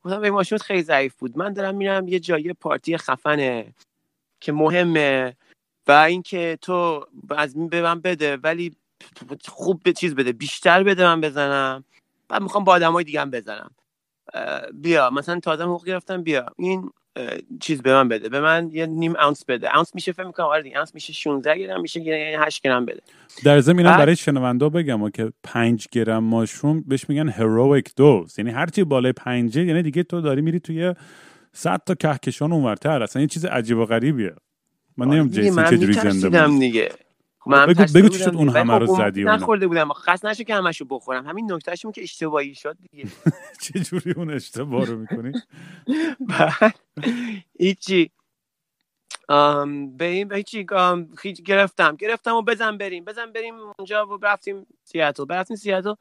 گفتم 0.03 0.19
ببین 0.19 0.33
ماشرومت 0.33 0.63
خیلی 0.63 0.83
ضعیف 0.83 1.15
بود. 1.15 1.39
من 1.39 1.53
دارم 1.53 1.75
میرم 1.75 2.09
یه 2.09 2.21
جایی 2.21 2.53
پارتی 2.53 2.97
خفنه 2.97 3.75
که 4.41 4.53
مهمه 4.53 5.37
و 5.87 5.93
اینکه 5.93 6.59
تو 6.63 7.07
از 7.31 7.57
این 7.57 7.69
به 7.69 7.83
من 7.83 8.01
بده. 8.01 8.37
ولی 8.37 8.77
خوب 9.49 9.81
به 9.83 9.93
چیز 9.93 10.15
بده 10.15 10.33
بیشتر 10.33 10.83
بده 10.83 11.05
من 11.05 11.21
بزنم. 11.21 11.85
بعد 12.29 12.43
می‌خوام 12.43 12.65
با 12.65 12.73
آدمای 12.73 13.05
دیگه 13.05 13.21
هم 13.21 13.31
بزنم. 13.31 13.71
بیا 14.75 15.11
مثلا 15.11 15.41
تازه 15.41 15.65
حقوق 15.65 15.87
گرفتم 15.87 16.23
بیا. 16.23 16.47
این 16.59 16.91
چیز 17.61 17.83
به 17.83 17.93
من 17.93 18.09
بده. 18.09 18.29
به 18.29 18.41
من 18.41 18.71
یه 18.73 18.87
نیم 18.87 19.17
اونس 19.17 19.45
بده. 19.45 19.77
اونس 19.77 19.95
میشه 19.95 20.13
فکر 20.13 20.27
می‌کنم 20.27 20.47
آره 20.47 20.63
دیگه 20.63 20.77
اونس 20.77 20.95
میشه 20.95 21.13
16 21.13 21.59
گرم 21.59 21.81
میشه 21.81 22.01
یعنی 22.01 22.45
8 22.45 22.63
گرم 22.63 22.87
بده. 22.87 23.01
در 23.45 23.61
ضمن 23.61 23.79
اینم 23.79 23.97
برای 23.97 24.17
شنوندا 24.17 24.69
بگم 24.69 25.11
که 25.11 25.33
پنج 25.43 25.87
گرم 25.93 26.25
ماشروم 26.25 26.81
بهش 26.81 27.09
میگن 27.09 27.29
هرویک 27.29 27.95
دوز 27.97 28.39
یعنی 28.39 28.51
هرچی 28.51 28.85
بالای 28.85 29.13
پنجه 29.13 29.65
یعنی 29.65 29.83
دیگه 29.83 30.03
تو 30.03 30.21
داری 30.21 30.43
میری 30.43 30.61
توی 30.61 30.95
صد 31.53 31.81
تا 31.87 31.95
کهکشان 31.95 32.53
اونورتر. 32.53 33.03
اصلا 33.03 33.23
یه 33.23 33.29
چیز 33.29 33.45
عجیب 33.45 33.79
و 33.79 33.85
غریبیه. 33.85 34.35
من 34.97 35.11
دیگه، 35.11 35.43
جیسون 35.43 35.63
من 35.63 35.71
چجوری 35.71 35.93
زنده 35.93 36.09
می‌ترسیدم 36.09 36.51
بود 36.51 36.61
دیگه. 36.61 36.93
من 37.51 37.67
بگو- 37.67 37.93
بگو 37.95 38.09
چی 38.09 38.19
شد 38.19 38.35
اون. 38.35 38.49
همه 38.49 38.79
رو 38.79 38.87
خب 38.87 38.93
اون 38.93 39.01
زدی 39.11 39.21
اینا. 39.21 39.37
نخورده 39.37 39.67
بودم. 39.67 39.89
قصد 39.93 40.27
نشد 40.27 40.43
که 40.45 40.55
همشو 40.55 40.85
بخورم. 40.85 41.27
همین 41.27 41.53
نکتهش 41.53 41.85
اون 41.85 41.93
که 41.93 42.03
اشتباهی 42.03 42.55
شد 42.55 42.77
دیگه. 42.91 43.09
چجوری 43.63 44.13
اون 44.13 44.31
اشتباه 44.31 44.85
رو 44.87 44.97
می‌کنی؟ 44.99 45.33
هیچی. 47.61 48.11
ام، 49.29 49.97
به 49.97 50.05
این 50.05 50.33
هیچی. 50.33 50.65
گرفتم. 51.47 51.97
گرفتم 51.97 52.35
و 52.37 52.43
بزن 52.43 52.77
بریم. 52.79 53.05
بزن 53.05 53.33
بریم 53.33 53.55
اونجا 53.79 54.07
و 54.07 54.19
رفتیم 54.23 54.67
سیاتل. 54.85 55.25
رفتیم 55.31 55.57
سیاتل. 55.57 55.95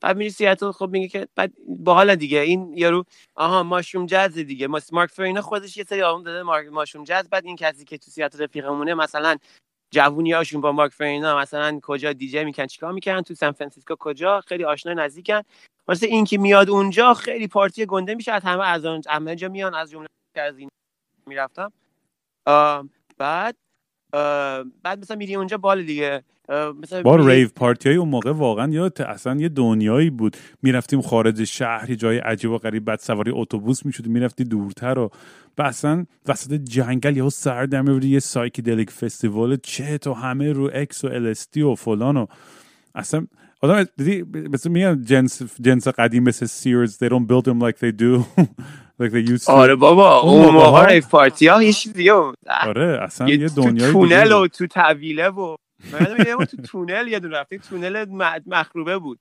بعد 0.00 0.16
میری 0.16 0.30
سیاتل. 0.30 0.70
خب 0.72 0.88
میگه 0.92 1.08
که 1.08 1.28
بعد 1.36 1.52
باحال 1.68 2.14
دیگه. 2.16 2.40
این 2.40 2.74
یارو 2.76 3.04
آها 3.34 3.62
Mushroom 3.62 4.06
Jazz 4.06 4.34
دیگه. 4.34 4.66
ما 4.66 4.80
مارک 4.92 5.10
فرینا 5.10 5.42
خودش 5.42 5.76
یه 5.76 5.84
سری 5.84 6.02
آلبوم 6.02 6.22
داده 6.22 6.42
مارک 6.42 6.68
Mushroom 6.68 7.04
Jazz 7.04 7.30
بعد 7.30 7.44
این 7.46 7.56
کسی 7.56 7.84
که 7.84 7.98
تو 7.98 8.10
سیاتل 8.10 8.42
رفیقمونه 8.44 8.94
مثلا 8.94 9.36
جوونیاشون 9.90 10.60
با 10.60 10.72
مارک 10.72 10.92
فرینا 10.92 11.38
مثلا 11.38 11.80
کجا 11.82 12.12
دیجی 12.12 12.44
میکن 12.44 12.66
چیکار 12.66 12.92
می‌کنن 12.92 13.22
تو 13.22 13.34
سان 13.34 13.52
فرانسیسکو 13.52 13.94
کجا؟ 13.98 14.40
خیلی 14.40 14.64
آشنا 14.64 14.92
نزدیکن. 14.92 15.42
واسه 15.88 16.06
این 16.06 16.24
که 16.24 16.38
میاد 16.38 16.70
اونجا 16.70 17.14
خیلی 17.14 17.48
پارتی 17.48 17.86
گنده 17.86 18.14
میشه. 18.14 18.32
از 18.32 18.42
همه 18.42 18.68
از 18.68 18.84
اون 18.84 19.02
همه 19.08 19.36
جا 19.36 19.48
میان. 19.48 19.74
از 19.74 19.90
جمله 19.90 20.08
از 20.34 20.58
این 20.58 20.68
می‌رفتم. 21.26 21.72
بعد 23.18 23.56
بعد 24.82 24.98
مثلا 25.00 25.16
میری 25.16 25.34
اونجا 25.36 25.58
بال 25.58 25.82
دیگه. 25.82 26.22
مثلا 26.82 27.02
با 27.02 27.16
میری- 27.16 27.30
rave 27.34 27.48
پارتی 27.56 27.88
های 27.88 27.98
اون 27.98 28.08
موقع 28.08 28.32
واقعا 28.32 28.72
یا 28.72 28.90
اصلا 29.06 29.36
یه 29.36 29.48
دنیایی 29.48 30.10
بود. 30.10 30.36
می‌رفتیم 30.62 31.00
خارج 31.02 31.44
شهر 31.44 31.90
یه 31.90 31.96
جای 31.96 32.18
عجیب 32.18 32.50
و 32.50 32.58
غریب 32.58 32.84
بعد 32.84 32.98
سوار 32.98 33.17
یه 33.17 33.30
اتوبوس 33.34 33.86
می‌شدی 33.86 34.08
می‌رفتی 34.10 34.44
دورتر 34.44 34.98
و 34.98 35.10
و 35.58 35.62
اصلا 35.62 36.06
وسط 36.28 36.52
جنگل 36.52 37.16
یهو 37.16 37.30
سر 37.30 37.66
در 37.66 37.82
میوردی 37.82 38.08
یه 38.08 38.18
psychedelic 38.18 38.90
festival 38.90 39.56
چه 39.56 39.98
تو 39.98 40.12
همه 40.14 40.52
رو 40.52 40.70
اکس 40.74 41.04
و 41.04 41.08
LSD 41.08 41.62
و 41.62 41.74
فلان 41.74 42.16
و 42.16 42.26
اصلا 42.94 43.26
آدم 43.62 43.84
دیدی 43.96 44.22
مثل 44.48 44.70
میگن 44.70 45.02
جنس 45.02 45.42
جنس 45.60 45.88
قدیم 45.88 46.22
مثل 46.22 46.46
سیرز 46.46 47.04
they 47.04 47.08
don't 47.08 47.26
build 47.30 47.44
them 47.44 47.58
like 47.68 47.78
they 47.78 47.92
do. 48.02 48.42
Like 49.00 49.10
they 49.10 49.28
used 49.30 49.44
to 49.44 49.50
آره 49.50 49.74
بابا 49.74 50.20
اون 50.20 50.50
موقع 50.54 51.00
پارتی 51.00 51.46
ها؟ 51.46 51.62
یه 51.62 51.72
چیز 51.72 51.92
دیگه 51.92 52.14
بود 52.14 52.36
آره 52.66 53.02
اصلا 53.02 53.28
یه 53.28 53.38
یه 53.38 53.48
تو 53.48 53.54
دنیای 53.62 53.92
تونل 53.92 54.32
و 54.32 54.38
بود. 54.38 54.50
تو 54.50 54.66
طویله 54.66 55.28
و 55.28 55.56
من 55.92 56.44
تو 56.44 56.56
تونل 56.56 57.08
یه 57.08 57.20
دونه 57.20 57.36
رفتی 57.36 57.58
تونل 57.58 58.06
مخروبه 58.46 58.98
بود. 58.98 59.18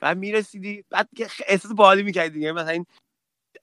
بعد 0.00 0.18
می‌رسیدی 0.18 0.84
بعد 0.90 1.08
احساس 1.46 1.72
باحالی 1.72 2.02
می‌کردی 2.02 2.30
دیگه. 2.30 2.52
مثلا 2.52 2.70
این 2.70 2.86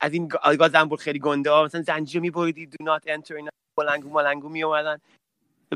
از 0.01 0.14
این 0.14 0.30
گا- 0.30 0.55
گاز 0.55 0.76
انبور 0.76 0.97
خیلی 0.97 1.20
گنده 1.20 1.51
ها 1.51 1.64
مثلا 1.66 1.82
زنجیر 1.82 2.22
میبریدی 2.22 2.66
دو 2.66 2.86
نات 2.86 3.03
انتر 3.07 3.36
اینا 3.36 3.49
ملنگو 4.14 4.49
می 4.49 4.64
اومدن 4.64 4.97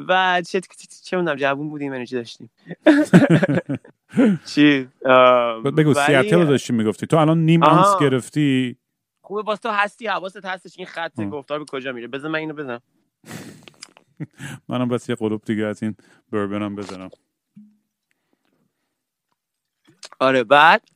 و 0.07 0.41
چه 0.47 0.61
چه 1.05 1.17
می‌دونم 1.17 1.35
جوون 1.37 1.69
بودیم 1.69 1.93
انرژی 1.93 2.15
داشتیم. 2.15 2.49
چی؟ 4.55 4.87
بگو 5.77 5.93
سیاتل 5.93 6.45
داشتی 6.45 6.73
می‌گفتی. 6.73 7.07
تو 7.07 7.17
الان 7.17 7.37
نیم. 7.45 7.63
آنس 7.63 8.01
گرفتی؟ 8.01 8.77
خوبه 9.23 9.41
باز 9.41 9.59
تو 9.61 9.69
هستی 9.69 10.07
حواست 10.07 10.45
هستش 10.45 10.77
این 10.77 10.87
خط. 10.87 11.21
گفتار 11.21 11.59
به 11.59 11.65
کجا 11.65 11.91
میره. 11.91 12.07
بذار 12.07 12.31
من 12.31 12.39
اینو 12.39 12.53
بزنم. 12.53 12.81
منم 14.69 14.87
بس 14.87 15.09
یه 15.09 15.15
قلوب 15.15 15.43
دیگه 15.45 15.65
از 15.65 15.83
این 15.83 15.95
بربنم 16.31 16.75
بزنم. 16.75 17.09
آره 20.19 20.43
بعد؟ 20.43 20.89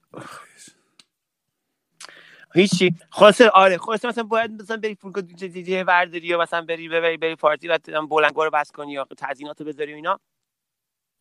هیچی. 2.56 2.96
خلاصه 3.10 3.50
آره 3.50 3.78
خلاصه 3.78 4.08
مثلا 4.08 4.24
باید 4.24 4.52
مثلا 4.62 4.78
بری 4.78 4.96
فرودگاه 4.96 5.24
دیگه 5.48 5.84
ورداری 5.84 6.28
یا 6.28 6.42
مثلا 6.42 6.62
بری 6.62 6.90
بری 6.90 7.18
بری 7.18 7.36
پارتی 7.36 7.68
مثلا 7.68 8.06
بلنگا 8.06 8.46
رو 8.46 8.52
بس 8.52 8.72
کنی 8.72 8.92
یا 8.92 9.08
تزیینات 9.18 9.64
بذاری 9.64 9.94
و 9.94 9.96
اینا. 9.96 10.20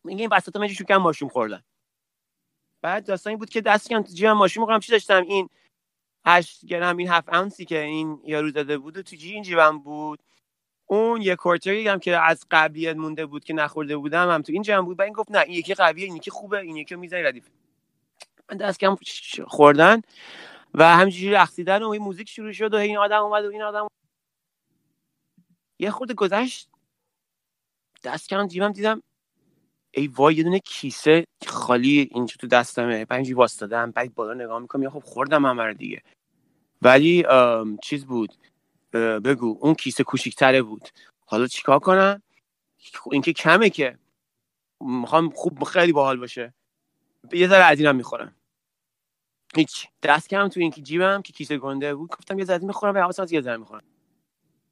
میگه 0.03 0.21
این 0.21 0.29
وسط 0.31 0.55
من 0.55 0.67
شروع 0.67 0.87
کردم 0.87 1.01
ماشین 1.01 1.29
خوردن. 1.29 1.63
بعد 2.81 3.05
داستانی 3.05 3.35
بود 3.35 3.49
که 3.49 3.61
دست 3.61 3.89
کردم 3.89 4.03
تو 4.03 4.13
جیبم 4.13 4.31
ماشین 4.33 4.61
می‌خوام 4.61 4.79
چی 4.79 4.91
داشتم؟ 4.91 5.23
این 5.23 5.49
8 6.25 6.65
گرم 6.65 6.97
این 6.97 7.09
7 7.09 7.29
اونسی 7.33 7.65
که 7.65 7.79
این 7.79 8.21
یارو 8.25 8.51
داده 8.51 8.77
بود 8.77 8.97
و 8.97 9.01
تو 9.01 9.15
جی 9.15 9.31
این 9.33 9.43
جیبم 9.43 9.79
بود. 9.79 10.19
اون 10.85 11.21
یه 11.21 11.35
کورتری 11.35 11.87
هم 11.87 11.99
که 11.99 12.17
از 12.17 12.45
قبلی 12.51 12.93
مونده 12.93 13.25
بود 13.25 13.43
که 13.43 13.53
نخورده 13.53 13.97
بودم 13.97 14.29
هم 14.29 14.41
تو 14.41 14.53
این 14.53 14.61
جیبم 14.61 14.85
بود. 14.85 14.97
بعد 14.97 15.05
این 15.05 15.13
گفت 15.13 15.31
نه 15.31 15.39
این 15.39 15.53
یکی 15.53 15.73
قویه 15.73 16.05
این 16.05 16.15
یکی 16.15 16.31
خوبه 16.31 16.59
این 16.59 16.75
یکی 16.77 16.95
می‌زنی 16.95 17.23
ردیف. 17.23 17.49
من 18.51 18.57
دست 18.57 18.79
کم 18.79 18.97
خوردن 19.47 20.01
و 20.73 20.97
همینجوری 20.97 21.31
رقصیدن 21.31 21.83
و 21.83 21.89
این 21.89 22.01
موزیک 22.01 22.29
شروع 22.29 22.51
شد 22.51 22.73
و 22.73 22.77
این 22.77 22.97
آدم 22.97 23.23
اومد 23.23 23.45
و 23.45 23.49
این 23.49 23.61
آدم 23.61 23.87
یه 25.79 25.91
خورده 25.91 26.13
گذشت. 26.13 26.69
دست 28.03 28.29
کردم 28.29 28.47
جیبم 28.47 28.71
دیدم 28.71 29.03
ای 29.97 30.07
وای 30.07 30.35
یه 30.35 30.43
دونه 30.43 30.59
کیسه 30.59 31.23
خالی 31.47 32.09
اینجا 32.11 32.35
تو 32.39 32.47
دستمه. 32.47 33.05
بعد 33.05 33.17
اینجوری 33.17 33.33
واسطادم 33.33 33.91
بعد 33.91 34.15
بالا 34.15 34.33
نگاه 34.33 34.59
می‌کنم 34.59 34.83
یا 34.83 34.89
خب 34.89 35.03
خوردم 35.03 35.45
همه 35.45 35.73
دیگه. 35.73 36.01
ولی 36.81 37.25
چیز 37.83 38.05
بود 38.05 38.33
بگو 38.93 39.57
اون 39.61 39.73
کیسه 39.73 40.03
کوچیکتره 40.03 40.61
بود. 40.61 40.89
حالا 41.25 41.47
چیکار 41.47 41.79
کنم؟ 41.79 42.21
این 43.11 43.21
که 43.21 43.33
کمه 43.33 43.69
که 43.69 43.97
می‌خوام 44.81 45.29
خوب 45.29 45.63
خیلی 45.63 45.91
باحال 45.91 46.17
باشه. 46.17 46.53
یه 47.33 47.47
ذره 47.47 47.63
از 47.63 47.79
اینم 47.79 47.95
می‌خورم. 47.95 48.35
هیچ. 49.55 49.87
دست 50.03 50.29
کردم 50.29 50.47
تو 50.47 50.59
این 50.59 50.71
که 50.71 50.81
جیبم 50.81 51.21
که 51.21 51.33
کیسه 51.33 51.57
گنده 51.57 51.95
بود. 51.95 52.09
گفتم 52.09 52.39
یه 52.39 52.45
ذره 52.45 52.65
می‌خورم 52.65 52.95
و 52.95 52.97
حواسم 52.97 53.23
از 53.23 53.31
یه 53.31 53.41
ذره 53.41 53.57
می‌خورم. 53.57 53.83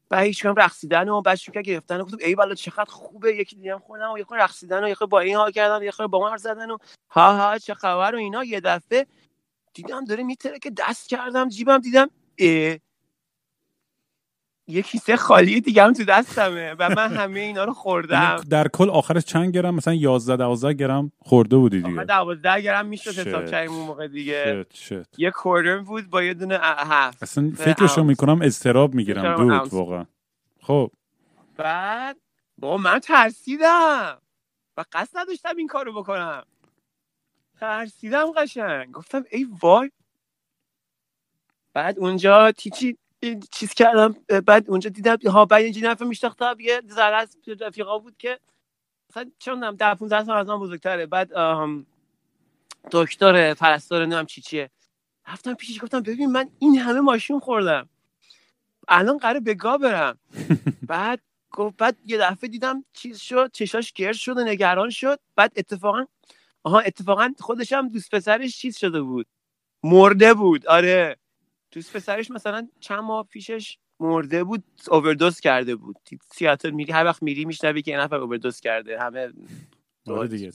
بعد 0.09 0.23
هیچ 0.25 0.43
کنم 0.43 0.55
رقصیدن 0.55 1.09
و 1.09 1.21
بعد 1.21 1.39
کرد 1.39 1.57
گرفتن 1.57 2.01
و 2.01 2.03
گفتم 2.03 2.17
ای 2.21 2.35
والا 2.35 2.55
چقدر 2.55 2.91
خوبه 2.91 3.35
یکی 3.35 3.55
دیگه 3.55 3.73
هم 3.73 3.79
خوردم 3.79 4.11
و 4.11 4.17
یه 4.17 4.23
خورده 4.23 4.43
رقصیدن 4.43 4.83
و 4.83 4.87
یه 4.87 4.95
خورده 4.95 5.09
با 5.09 5.19
این 5.19 5.35
حال 5.35 5.51
کردن 5.51 5.77
و 5.79 5.83
یه 5.83 5.91
خورده 5.91 6.07
با 6.07 6.29
من 6.29 6.37
زدن 6.37 6.71
و 6.71 6.77
ها 7.09 7.37
ها 7.37 7.57
چه 7.57 7.73
خبر 7.73 8.15
و 8.15 8.17
اینا. 8.17 8.43
یه 8.43 8.59
دفعه 8.59 9.07
دیدم 9.73 10.05
داره 10.05 10.23
میتره 10.23 10.59
که 10.59 10.71
دست 10.77 11.09
کردم 11.09 11.49
جیبم 11.49 11.77
دیدم 11.77 12.09
یه 14.67 14.81
کیسه 14.81 15.17
خالی 15.17 15.61
دیگه 15.61 15.83
هم 15.83 15.93
تو 15.93 16.03
دستمه 16.03 16.75
و 16.79 16.89
من 16.95 17.13
همه 17.13 17.39
اینا 17.39 17.63
رو 17.63 17.73
خوردم. 17.73 18.21
یعنی 18.21 18.49
در 18.49 18.67
کل 18.67 18.89
آخرش 18.89 19.23
چند 19.23 19.53
گرم؟ 19.53 19.75
مثلا 19.75 19.93
11 19.93 20.35
12 20.35 20.73
گرم 20.73 21.11
خورده 21.19 21.57
بودی 21.57 21.81
دیگه. 21.81 22.03
دوازده 22.03 22.61
گرم 22.61 22.85
می‌شد 22.85 23.27
حساب. 23.27 23.45
کردیم 23.45 23.71
اون 23.71 23.85
موقع 23.85 24.07
دیگه. 24.07 24.65
شت 24.73 24.75
شت 24.75 25.19
یه 25.19 25.31
کوردر 25.31 25.77
بود 25.77 26.09
با 26.09 26.23
یه 26.23 26.33
دونه 26.33 26.59
هفت. 26.61 27.23
اصلا 27.23 27.51
فکرشو. 27.57 28.03
می‌کنم 28.03 28.41
استراب 28.41 28.93
می‌گیرم 28.93 29.35
دود. 29.35 29.73
واقعا. 29.73 30.05
خب. 30.61 30.91
بعد 31.57 32.17
با 32.57 32.77
من 32.77 32.99
ترسیدم. 32.99 34.21
و 34.77 34.83
قصد 34.91 35.17
نداشتم 35.17 35.57
این 35.57 35.67
کارو 35.67 35.93
بکنم. 35.93 36.43
ترسیدم 37.59 38.31
قشنگ. 38.31 38.91
گفتم 38.91 39.23
ای 39.31 39.47
وای. 39.61 39.91
بعد 41.73 41.99
اونجا 41.99 42.51
تیچی 42.51 42.97
چیز 43.51 43.73
کردم 43.73 44.15
بعد 44.45 44.69
اونجا 44.69 44.89
دیدم 44.89 45.17
ها 45.31 45.45
بعد 45.45 45.63
اینجا 45.63 45.91
نفر 45.91 46.05
میشناختم 46.05 46.55
یه 46.59 46.81
ذره 46.91 47.15
از 47.15 47.37
رفیقا 47.61 47.99
بود 47.99 48.17
که 48.17 48.39
مثلا 49.09 49.31
چون 49.39 49.63
نم 49.63 49.75
ده 49.75 49.95
15 49.95 50.23
سال 50.25 50.37
از 50.37 50.47
من 50.47 50.59
بزرگتره. 50.59 51.05
بعد 51.05 51.31
دکتر 52.91 53.53
پرستار 53.53 54.01
نمی‌دونم 54.01 54.25
چی 54.25 54.41
چیه. 54.41 54.69
رفتم 55.27 55.53
پیشش 55.53 55.83
گفتم 55.83 56.01
ببین 56.01 56.31
من 56.31 56.49
این 56.59 56.77
همه 56.79 56.99
ماشین 56.99 57.39
خوردم. 57.39 57.89
الان 58.87 59.17
قراره 59.17 59.39
به 59.39 59.53
گا 59.53 59.77
برم. 59.77 60.17
بعد 60.87 61.21
گفت 61.51 61.77
بعد 61.77 61.97
یه 62.05 62.17
دفعه 62.17 62.49
دیدم 62.49 62.85
چیز 62.93 63.19
شد 63.19 63.51
چشاش 63.53 63.93
گرد 63.93 64.15
شد 64.15 64.37
و 64.37 64.43
نگران 64.43 64.89
شد. 64.89 65.19
بعد 65.35 65.53
اتفاقا 65.55 66.05
آها 66.63 66.79
اتفاقا 66.79 67.33
خودش 67.39 67.73
هم 67.73 67.89
دوست 67.89 68.15
پسرش 68.15 68.57
چیز 68.57 68.77
شده 68.77 69.01
بود. 69.01 69.27
مرده 69.83 70.33
بود. 70.33 70.67
آره. 70.67 71.17
دوست 71.75 71.95
پسرش 71.95 72.31
مثلا 72.31 72.67
چند 72.79 72.99
ماه 72.99 73.27
پیشش 73.27 73.77
مرده 73.99 74.43
بود 74.43 74.63
اووردوز 74.91 75.39
کرده 75.39 75.75
بود. 75.75 75.95
سیاتل 76.33 76.69
میری 76.69 76.93
هر 76.93 77.05
وقت 77.05 77.23
میری 77.23 77.45
میشنوی 77.45 77.81
که 77.81 77.91
یه 77.91 77.99
نفر 77.99 78.15
اووردوز 78.15 78.59
کرده. 78.59 78.99
همه 78.99 79.33
آره 80.07 80.27
دیگه 80.27 80.51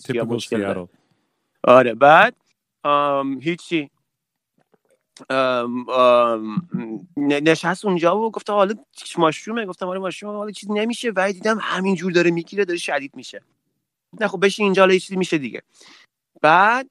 آره 1.64 1.94
بعد 1.94 2.36
آم، 2.84 3.40
هیچی. 3.40 3.90
آم، 5.30 5.90
آم، 5.90 6.68
نشست 7.16 7.84
اونجا 7.84 8.18
و 8.18 8.30
گفت 8.30 8.50
حالا 8.50 8.74
ماشرومه. 9.18 9.66
گفتم 9.66 9.88
آره 9.88 9.98
ماشرومه. 9.98 10.38
حالا 10.38 10.50
چیز 10.50 10.70
نمیشه. 10.70 11.12
و 11.16 11.32
دیدم 11.32 11.58
همینجور 11.62 12.12
داره 12.12 12.30
می‌گیره 12.30 12.64
داره 12.64 12.78
شدید 12.78 13.16
میشه. 13.16 13.42
نه 14.20 14.28
خب 14.28 14.44
بشین 14.44 14.64
اینجا 14.64 14.82
حالا 14.82 14.94
یه 14.94 15.00
چیزی 15.00 15.16
میشه 15.16 15.38
دیگه. 15.38 15.62
بعد 16.42 16.90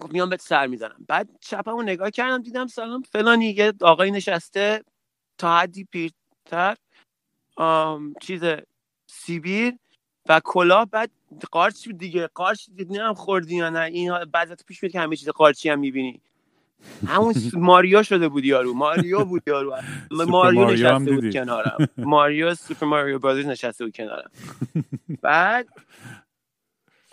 خب 0.00 0.12
میام 0.12 0.30
بهت 0.30 0.40
سر 0.40 0.66
می‌زنم. 0.66 1.04
بعد 1.08 1.28
چپمو 1.40 1.82
نگاه 1.82 2.10
کردم 2.10 2.42
دیدم 2.42 2.66
سلام 2.66 3.02
فلانی 3.02 3.50
یه 3.50 3.72
آقایی 3.80 4.10
نشسته 4.10 4.84
تا 5.38 5.58
حدی 5.58 5.84
پیرتر 5.84 6.76
چیز 8.20 8.42
سیبیر 9.06 9.74
و 10.28 10.40
کلاه. 10.44 10.86
بعد 10.86 11.10
قارچ 11.50 11.86
بود 11.86 11.98
دیگه 11.98 12.26
قارچ 12.26 12.68
نمی‌دونم 12.68 13.14
خوردی 13.14 13.56
یا 13.56 13.70
نه؟ 13.70 13.80
این 13.80 14.24
بعضی 14.24 14.54
پیش 14.66 14.82
میاد 14.82 14.92
که 14.92 15.00
همه 15.00 15.16
چیز 15.16 15.28
قارچی 15.28 15.68
هم 15.68 15.78
می‌بینی. 15.78 16.20
همون 17.06 17.34
ماریو 17.54 18.02
شده 18.02 18.28
بود 18.28 18.44
یارو. 18.44 18.74
ماریو 18.74 19.24
بود 19.24 19.42
یارو. 19.46 19.76
ماریو 20.10 20.60
هم 20.60 20.70
نشسته 20.70 21.12
بود. 21.12 21.32
کنارم. 21.32 21.88
ماریو 21.96 22.54
سوپر 22.54 22.86
ماریو 22.86 23.18
برادرز 23.18 23.46
نشسته 23.46 23.84
بود 23.84 23.96
کنارم. 23.96 24.30
بعد 25.22 25.68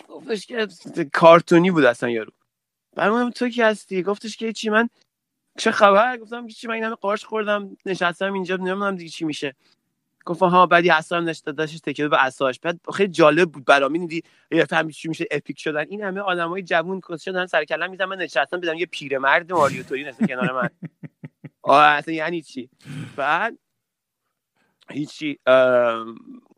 گفتش 0.08 0.46
که 0.46 0.68
کارتونی 1.12 1.70
بود 1.70 1.84
اصلا 1.84 2.10
یارو. 2.10 2.32
بعد 2.96 3.10
من 3.10 3.30
تو 3.30 3.48
کی 3.48 3.62
هستی؟ 3.62 4.02
گفتش 4.02 4.36
که 4.36 4.52
چی 4.52 4.70
من 4.70 4.88
چه 5.58 5.70
خبر؟ 5.70 6.16
گفتم 6.16 6.46
که 6.46 6.54
چی 6.54 6.66
من 6.66 6.74
این 6.74 6.84
همه 6.84 6.94
قارچ 6.94 7.24
خوردم 7.24 7.76
نشستم 7.86 8.32
اینجا 8.32 8.56
نمی‌دونم 8.56 8.96
دیگه 8.96 9.10
چی 9.10 9.24
میشه. 9.24 9.54
گفت 10.24 10.42
ها 10.42 10.66
بعد 10.66 10.84
یه 10.84 10.94
عصا 10.94 11.16
هم 11.16 11.24
داشت 11.24 11.84
تکیه 11.84 12.08
به 12.08 12.16
عصاش 12.16 12.60
بعد 12.60 12.80
خیلی 12.94 13.12
جالب 13.12 13.52
بود 13.52 13.64
برام. 13.64 13.92
می‌دیدی 13.92 14.22
یه 14.50 14.64
فهمی 14.64 14.92
چی 14.92 15.08
میشه 15.08 15.26
اپیک 15.30 15.58
شدن. 15.58 15.86
این 15.88 16.02
همه 16.02 16.20
آدمای 16.20 16.62
جوون 16.62 17.00
کس 17.10 17.22
شدن 17.22 17.46
سر 17.46 17.64
کلم 17.64 17.90
می‌زنن 17.90 18.08
من 18.08 18.16
نشستم 18.16 18.60
بدم 18.60 18.74
یه 18.74 18.86
پیرمرد 18.86 19.52
ماریو 19.52 19.82
توری 19.82 20.04
نشسته 20.04 20.26
کنار 20.26 20.52
من. 20.52 20.70
آه 21.62 21.82
اصلا 21.84 22.14
یعنی 22.14 22.42
چی؟ 22.42 22.70
بعد 23.16 23.58
هیچی 24.90 25.38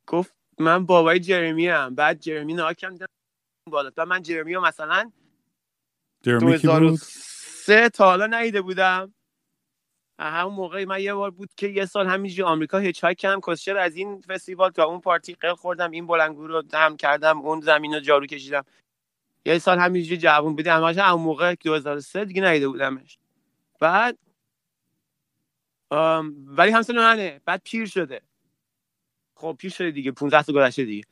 گفت 0.07 0.35
من 0.59 0.87
بابای 0.87 1.21
جرمی 1.21 1.69
هم 1.69 1.95
بعد 1.95 2.21
جرمی 2.21 2.55
ناکم 2.55 2.91
دیدم 2.91 3.07
بالا. 3.71 3.91
من 4.09 4.23
جرمی 4.23 4.57
مثلا 4.57 5.11
2003 6.25 7.89
تا 7.89 8.05
حالا 8.05 8.27
ندیده 8.27 8.63
بودم. 8.63 9.15
همون 10.19 10.55
موقع 10.55 10.85
من 10.85 11.01
یه 11.01 11.15
بار 11.15 11.31
بود 11.31 11.51
که 11.57 11.69
یه 11.69 11.87
سال 11.87 12.07
همینجوری 12.07 12.43
آمریکا 12.43 12.79
هیچ 12.79 13.05
کردم 13.05 13.41
کسچر 13.49 13.77
از 13.77 13.97
این 13.97 14.21
فستیوال 14.21 14.71
تا 14.71 14.85
اون 14.85 15.01
پارتی 15.01 15.35
قل 15.35 15.55
خوردم 15.55 15.91
این 15.91 16.07
بلنگو 16.07 16.47
رو 16.47 16.63
هم 16.73 16.97
کردم 16.97 17.39
اون 17.41 17.61
زمین 17.61 17.95
رو 17.95 18.01
جارو 18.01 18.27
کشیدم. 18.27 18.65
یه 19.47 19.59
سال 19.59 19.79
همینجوری 19.79 20.17
جوون 20.17 20.57
بودم 20.57 20.85
همش 20.85 20.99
همون 20.99 21.23
موقع 21.23 21.55
2003 21.55 22.25
دیگه 22.25 22.43
ندیده 22.43 22.69
بودمش. 22.69 23.19
بعد 23.81 24.19
ولی 26.47 26.73
همسن 26.73 26.97
منه. 26.97 27.41
بعد 27.45 27.61
پیر 27.65 27.87
شده. 27.87 28.21
خب 29.35 29.57
پیر 29.59 29.71
شده 29.71 29.91
دیگه 29.91 30.11
15 30.11 30.43
سال 30.43 30.55
گذشته 30.55 30.85
دیگه. 30.85 31.05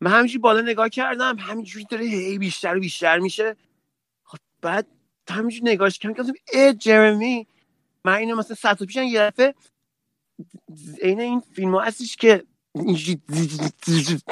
من 0.00 0.10
همینجوری 0.10 0.38
بالا 0.38 0.60
نگاه 0.60 0.88
کردم 0.88 1.38
همینجوری 1.38 1.86
داره 1.90 2.04
هی 2.04 2.38
بیشتر 2.38 2.76
و 2.76 2.80
بیشتر 2.80 3.18
میشه. 3.18 3.56
بعد 4.62 4.86
همینجوری 5.30 5.72
نگاهش 5.72 5.98
کردم 5.98 6.14
گفتم 6.14 6.34
ای 6.52 6.74
جرمی 6.74 7.46
من 8.04 8.14
اینو 8.14 8.36
مثلا 8.36 8.56
ساعت 8.56 8.82
پیشم 8.82 9.02
یه 9.02 9.20
دفعه 9.20 9.54
عین 11.02 11.20
این 11.20 11.40
فیلم 11.40 11.74
ها 11.74 11.80
هستش 11.80 12.16
که 12.16 12.44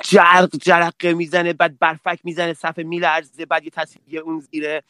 جرق 0.05 0.57
جرقه 0.57 1.15
می‌زنه 1.15 1.53
بعد 1.53 1.79
برفک 1.79 2.21
می‌زنه 2.25 2.53
صفحه 2.53 2.85
میلرزه 2.85 3.47
بعد 3.47 3.65
یه 3.65 3.71
تصویر 3.71 4.21
اون 4.21 4.41
زیره 4.41 4.83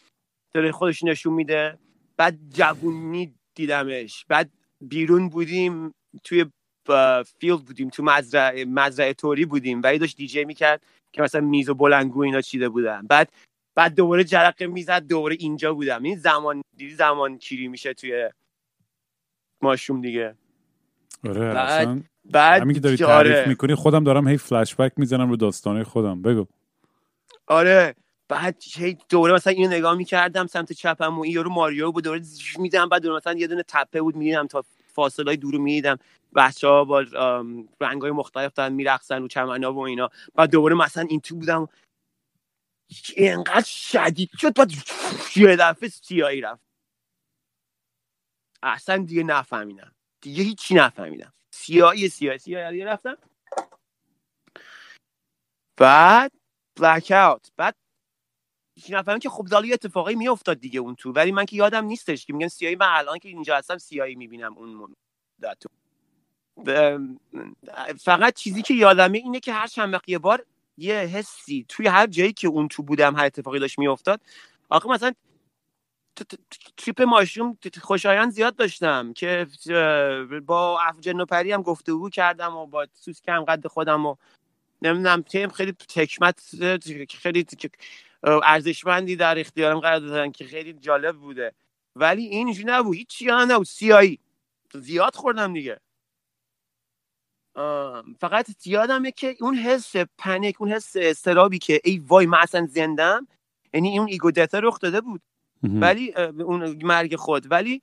داره 0.55 0.73
خودش 0.73 1.03
نشون 1.03 1.35
میده. 1.35 1.79
بعد 2.17 2.39
جوونی 2.55 3.35
دیدمش 3.55 4.25
بعد 4.29 4.51
بیرون 4.81 5.29
بودیم 5.29 5.95
توی 6.25 6.45
فیلد 7.41 7.61
بودیم 7.61 7.89
تو 7.89 8.03
مزرعه 8.03 8.65
مزرعه 8.65 9.13
توری 9.15 9.45
بودیم. 9.45 9.83
ولی 9.83 9.99
داشت 9.99 10.17
دیجی 10.17 10.45
می‌کرد 10.45 10.83
که 11.13 11.23
مثلا 11.23 11.41
میز 11.41 11.69
و 11.69 11.75
بلنگو 11.75 12.21
اینا 12.21 12.41
چیده 12.41 12.69
بودن. 12.69 13.07
بعد 13.07 13.33
بعد 13.75 13.95
دوباره 13.95 14.25
جرقه 14.25 14.67
می‌زد 14.67 15.07
دوباره 15.07 15.37
اینجا 15.39 15.75
بودم. 15.75 16.03
این 16.03 16.17
زمان 16.17 16.63
دیدی 16.77 16.95
زمان 16.95 17.39
کیری 17.39 17.69
میشه 17.69 17.95
توی 17.95 18.31
ماشوم 19.63 20.01
دیگه. 20.01 20.35
آره 21.29 21.55
بعد- 21.55 22.05
بعد 22.25 22.63
همین 22.63 22.75
که 22.75 22.81
داری 22.81 23.05
آره. 23.05 23.33
تعریف 23.33 23.49
می‌کنی 23.49 23.75
خودم 23.75 24.05
دارم 24.05 24.29
هی 24.29 24.37
فلش 24.37 24.75
بک 24.75 24.93
می‌زنم 24.97 25.31
رو 25.31 25.37
داستانه 25.37 25.85
خودم. 25.85 26.23
بگو. 26.23 26.47
آره. 27.47 27.95
بعد 28.29 28.63
هی 28.77 28.99
دوره 29.09 29.35
مثلا 29.35 29.53
اینو 29.53 29.71
نگاه 29.71 29.95
می‌کردم 29.95 30.47
سمت 30.47 30.73
چپم 30.73 31.19
و 31.19 31.23
این 31.23 31.33
یارو 31.33 31.51
ماریو 31.51 31.93
بود 31.93 32.05
دوره 32.05 32.23
میدم 32.59 32.89
بعد 32.89 33.03
دوره 33.03 33.17
مثلا 33.17 33.33
یه 33.33 33.47
دونه 33.47 33.63
تپه 33.69 34.01
بود 34.01 34.17
می‌دیدم 34.17 34.47
تا 34.47 34.65
فاصله 34.87 35.27
های 35.27 35.37
دور 35.37 35.55
می‌دیدم. 35.55 35.99
بچه 36.35 36.69
ها 36.69 36.85
با 36.85 37.01
رنگ 37.81 38.03
های 38.03 38.11
مختلف 38.11 38.53
دارن 38.55 38.73
میرقصن 38.73 39.23
رو 39.23 39.29
چمنا 39.29 39.73
و 39.73 39.79
اینا. 39.79 40.11
بعد 40.35 40.51
دوباره 40.51 40.75
مثلا 40.75 41.07
این 41.09 41.21
تو 41.21 41.37
بودم. 41.37 41.69
اینقدر 43.17 43.65
شدید. 43.65 44.31
شد 44.39 44.55
بعد 44.55 44.71
یه 45.37 45.57
دفعه 45.57 45.89
سیایی 45.89 46.41
رفت. 46.41 46.63
اصلا 48.63 48.97
دیگه 48.97 49.23
نفهمیدم. 49.23 49.95
دیگه 50.21 50.43
هیچی 50.43 50.75
نفهمیدم. 50.75 51.33
سیایی 51.51 52.09
سیایی 52.09 52.39
سیایی 52.39 52.85
رفتم. 52.85 53.17
بعد 55.77 56.33
بلک 56.77 57.11
اوت 57.11 57.53
بعد 57.57 57.77
هیچ 58.77 58.91
نفهمم 58.91 59.19
که 59.19 59.29
خب 59.29 59.49
حالا 59.53 59.67
یه 59.67 59.75
اتفاقی 59.75 60.15
میافتاد 60.15 60.61
دیگه 60.61 60.81
اون 60.81 60.95
تو. 60.95 61.13
ولی 61.13 61.33
من 61.33 61.45
که 61.45 61.57
یادم 61.57 61.85
نیستش 61.85 62.27
که 62.27 62.33
میگن 62.33 62.49
سیایی 62.49 62.77
من 62.77 62.89
الان 62.89 63.19
که 63.19 63.29
اینجا 63.29 63.57
هستم 63.57 63.79
سیایی 63.79 64.15
می‌بینم 64.15 64.59
اون 64.59 64.75
مدت. 64.75 65.63
فقط 68.01 68.35
چیزی 68.35 68.63
که 68.63 68.75
یادمه 68.75 69.19
اینه 69.19 69.41
که 69.41 69.53
هر 69.53 69.67
چند 69.67 70.01
یه 70.07 70.19
بار 70.19 70.47
یه 70.79 70.95
حسی 70.97 71.67
توی 71.69 71.87
هر 71.89 72.07
جایی 72.07 72.33
که 72.33 72.49
اون 72.49 72.69
تو 72.69 72.83
بودم 72.83 73.17
هر 73.17 73.25
اتفاقی 73.25 73.59
داشت 73.59 73.79
میافتاد. 73.79 74.21
آخه 74.71 74.89
مثلا 74.89 75.13
تریپ 76.77 77.03
ت- 77.63 77.79
خوشایند 77.79 78.33
زیاد 78.33 78.57
داشتم 78.57 79.13
که 79.13 79.47
با 80.47 80.81
افجن 80.83 81.21
و 81.21 81.25
پری 81.25 81.53
هم 81.53 81.63
گفتگو 81.63 82.11
کردم 82.11 82.57
و 82.57 82.67
با 82.67 82.87
سوس 82.95 83.23
کم 83.23 83.45
قد 83.45 83.67
خودم 83.67 84.07
و 84.07 84.17
نمی‌دونم 84.83 85.23
تیم 85.23 85.49
خیلی 85.49 85.73
تکمت 85.73 86.41
خیلی 87.23 87.47
ارزشمندی 88.25 89.17
در 89.17 89.39
اختیارم 89.39 89.81
قرار 89.81 89.99
دادن 90.01 90.33
که 90.33 90.45
خیلی 90.45 90.73
جالب 90.73 91.17
بوده. 91.17 91.53
ولی 91.97 92.23
این 92.27 92.47
اینجوری 92.47 92.69
نبود. 92.69 92.97
هیچ 92.97 93.23
یادم 93.23 93.53
نبود. 93.53 93.67
سیایی 93.67 94.21
زیاد 94.75 95.15
خوردم 95.17 95.53
دیگه. 95.55 95.81
فقط 98.21 98.67
یادمه 98.67 99.13
که 99.13 99.37
اون 99.41 99.55
حس 99.55 99.97
panic 100.19 100.57
اون 100.61 100.73
حس 100.73 100.93
اضطرابی 100.97 101.59
که 101.59 101.81
ای 101.85 101.99
وای 101.99 102.27
من 102.27 102.39
اصلا 102.39 102.67
زندم 102.71 103.27
یعنی 103.75 103.99
اون 103.99 104.09
ego 104.09 104.31
death 104.31 104.56
ه 104.56 104.61
رخ 104.61 104.79
داده 104.81 105.01
بود. 105.01 105.21
ولی 105.63 106.13
اون 106.15 106.79
مرگ 106.83 107.17
خود. 107.17 107.51
ولی 107.51 107.83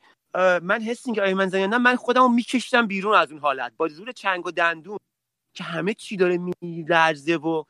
من 0.61 0.81
حس 0.81 1.07
این 1.07 1.15
که 1.15 1.21
آیا 1.21 1.35
من 1.35 1.47
زندم 1.47 1.81
من 1.81 1.95
خودم 1.95 2.21
رو 2.21 2.27
میکشتم 2.27 2.87
بیرون 2.87 3.15
از 3.15 3.31
اون 3.31 3.41
حالت. 3.41 3.71
با 3.77 3.87
زور 3.87 4.11
چنگ 4.11 4.47
و 4.47 4.51
دندون 4.51 4.97
که 5.53 5.63
همه 5.63 5.93
چی 5.93 6.17
داره 6.17 6.39
میلرزه 6.61 7.35
و 7.35 7.63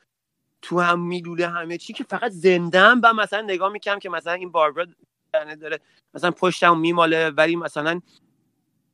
تو 0.61 0.79
هم 0.79 0.99
میلوله 0.99 1.47
همه 1.47 1.77
چی 1.77 1.93
که 1.93 2.03
فقط 2.03 2.31
زندم 2.31 3.01
و 3.03 3.13
مثلا 3.13 3.41
نگاه 3.41 3.71
می‌کنم 3.71 3.99
که 3.99 4.09
مثلا 4.09 4.33
این 4.33 4.51
باربرا 4.51 4.85
داره 5.61 5.79
مثلا 6.13 6.31
پشتم 6.31 6.77
میماله 6.77 7.29
ولی 7.29 7.55
مثلا 7.55 8.01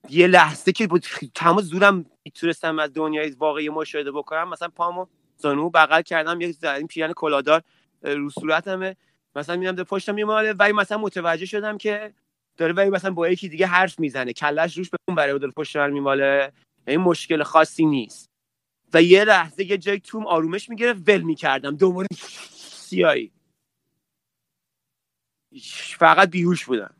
یه 0.09 0.27
لحظه 0.27 0.71
که 0.71 0.87
بود 0.87 1.05
تمام 1.35 1.61
زورم 1.61 2.05
می‌تونستم 2.25 2.79
از 2.79 2.93
دنیای 2.93 3.29
واقعی 3.29 3.69
مشاهده 3.69 4.11
بکنم 4.11 4.49
مثلا 4.49 4.67
پامو 4.67 5.07
زانو 5.37 5.69
بغل 5.69 6.01
کردم 6.01 6.41
یک 6.41 6.63
این 6.63 6.87
پیرن 6.87 7.13
کلادار 7.13 7.61
رو 8.01 8.29
صورتمه. 8.29 8.95
مثلا 9.35 9.55
میدم 9.55 9.71
در 9.71 9.83
پشتم 9.83 10.15
میماله 10.15 10.53
ولی 10.53 10.73
مثلا 10.73 10.97
متوجه 10.97 11.45
شدم 11.45 11.77
که 11.77 12.13
داره 12.57 12.73
ولی 12.73 12.89
مثلا 12.89 13.11
با 13.11 13.29
یکی 13.29 13.49
دیگه 13.49 13.67
حرف 13.67 13.99
می‌زنه. 13.99 14.33
کلش 14.33 14.77
روش 14.77 14.89
به 14.89 14.97
اون 15.07 15.15
برای 15.15 15.39
داره 15.39 15.51
پشت 15.51 15.75
من 15.75 15.91
میماله. 15.91 16.51
این 16.87 16.99
مشکل 16.99 17.43
خاصی 17.43 17.85
نیست. 17.85 18.29
و 18.93 19.01
یه 19.01 19.25
لحظه 19.25 19.65
یه 19.65 19.77
جای 19.77 19.99
توم 19.99 20.27
آرومش 20.27 20.69
می‌گیره 20.69 20.93
ول 20.93 21.21
می‌کردم. 21.21 21.75
دوباره 21.75 22.07
سیایی 22.51 23.31
فقط 25.97 26.29
بیهوش 26.29 26.65
بودم. 26.65 26.95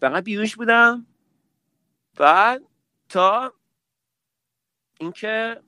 فقط 0.00 0.24
بیهوش 0.24 0.56
بودم. 0.56 1.06
بعد 2.16 2.62
تا 3.08 3.52
اینکه 5.00 5.62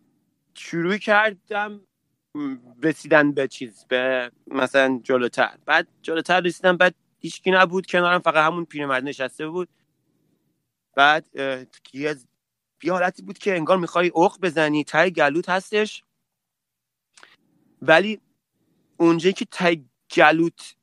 شروع 0.55 0.97
کردم 0.97 1.87
رسیدن 2.83 3.33
به 3.33 3.49
چیز 3.49 3.85
به 3.89 4.33
مثلا 4.47 5.01
جلوتر. 5.05 5.59
بعد 5.67 5.89
جلوتر 6.03 6.41
رسیدم 6.41 6.77
بعد 6.77 6.95
هیچکی 7.19 7.51
نبود 7.51 7.87
کنارم 7.87 8.19
فقط 8.19 8.47
همون 8.47 8.65
پیرمرد 8.65 9.05
نشسته 9.05 9.49
بود. 9.49 9.69
بعد 10.95 11.27
یه 11.93 12.17
حالتی 12.89 13.23
بود 13.23 13.39
که 13.39 13.57
انگار 13.57 13.79
می‌خوای 13.79 14.09
اوق 14.09 14.41
بزنی 14.41 14.85
تای 14.85 15.11
گلوت 15.11 15.49
هستش. 15.49 16.05
ولی 17.83 18.21
اونجایی 18.97 19.33
که 19.33 19.45
تای 19.45 19.85
گلوت 20.17 20.77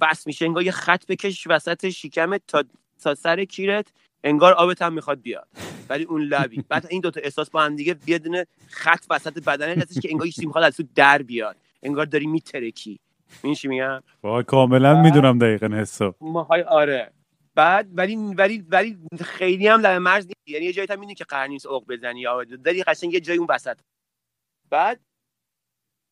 وصل 0.00 0.22
میشه 0.26 0.44
انگار 0.44 0.62
یه 0.62 0.72
خط 0.72 1.06
بکش 1.06 1.46
وسط 1.46 1.88
شکمت 1.88 2.42
تا 2.46 2.64
تا 3.00 3.14
سر 3.14 3.44
کیرت 3.44 3.92
انگار 4.24 4.52
آبت 4.52 4.82
هم 4.82 4.92
می‌خواد 4.92 5.22
بیاد. 5.22 5.48
ولی 5.88 6.04
اون 6.04 6.22
لبی. 6.22 6.64
بعد 6.68 6.86
این 6.90 7.00
دوتا 7.00 7.20
احساس 7.24 7.50
با 7.50 7.62
هم 7.62 7.76
دیگه 7.76 7.96
یه 8.06 8.18
دونه 8.18 8.46
خط 8.68 9.04
وسط 9.10 9.44
بدنت 9.44 9.78
هستش 9.78 10.02
که 10.02 10.08
انگار 10.10 10.26
چیزی 10.26 10.46
می‌خواد 10.46 10.64
از 10.64 10.76
تو 10.76 10.84
در 10.94 11.22
بیاد. 11.22 11.56
انگار 11.82 12.06
داری 12.06 12.26
میترکی. 12.26 13.00
چی 13.56 13.68
میگم؟ 13.68 14.02
وای 14.22 14.44
کاملا 14.44 15.02
می‌دونم 15.02 15.38
دقیقا 15.38 15.66
حسو. 15.66 16.14
ماهای 16.20 16.62
آره. 16.62 17.12
بعد 17.54 17.88
ولی 17.94 18.16
ولی 18.16 18.64
ولی 18.68 18.98
خیلی 19.24 19.68
هم 19.68 19.80
لب 19.80 20.00
مرز 20.02 20.26
نیست. 20.26 20.48
یعنی 20.48 20.64
یه 20.64 20.72
جایی 20.72 20.88
هم 20.90 20.98
می‌دونی 20.98 21.14
که 21.14 21.24
قرار 21.24 21.46
نیست 21.46 21.66
اوق 21.66 21.84
بزنی 21.88 22.20
یا 22.20 22.44
داری 22.44 22.82
قشنگ 22.82 23.14
یه 23.14 23.20
جایی 23.20 23.38
اون 23.38 23.48
وسط. 23.50 23.78
بعد 24.70 25.00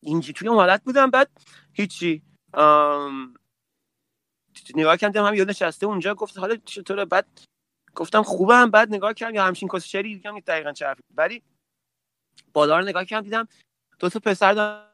اینجا 0.03 0.33
توی 0.33 0.47
اون 0.47 0.57
حالت 0.57 0.83
بودم. 0.83 1.09
بعد 1.09 1.29
هیچی. 1.73 2.21
آم... 2.53 3.33
نگاه 4.75 4.97
کردم 4.97 5.25
هم 5.25 5.33
یاد 5.33 5.49
نشسته 5.49 5.85
اونجا 5.85 6.15
گفت 6.15 6.37
حالا 6.37 6.55
چطوره؟ 6.55 7.05
بعد 7.05 7.27
گفتم 7.95 8.23
خوبم 8.23 8.71
بعد 8.71 8.93
نگاه 8.93 9.13
کردم 9.13 9.35
یا 9.35 9.43
همچین 9.43 9.69
کسچری 9.69 10.15
دیدم 10.15 10.39
دقیقا 10.39 10.71
چه 10.71 10.95
ولی 11.15 11.43
بالا 12.53 12.79
رو 12.79 12.85
نگاه 12.85 13.05
کردم 13.05 13.23
دیدم 13.23 13.47
دو 13.99 14.09
تا 14.09 14.19
پسر 14.19 14.53
دارم 14.53 14.89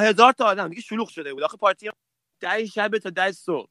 هزار, 0.00 0.32
تا 0.32 0.44
آدم 0.44 0.68
دیگه 0.68 0.82
شلوغ 0.82 1.08
شده 1.08 1.34
بود. 1.34 1.42
آخه 1.42 1.56
پارتی 1.56 1.86
هم 1.86 1.92
ده 2.40 2.66
شب 2.66 2.98
تا 2.98 3.10
ده 3.10 3.32
صبح. 3.32 3.68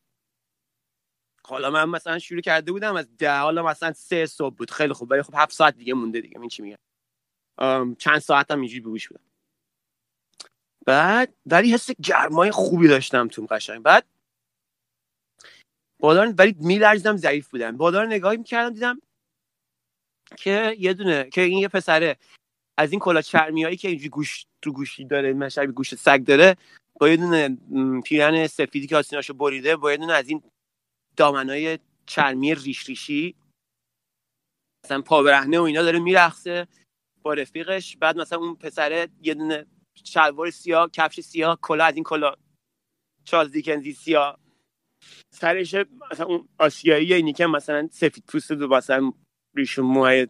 حالا 1.46 1.70
من 1.70 1.90
مثلا 1.90 2.20
شروع 2.20 2.42
کرده 2.42 2.72
بودم 2.72 2.96
از 2.96 3.18
ده 3.18 3.40
حالا 3.40 3.64
مثلا 3.64 3.94
سه 3.94 4.26
صبح 4.26 4.56
بود. 4.56 4.72
خیلی 4.72 4.94
خوب 4.94 5.12
ولی 5.12 5.22
خب 5.22 5.34
هفت 5.38 5.52
ساعت 5.54 5.78
دیگه 5.78 5.94
مونده 5.94 6.22
دیگه 6.22 6.40
این 6.40 6.50
چی 6.50 6.62
میگم 6.62 7.96
چند 7.96 8.20
ساعت 8.20 8.52
هم 8.52 8.60
اینجوری 8.60 8.80
بگوش 8.80 9.08
بودم. 9.08 9.24
بعد 10.86 11.34
ولی 11.46 11.74
حس 11.74 11.92
گرمای 11.92 12.52
خوبی 12.52 12.88
داشتم 12.88 13.28
تو 13.28 13.46
قشنگ. 13.46 13.82
بعد 13.84 14.06
بالا 16.04 16.34
ولی 16.38 16.56
میلرزیدم 16.60 17.18
ضعیف 17.18 17.50
بودم. 17.50 17.78
بالا 17.78 18.02
رو 18.02 18.08
نگاه 18.08 18.36
می‌کردم 18.36 18.74
دیدم 18.74 19.00
که 20.38 20.76
یه 20.80 20.94
دونه 20.94 21.30
که 21.30 21.42
این 21.42 21.58
یه 21.58 21.68
پسره 21.68 22.18
از 22.78 22.92
این 22.92 23.00
کلا 23.00 23.22
چرمی 23.22 23.64
هایی 23.64 23.78
که 23.78 23.88
اینجوری 23.88 24.10
گوش 24.10 24.46
تو 24.62 24.74
گوشی 24.74 25.06
داره 25.06 25.34
مثلا 25.34 25.66
گوش 25.66 25.96
سگ 25.96 26.24
داره 26.24 26.56
با 27.00 27.10
یه 27.10 27.18
دونه 27.18 27.58
پیرن 28.02 28.48
سفیدی 28.48 28.88
که 28.88 28.98
آستیناشو 28.98 29.34
بریده 29.34 29.76
با 29.76 29.92
یه 29.92 29.98
دونه 29.98 30.14
از 30.14 30.30
این 30.30 30.44
دامنای 31.18 31.80
چرمی 32.06 32.56
ریش 32.56 32.90
ریشی 32.90 33.36
مثلا 34.86 35.02
پا 35.02 35.24
برهنه 35.24 35.60
و 35.60 35.64
اینا 35.64 35.84
داره 35.84 36.00
میرقصه 36.00 36.68
با 37.24 37.34
رفیقش. 37.34 37.98
بعد 37.98 38.18
مثلا 38.18 38.40
اون 38.40 38.56
پسره 38.56 39.08
یه 39.22 39.34
دونه 39.34 39.66
شلوار 40.04 40.52
سیاه 40.52 40.90
کفش 40.90 41.20
سیاه 41.20 41.60
کلا 41.62 41.86
از 41.86 41.96
این 41.96 42.04
کلا 42.04 42.36
چارلز 43.26 43.52
دیکنزی 43.52 43.94
سیاه 43.94 44.43
سرش 45.34 45.76
مثلا 46.12 46.26
اون 46.26 46.50
آسیایی 46.58 47.14
اینی 47.14 47.34
که 47.34 47.48
مثلا 47.48 47.88
سفید 47.92 48.24
پوست 48.28 48.52
و 48.52 48.68
مثلا 48.68 49.14
ریش 49.56 49.80
موهای 49.80 50.28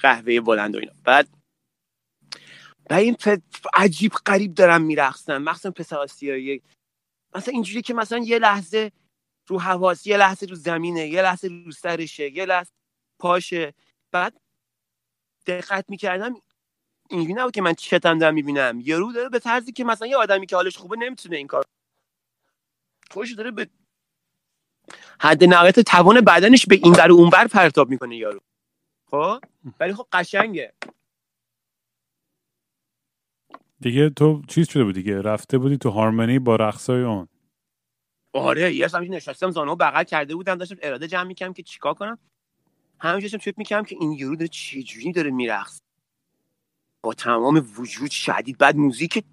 قهوه 0.00 0.40
بلند 0.40 0.76
و 0.76 0.78
اینا. 0.78 0.92
بعد 1.04 1.28
و 2.90 2.94
این 2.94 3.16
عجیب 3.74 4.12
غریب 4.12 4.54
دارم 4.54 4.82
میرقصن. 4.82 5.38
مخصوصا 5.38 5.70
پسر 5.70 5.96
آسیایی. 5.96 6.62
مثلا 7.34 7.52
اینجوری 7.52 7.82
که 7.82 7.94
مثلا 7.94 8.18
یه 8.18 8.38
لحظه 8.38 8.92
رو 9.48 9.60
حواس 9.60 10.06
یه 10.06 10.16
لحظه 10.16 10.46
رو 10.46 10.54
زمینه 10.54 11.08
یه 11.08 11.22
لحظه 11.22 11.48
رو 11.48 11.72
سرشه 11.72 12.36
یه 12.36 12.46
لحظه 12.46 12.70
پاشه. 13.20 13.74
بعد 14.12 14.40
دقت 15.46 15.84
می‌کردم 15.88 16.34
اینجوری 17.10 17.34
نبود 17.34 17.54
که 17.54 17.62
من 17.62 17.74
چتم 17.74 18.18
دارم 18.18 18.34
می‌بینم. 18.34 18.80
یارو 18.80 19.12
داره 19.12 19.28
به 19.28 19.38
طرزی 19.38 19.72
که 19.72 19.84
مثلا 19.84 20.08
یه 20.08 20.16
آدمی 20.16 20.46
که 20.46 20.56
حالش 20.56 20.76
خوبه 20.76 20.96
نمی‌تونه 20.96 21.36
این 21.36 21.46
کار 21.46 21.64
خودش 23.10 23.32
داره 23.32 23.50
به 23.50 23.68
حد 25.20 25.44
نهایت 25.44 25.80
توان 25.80 26.20
بدنش 26.20 26.66
به 26.66 26.74
این 26.74 26.92
ور 26.92 27.12
و 27.12 27.14
اون 27.14 27.30
ور 27.32 27.46
پرتاب 27.46 27.90
می‌کنه 27.90 28.16
یارو. 28.16 28.40
خب؟ 29.10 29.40
ولی 29.80 29.94
خب 29.94 30.06
قشنگه. 30.12 30.72
دیگه 33.80 34.10
تو 34.10 34.42
چیز 34.48 34.68
شده 34.68 34.84
بود 34.84 34.94
دیگه؟ 34.94 35.22
رفته 35.22 35.58
بودی 35.58 35.78
تو 35.78 35.90
هارمونی 35.90 36.38
با 36.38 36.56
رقصای 36.56 37.02
اون. 37.02 37.28
آره 38.32 38.74
یه 38.74 38.88
همین 38.94 39.14
نشستم 39.14 39.50
زانو 39.50 39.76
بغل 39.76 40.04
کرده 40.04 40.34
بودم 40.34 40.54
داشتم 40.54 40.76
اراده 40.82 41.08
جمع 41.08 41.24
می‌کردم 41.24 41.52
که 41.52 41.62
چیکار 41.62 41.94
کنم. 41.94 42.18
همینجا 43.00 43.24
داشتم 43.24 43.38
فکر 43.38 43.54
می‌کردم 43.58 43.84
که 43.84 43.96
این 44.00 44.12
یورو 44.12 44.36
داره 44.36 44.48
چجوری 44.48 45.12
داره 45.12 45.30
میرقص 45.30 45.80
با 47.02 47.14
تمام 47.14 47.66
وجود 47.78 48.10
شدید 48.10 48.58
بعد 48.58 48.76
موزیک 48.76 49.24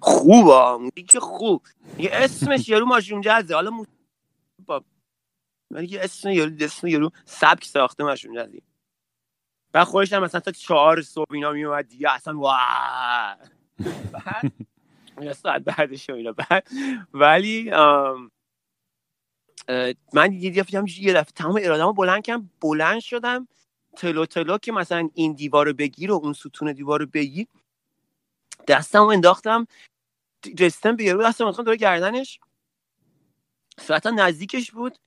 خوبه 0.00 0.76
موزیک 0.76 1.18
خوب. 1.18 1.66
یه 1.98 2.10
اسمش 2.12 2.68
یارو 2.68 2.86
ماشون 2.86 3.20
جزه 3.20 3.54
حالا 3.54 3.84
با 4.66 4.84
ولی 5.70 5.86
یه 5.86 6.00
اسم 6.00 6.30
یارو 6.30 6.52
اسم 6.60 6.86
یارو 6.86 7.10
سبک 7.24 7.64
ساخته 7.64 8.04
ماشون 8.04 8.34
جزی 8.34 8.62
بعد 9.72 9.84
خودش 9.84 10.12
هم 10.12 10.22
مثلا 10.22 10.40
تا 10.40 10.52
چهار 10.52 11.02
صبح 11.02 11.32
اینا 11.32 11.52
میومد 11.52 11.88
دیگه 11.88 12.10
اصلا 12.10 12.34
بعد 14.12 14.52
یه 15.22 15.32
ساعت 15.32 15.62
بعدش 15.62 16.10
و 16.10 16.12
اینا. 16.12 16.32
بعد 16.32 16.68
ولی 17.14 17.70
من 20.12 20.32
یه 20.32 20.50
دفعه 20.50 20.84
یه 20.98 21.12
دفعه 21.12 21.32
تمام 21.34 21.60
ارادهمو 21.62 21.92
بلند 21.92 22.22
کردم. 22.22 22.50
بلند 22.60 23.00
شدم. 23.00 23.48
تلو 23.96 24.26
تلو 24.26 24.58
که 24.58 24.72
مثلا 24.72 25.08
این 25.14 25.32
دیوار 25.32 25.72
بگیر 25.72 26.12
و 26.12 26.14
اون 26.14 26.32
ستون 26.32 26.72
دیوار 26.72 27.00
رو 27.00 27.06
بگیر. 27.06 27.46
دستمو 28.66 29.06
انداختم. 29.06 29.66
رسیدم 30.58 30.96
به 30.96 31.04
یارو 31.04 31.22
دستم 31.22 31.44
انداختم 31.44 31.64
دور 31.64 31.76
گردنش. 31.76 32.40
ساعتا 33.80 34.10
نزدیکش 34.10 34.70
بود. 34.70 34.98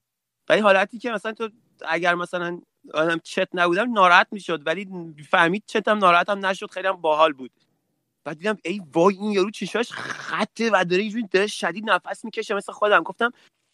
ولی 0.49 0.61
حالتی 0.61 0.99
که 0.99 1.11
مثلا 1.11 1.31
تو 1.33 1.49
اگر 1.87 2.15
مثلا 2.15 2.61
آدم 2.93 3.19
چت 3.19 3.49
نبودم 3.53 3.93
ناراحت 3.93 4.27
می‌شد. 4.31 4.67
ولی 4.67 4.89
فهمید 5.29 5.63
چتم 5.67 5.97
ناراحتم 5.97 6.45
نشد. 6.45 6.71
خیلی 6.71 6.87
هم 6.87 7.01
باحال 7.01 7.33
بود. 7.33 7.51
بعد 8.25 8.37
دیدم 8.37 8.57
ای 8.65 8.81
وای 8.93 9.15
این 9.15 9.31
یارو 9.31 9.51
چشاش 9.51 9.91
خطه 9.91 10.69
و 10.73 10.85
داره 10.89 11.01
اینجوری 11.01 11.27
داره 11.31 11.47
شدید 11.47 11.89
نفس 11.89 12.25
می‌کشه 12.25 12.55
مثل 12.55 12.73
خودم. 12.73 13.03
گفتم 13.03 13.31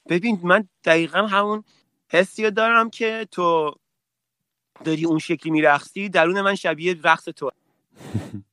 ببین 0.10 0.40
من 0.44 0.70
دقیقا 0.84 1.28
همون 1.28 1.64
حسی 2.12 2.52
دارم 2.52 2.90
که 2.90 3.28
تو 3.32 3.76
داری 4.84 5.06
اون 5.06 5.20
شکلی 5.20 5.52
میرقصی. 5.52 6.10
درون 6.10 6.42
من 6.42 6.56
شبیه 6.56 6.98
رقص 7.04 7.26
تو. 7.26 7.52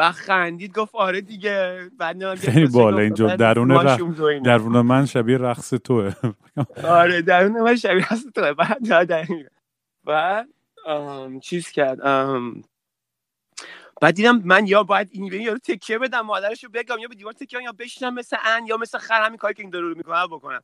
و 0.00 0.12
خندید 0.12 0.72
گفت 0.78 0.94
آره 0.94 1.20
دیگه 1.20 1.90
بعد 1.98 2.22
یه 2.22 2.34
خیلی 2.34 2.66
بالا 2.66 2.98
اینجا 2.98 3.36
درون 3.36 3.70
اینا. 3.70 3.96
درون 4.44 4.80
من 4.80 5.06
شبیه 5.06 5.38
رقص 5.38 5.70
توه 5.74 6.12
آره 6.84 7.22
درون 7.22 7.60
من 7.62 7.76
شبیه 7.76 8.12
هست 8.12 8.28
تو 8.34 8.54
بعد 8.54 8.88
دقیقاً. 9.04 9.48
بعد 10.04 10.48
آم، 10.86 11.40
چیز 11.40 11.68
کرد 11.70 12.00
آم، 12.00 12.62
بعد 14.00 14.14
دیدم 14.14 14.42
من 14.44 14.66
یا 14.66 14.82
باید 14.82 15.08
این 15.12 15.28
به 15.28 15.36
این 15.36 15.44
یارو 15.44 15.58
تکیه 15.58 15.98
بدم 15.98 16.20
مادرشو 16.20 16.68
بگم 16.68 16.98
یا 16.98 17.08
به 17.08 17.14
دیوار 17.14 17.32
تکیه 17.32 17.58
بدم، 17.58 17.64
یا 17.66 17.72
بشینم 17.72 18.14
مثل 18.14 18.36
ان 18.44 18.66
یا 18.66 18.76
مثل 18.76 18.98
خر 18.98 19.24
همین 19.24 19.36
کاری 19.36 19.54
که 19.54 19.62
این 19.62 19.70
داره 19.70 19.94
می‌کنه 19.94 20.26
بکنم 20.26 20.62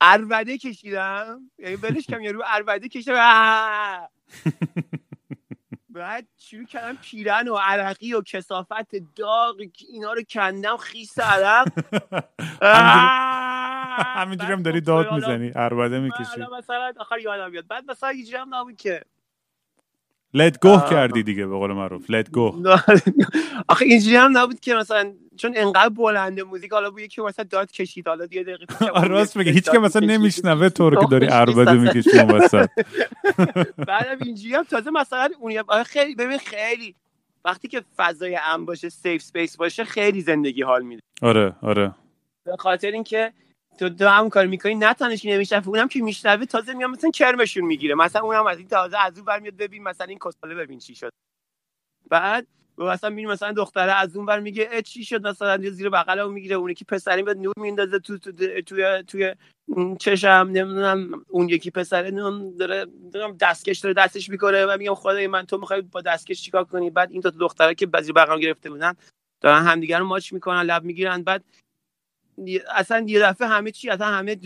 اربده 0.00 0.58
کشیدم 0.58 1.50
یعنی 1.58 1.76
ولش 1.76 2.06
کم 2.06 2.20
یارو 2.20 2.42
اربده 2.46 2.88
کشیدم! 2.88 4.08
بعد 5.94 6.26
شروع 6.38 6.64
کردم 6.64 6.98
پیرن 7.02 7.48
و 7.48 7.56
عرقی 7.56 8.14
و 8.14 8.20
کسافت 8.22 8.96
داغ 9.16 9.56
اینا 9.88 10.12
رو 10.12 10.22
کندم 10.22 10.76
خیس 10.76 11.18
عرق! 11.18 11.68
همینجوری 14.16 14.52
هم 14.52 14.62
داری 14.62 14.80
داد 14.80 15.12
می‌زنی 15.12 15.48
عربده 15.48 15.98
من 15.98 16.04
می‌کشی. 16.04 16.40
مثلا 16.58 16.92
آخر 17.00 17.18
یادم 17.18 17.50
بیاد 17.50 17.66
بعد 17.66 17.90
مثلا 17.90 18.08
اینجوری 18.08 18.36
هم 18.36 18.54
نبود 18.54 18.76
که. 18.76 19.02
لت 20.34 20.60
گو 20.60 20.68
آه. 20.68 20.90
کردی 20.90 21.22
دیگه 21.22 21.46
به 21.46 21.56
قول 21.56 21.72
معروف. 21.72 22.10
لت 22.10 22.30
گو 22.30 22.62
آخه 23.68 23.84
اینجوری 23.84 24.16
هم 24.16 24.38
نبود 24.38 24.60
که 24.60 24.74
مثلا 24.74 25.12
چون 25.40 25.52
انقدر 25.56 25.88
بلنده 25.88 26.42
موزیک 26.42 26.72
حالا 26.72 26.90
بود 26.90 27.06
که 27.06 27.22
مثلا 27.22 27.44
داد 27.50 27.70
کشید. 27.70 28.08
حالا 28.08 28.26
یه 28.30 28.42
دقیقه 28.42 28.66
راست 29.08 29.36
میگه 29.36 29.52
هیچ 29.52 29.70
که 29.70 29.78
مثلا. 29.78 30.06
نمیشنوه 30.06 30.68
تو 30.68 30.90
رو 30.90 31.00
که 31.00 31.06
داری 31.10 31.26
عربده 31.26 31.72
می‌کشی 31.72 32.18
اون 32.18 32.30
وسط. 32.30 32.68
بعدم 33.88 34.18
اینجوری 34.24 34.54
هم 34.54 34.62
تازه 34.64 34.90
مثلا 34.90 35.28
اون 35.40 35.82
خیلی 35.82 36.14
ببین 36.14 36.38
خیلی. 36.38 36.94
وقتی 37.44 37.68
که 37.68 37.82
فضای 37.96 38.38
امن 38.44 38.64
باشه 38.64 38.88
safe 38.88 39.22
space 39.22 39.56
باشه 39.56 39.84
خیلی 39.84 40.20
زندگی 40.20 40.62
حال 40.62 40.82
میده. 40.82 41.02
آره 41.22 41.56
آره. 41.62 41.94
به 42.44 42.56
خاطر 42.56 42.90
اینکه 42.90 43.32
تو 43.78 43.88
دو 43.88 44.08
هم 44.08 44.28
کار 44.28 44.46
می‌کنی 44.46 44.74
نه 44.74 44.94
تنشی 44.94 45.32
نمیشنوه 45.32 45.68
اونم 45.68 45.88
که 45.88 46.02
میشنوه 46.02 46.46
تازه 46.46 46.72
میاد 46.72 46.90
مثلا 46.90 47.10
کرمشون 47.10 47.64
می‌گیره. 47.64 47.94
مثلا 47.94 48.22
اونم 48.22 48.46
از 48.46 48.58
این 48.58 48.68
تازه 48.68 48.98
از 48.98 49.16
اون 49.16 49.24
برمیاد 49.24 49.56
ببین 49.56 49.82
مثلا 49.82 50.06
این 50.06 50.18
کسخله 50.18 50.54
ببین 50.54 50.78
چی 50.78 50.94
شد. 50.94 51.10
بعد 52.10 52.46
مثلا 52.84 53.10
می‌بینی 53.10 53.28
مثلا 53.28 53.52
دختره 53.52 53.92
از 53.92 54.16
اون 54.16 54.26
بر 54.26 54.40
میگه 54.40 54.82
چی 54.82 55.04
شد؟ 55.04 55.26
مثلا 55.26 55.70
زیر 55.70 55.90
بغل 55.90 56.18
اون 56.18 56.34
می‌گیره 56.34 56.56
اون 56.56 56.70
یکی 56.70 56.84
پسری 56.84 57.22
به 57.22 57.34
نور 57.34 57.54
میندازه 57.56 57.98
تو 57.98 58.18
تو 58.18 58.32
توی 58.66 59.02
توی 59.06 59.34
چشم 60.00 60.48
نمی‌دونم 60.52 61.24
اون 61.28 61.48
یکی 61.48 61.70
پسره 61.70 62.10
داره 62.58 62.86
دستکش 63.40 63.78
داره 63.78 63.94
دستش 63.94 64.28
می‌کنه 64.28 64.66
و 64.66 64.76
میگم 64.78 64.94
خدای 64.94 65.26
من 65.26 65.46
تو 65.46 65.58
می‌خوای 65.58 65.80
با 65.80 66.00
دستکش 66.00 66.42
چیکار 66.42 66.64
کنی؟ 66.64 66.90
بعد 66.90 67.10
این 67.10 67.20
دو 67.20 67.30
تا 67.30 67.38
دختره 67.38 67.74
که 67.74 67.86
بعضی 67.86 68.12
بغل 68.12 68.40
گرفته 68.40 68.70
بودن 68.70 68.94
دارن 69.40 69.62
همدیگه 69.62 69.98
رو 69.98 70.04
ماچ 70.04 70.32
می‌کنن 70.32 70.62
لب 70.62 70.84
می‌گیرن. 70.84 71.22
بعد 71.22 71.44
اصلا 72.74 73.04
یه 73.08 73.20
دفعه 73.20 73.48
همه 73.48 73.70
چی 73.70 73.90
اصلا 73.90 74.06
همه 74.06 74.36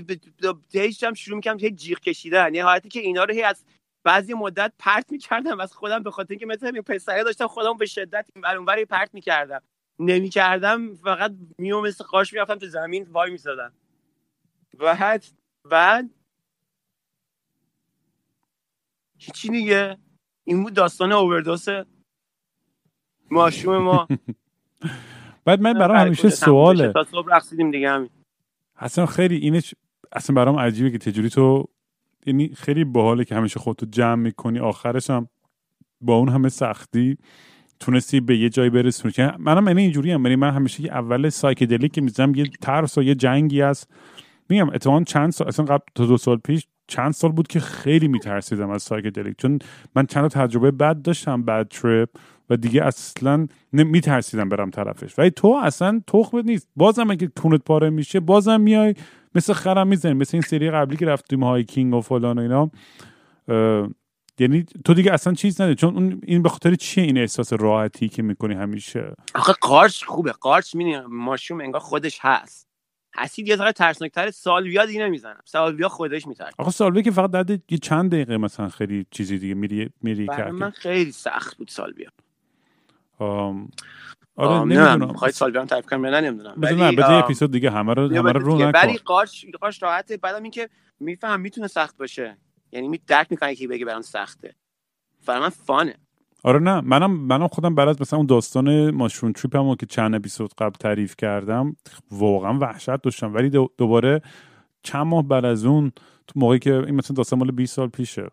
هم 1.03 1.15
شروع 1.15 1.37
می‌کنم 1.37 1.59
هی 1.59 1.71
جیغ 1.71 2.01
کشیدن. 2.01 2.55
یه 2.55 2.65
حالتی 2.65 2.89
که 2.89 3.01
اینا 3.01 3.25
رو 3.25 3.35
هی 3.35 3.43
از 3.43 3.65
بعضی 4.05 4.35
مدت 4.35 4.73
پرت 4.79 5.13
می‌کردم 5.13 5.61
از 5.61 5.73
خودم 5.73 6.03
به 6.03 6.11
خاطر 6.11 6.31
اینکه 6.31 6.47
مثل 6.47 6.81
پسره 6.81 7.25
داشتم 7.25 7.47
خودم 7.47 7.77
به 7.77 7.87
شدت 7.87 8.27
این 8.35 8.45
ور 8.45 8.57
اون 8.57 8.67
ور 8.67 8.85
پرت 8.85 9.15
می‌کردم. 9.15 9.63
نمی‌کردم 9.99 10.95
فقط 10.95 11.33
میو 11.59 11.81
مثل 11.81 12.05
قاش 12.05 12.33
می‌رفتم 12.33 12.55
تو 12.55 12.67
زمین 12.67 13.07
وای 13.11 13.31
میسادم 13.31 13.73
بعد 14.79 15.25
بعد 15.71 16.11
هیچی 19.19 19.49
دیگه. 19.49 19.99
این 20.45 20.63
بود 20.63 20.75
داستان 20.75 21.13
اووردوس 21.13 21.67
ماشوم 23.31 23.79
ما. 23.79 24.09
بعد 25.45 25.61
من 25.61 25.73
برام 25.73 25.97
همیشه. 25.97 26.29
سواله. 26.29 26.93
تا 26.93 27.05
صبح 27.05 27.29
رقصیدیم 27.37 27.71
دیگه 27.71 27.91
همین. 27.91 28.11
اصلا 28.77 29.07
خیلی 29.07 29.37
اینش 29.37 29.75
اصلا 30.13 30.37
برام 30.37 30.59
عجیبه 30.59 30.91
که 30.91 30.99
چجوری 30.99 31.31
تو 31.31 31.69
یعنی 32.27 32.49
خیلی 32.49 32.85
باحاله 32.85 33.25
که 33.25 33.35
همیشه 33.35 33.61
خودتو 33.61 33.87
جمع 33.87 34.23
می‌کنی. 34.23 34.59
آخرش 34.59 35.11
هم 35.11 35.29
با 36.01 36.15
اون 36.17 36.29
همه 36.29 36.49
سختی 36.49 37.17
تونستی 37.81 38.21
به 38.21 38.39
یه 38.39 38.49
جایی 38.49 38.71
برسونی 38.71 39.13
که 39.13 39.33
منم 39.39 39.67
یعنی 39.67 39.83
اینجوری 39.83 40.13
هم. 40.13 40.23
یعنی 40.23 40.37
من 40.37 40.51
همیشه 40.51 40.83
یه 40.83 40.93
اول 40.93 41.29
psychedelic 41.29 41.93
که 41.93 42.01
می‌زنم. 42.01 42.35
یه 42.35 42.45
ترس 42.63 42.99
و 42.99 43.03
یه 43.03 43.15
جنگی 43.15 43.61
هست. 43.61 43.91
میگم 44.49 44.71
اتفاقا 44.71 45.05
چند 45.05 45.31
سال 45.31 45.49
اصلا 45.49 45.65
قبل 45.65 45.85
تا 45.95 46.07
دو 46.07 46.17
سال 46.17 46.37
پیش 46.37 46.67
چند 46.87 47.13
سال 47.13 47.33
بود 47.33 47.49
که 47.49 47.61
خیلی 47.61 48.09
میترسیدم 48.09 48.71
از 48.71 48.83
psychedelic 48.83 49.35
چون 49.39 49.59
من 49.97 50.07
چند 50.07 50.31
تجربه 50.31 50.71
بد 50.71 51.03
داشتم 51.03 51.43
bad 51.43 51.69
trip 51.69 52.09
و 52.51 52.57
دیگه 52.57 52.85
اصلا 52.85 53.47
میترسیدم 53.73 54.49
برم 54.49 54.71
طرفش. 54.71 55.19
ولی 55.19 55.31
تو 55.31 55.61
اصلا 55.63 56.03
تخمت 56.07 56.45
نیست. 56.45 56.69
بازم 56.77 57.11
اگه 57.11 57.27
کونت 57.27 57.65
پاره 57.65 57.91
میشه 57.91 58.21
بازم 58.21 58.61
میای 58.61 58.95
مثل 59.35 59.53
خرم 59.53 59.87
می‌زنی 59.87 60.13
مثل 60.13 60.37
این 60.37 60.43
سری 60.43 60.71
قبلی 60.71 60.97
که 60.97 61.07
رفتیم 61.07 61.45
hiking 61.45 61.95
و 61.95 62.01
فلان 62.01 62.39
و 62.39 62.43
اینا. 62.43 62.71
یعنی 64.39 64.67
تو 64.85 64.95
دیگه 64.95 65.13
اصلا 65.13 65.33
چیز 65.35 65.61
نده 65.61 65.75
چون 65.75 65.95
اون 65.95 66.21
این 66.27 66.43
به 66.43 66.49
خاطر 66.49 66.75
چیه 66.75 67.05
این 67.05 67.19
احساس 67.19 67.53
راحتی 67.53 68.09
که 68.09 68.23
می‌کنی 68.23 68.55
همیشه؟ 68.55 69.15
آخه 69.35 69.53
قارچ 69.53 70.05
خوبه 70.05 70.33
قارچ 70.33 70.75
می‌دونی 70.75 71.07
ماشوم 71.09 71.61
انگار 71.61 71.81
خودش 71.81 72.19
هست. 72.21 72.69
حسید 73.17 73.49
یه 73.49 73.57
ذره 73.57 73.73
ترسناکتر 73.73 74.31
سالویا 74.31 74.87
دیگه 74.87 75.01
نمی‌زنم 75.07 75.41
سالویا 75.45 75.89
خودش 75.89 76.27
میترسه. 76.27 76.55
آخه 76.59 76.71
سالوی 76.71 77.03
که 77.03 77.11
فقط 77.11 77.31
درد 77.31 77.51
یه 77.51 77.79
چند 77.79 78.11
دقیقه 78.11 78.37
مثلا 78.37 78.69
خیلی 78.69 79.07
چیزی 79.11 79.39
دیگه 79.39 79.55
میری 79.55 79.91
میری 80.01 80.27
من 80.53 80.71
خیلی 80.71 81.13
سخت 81.13 81.57
بود 81.57 81.69
سالویا. 81.69 82.11
آم، 83.19 83.69
آره 84.37 84.61
نمی‌دونم. 84.61 85.09
می‌خوای 85.09 85.33
سالویا 85.33 85.61
هم 85.61 85.67
تعریف 85.67 85.87
کنم 85.87 86.05
یا 86.05 86.11
نه 86.11 86.21
نمی‌دونم. 86.21 86.55
بذار 86.61 86.73
ولی، 86.73 86.83
نه 86.83 86.93
بذار 86.93 87.13
یه 87.13 87.19
اپیزود 87.19 87.51
دیگه 87.53 87.71
همه 87.71 87.95
رو 87.95 88.17
همه 88.17 88.33
رو 88.33 88.41
رو. 88.41 88.59
نکن. 88.59 88.71
ولی 88.75 88.99
قارچ 88.99 89.45
قارچ 89.61 89.83
راحته. 89.83 90.17
بعدم 90.17 90.43
اینکه 90.43 90.69
میفهم 91.01 91.41
می‌تونه 91.41 91.67
سخت 91.67 91.97
باشه. 91.97 92.37
یعنی 92.73 92.89
می 92.89 93.01
درک 93.07 93.27
می‌کنه 93.31 93.55
که 93.55 93.69
بگه 93.69 93.85
برام 93.85 94.03
سخته. 94.03 94.55
برای 95.27 95.41
من 95.41 95.49
فانه. 95.49 95.95
آره 96.43 96.59
نه 96.61 96.81
منم 96.81 97.11
منم 97.11 97.49
خودم 97.49 97.75
بعد 97.75 97.89
از 97.89 98.01
مثلا 98.01 98.17
اون 98.17 98.27
داستان 98.27 98.91
ماشروم 98.91 99.33
تریپ 99.33 99.57
هم 99.57 99.75
که 99.75 99.87
چند 99.87 100.15
اپیزود 100.15 100.55
قبل 100.59 100.75
تعریف 100.81 101.17
کردم 101.17 101.77
واقعا 102.11 102.59
وحشت 102.59 103.03
داشتم. 103.03 103.35
ولی 103.35 103.51
دو- 103.51 103.71
دوباره 103.79 104.23
چند 104.83 105.07
ماه 105.07 105.23
بعد 105.29 105.45
از 105.45 105.65
اون 105.65 105.93
تو 106.27 106.41
موقعی 106.41 106.59
که 106.59 106.75
این 106.75 106.95
مثلا 106.95 107.15
داستان 107.15 107.39
مال 107.39 107.51
20 107.51 107.75
سال 107.77 107.89
پیشه. 107.89 108.29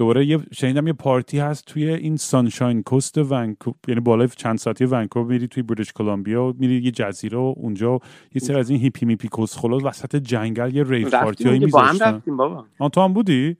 دوباره 0.00 0.26
یه 0.26 0.38
شنیدم 0.52 0.86
یه 0.86 0.92
پارتی 0.92 1.38
هست 1.38 1.64
توی 1.64 1.88
این 1.88 2.16
سانشاین 2.16 2.82
کوست 2.82 3.18
ونکو 3.18 3.72
یعنی 3.88 4.00
بالای 4.00 4.28
چند 4.28 4.58
ساعتی 4.58 4.84
ونکوور 4.84 5.26
میری 5.26 5.48
توی 5.48 5.62
بریتیش 5.62 5.92
کلمبیا 5.92 6.44
و 6.44 6.52
میری 6.58 6.82
یه 6.82 6.90
جزیره 6.90 7.38
و 7.38 7.54
اونجا 7.56 8.00
یه 8.34 8.40
سری 8.42 8.56
از 8.56 8.70
این 8.70 8.80
هیپی 8.80 9.06
میپی 9.06 9.28
کس 9.38 9.58
خلاص 9.58 9.82
وسط 9.84 10.16
جنگل 10.16 10.74
یه 10.74 10.84
rave 10.84 11.10
party 11.10 11.26
رفتیم 11.26 11.46
هایی 11.46 11.58
دیگه، 11.58 11.72
با 11.72 11.80
هم 11.82 11.92
میذاشتن. 11.92 12.14
رفتیم 12.14 12.36
بابا. 12.36 12.66
آن 12.78 12.90
تو 12.90 13.00
هم 13.00 13.12
بودی؟ 13.12 13.56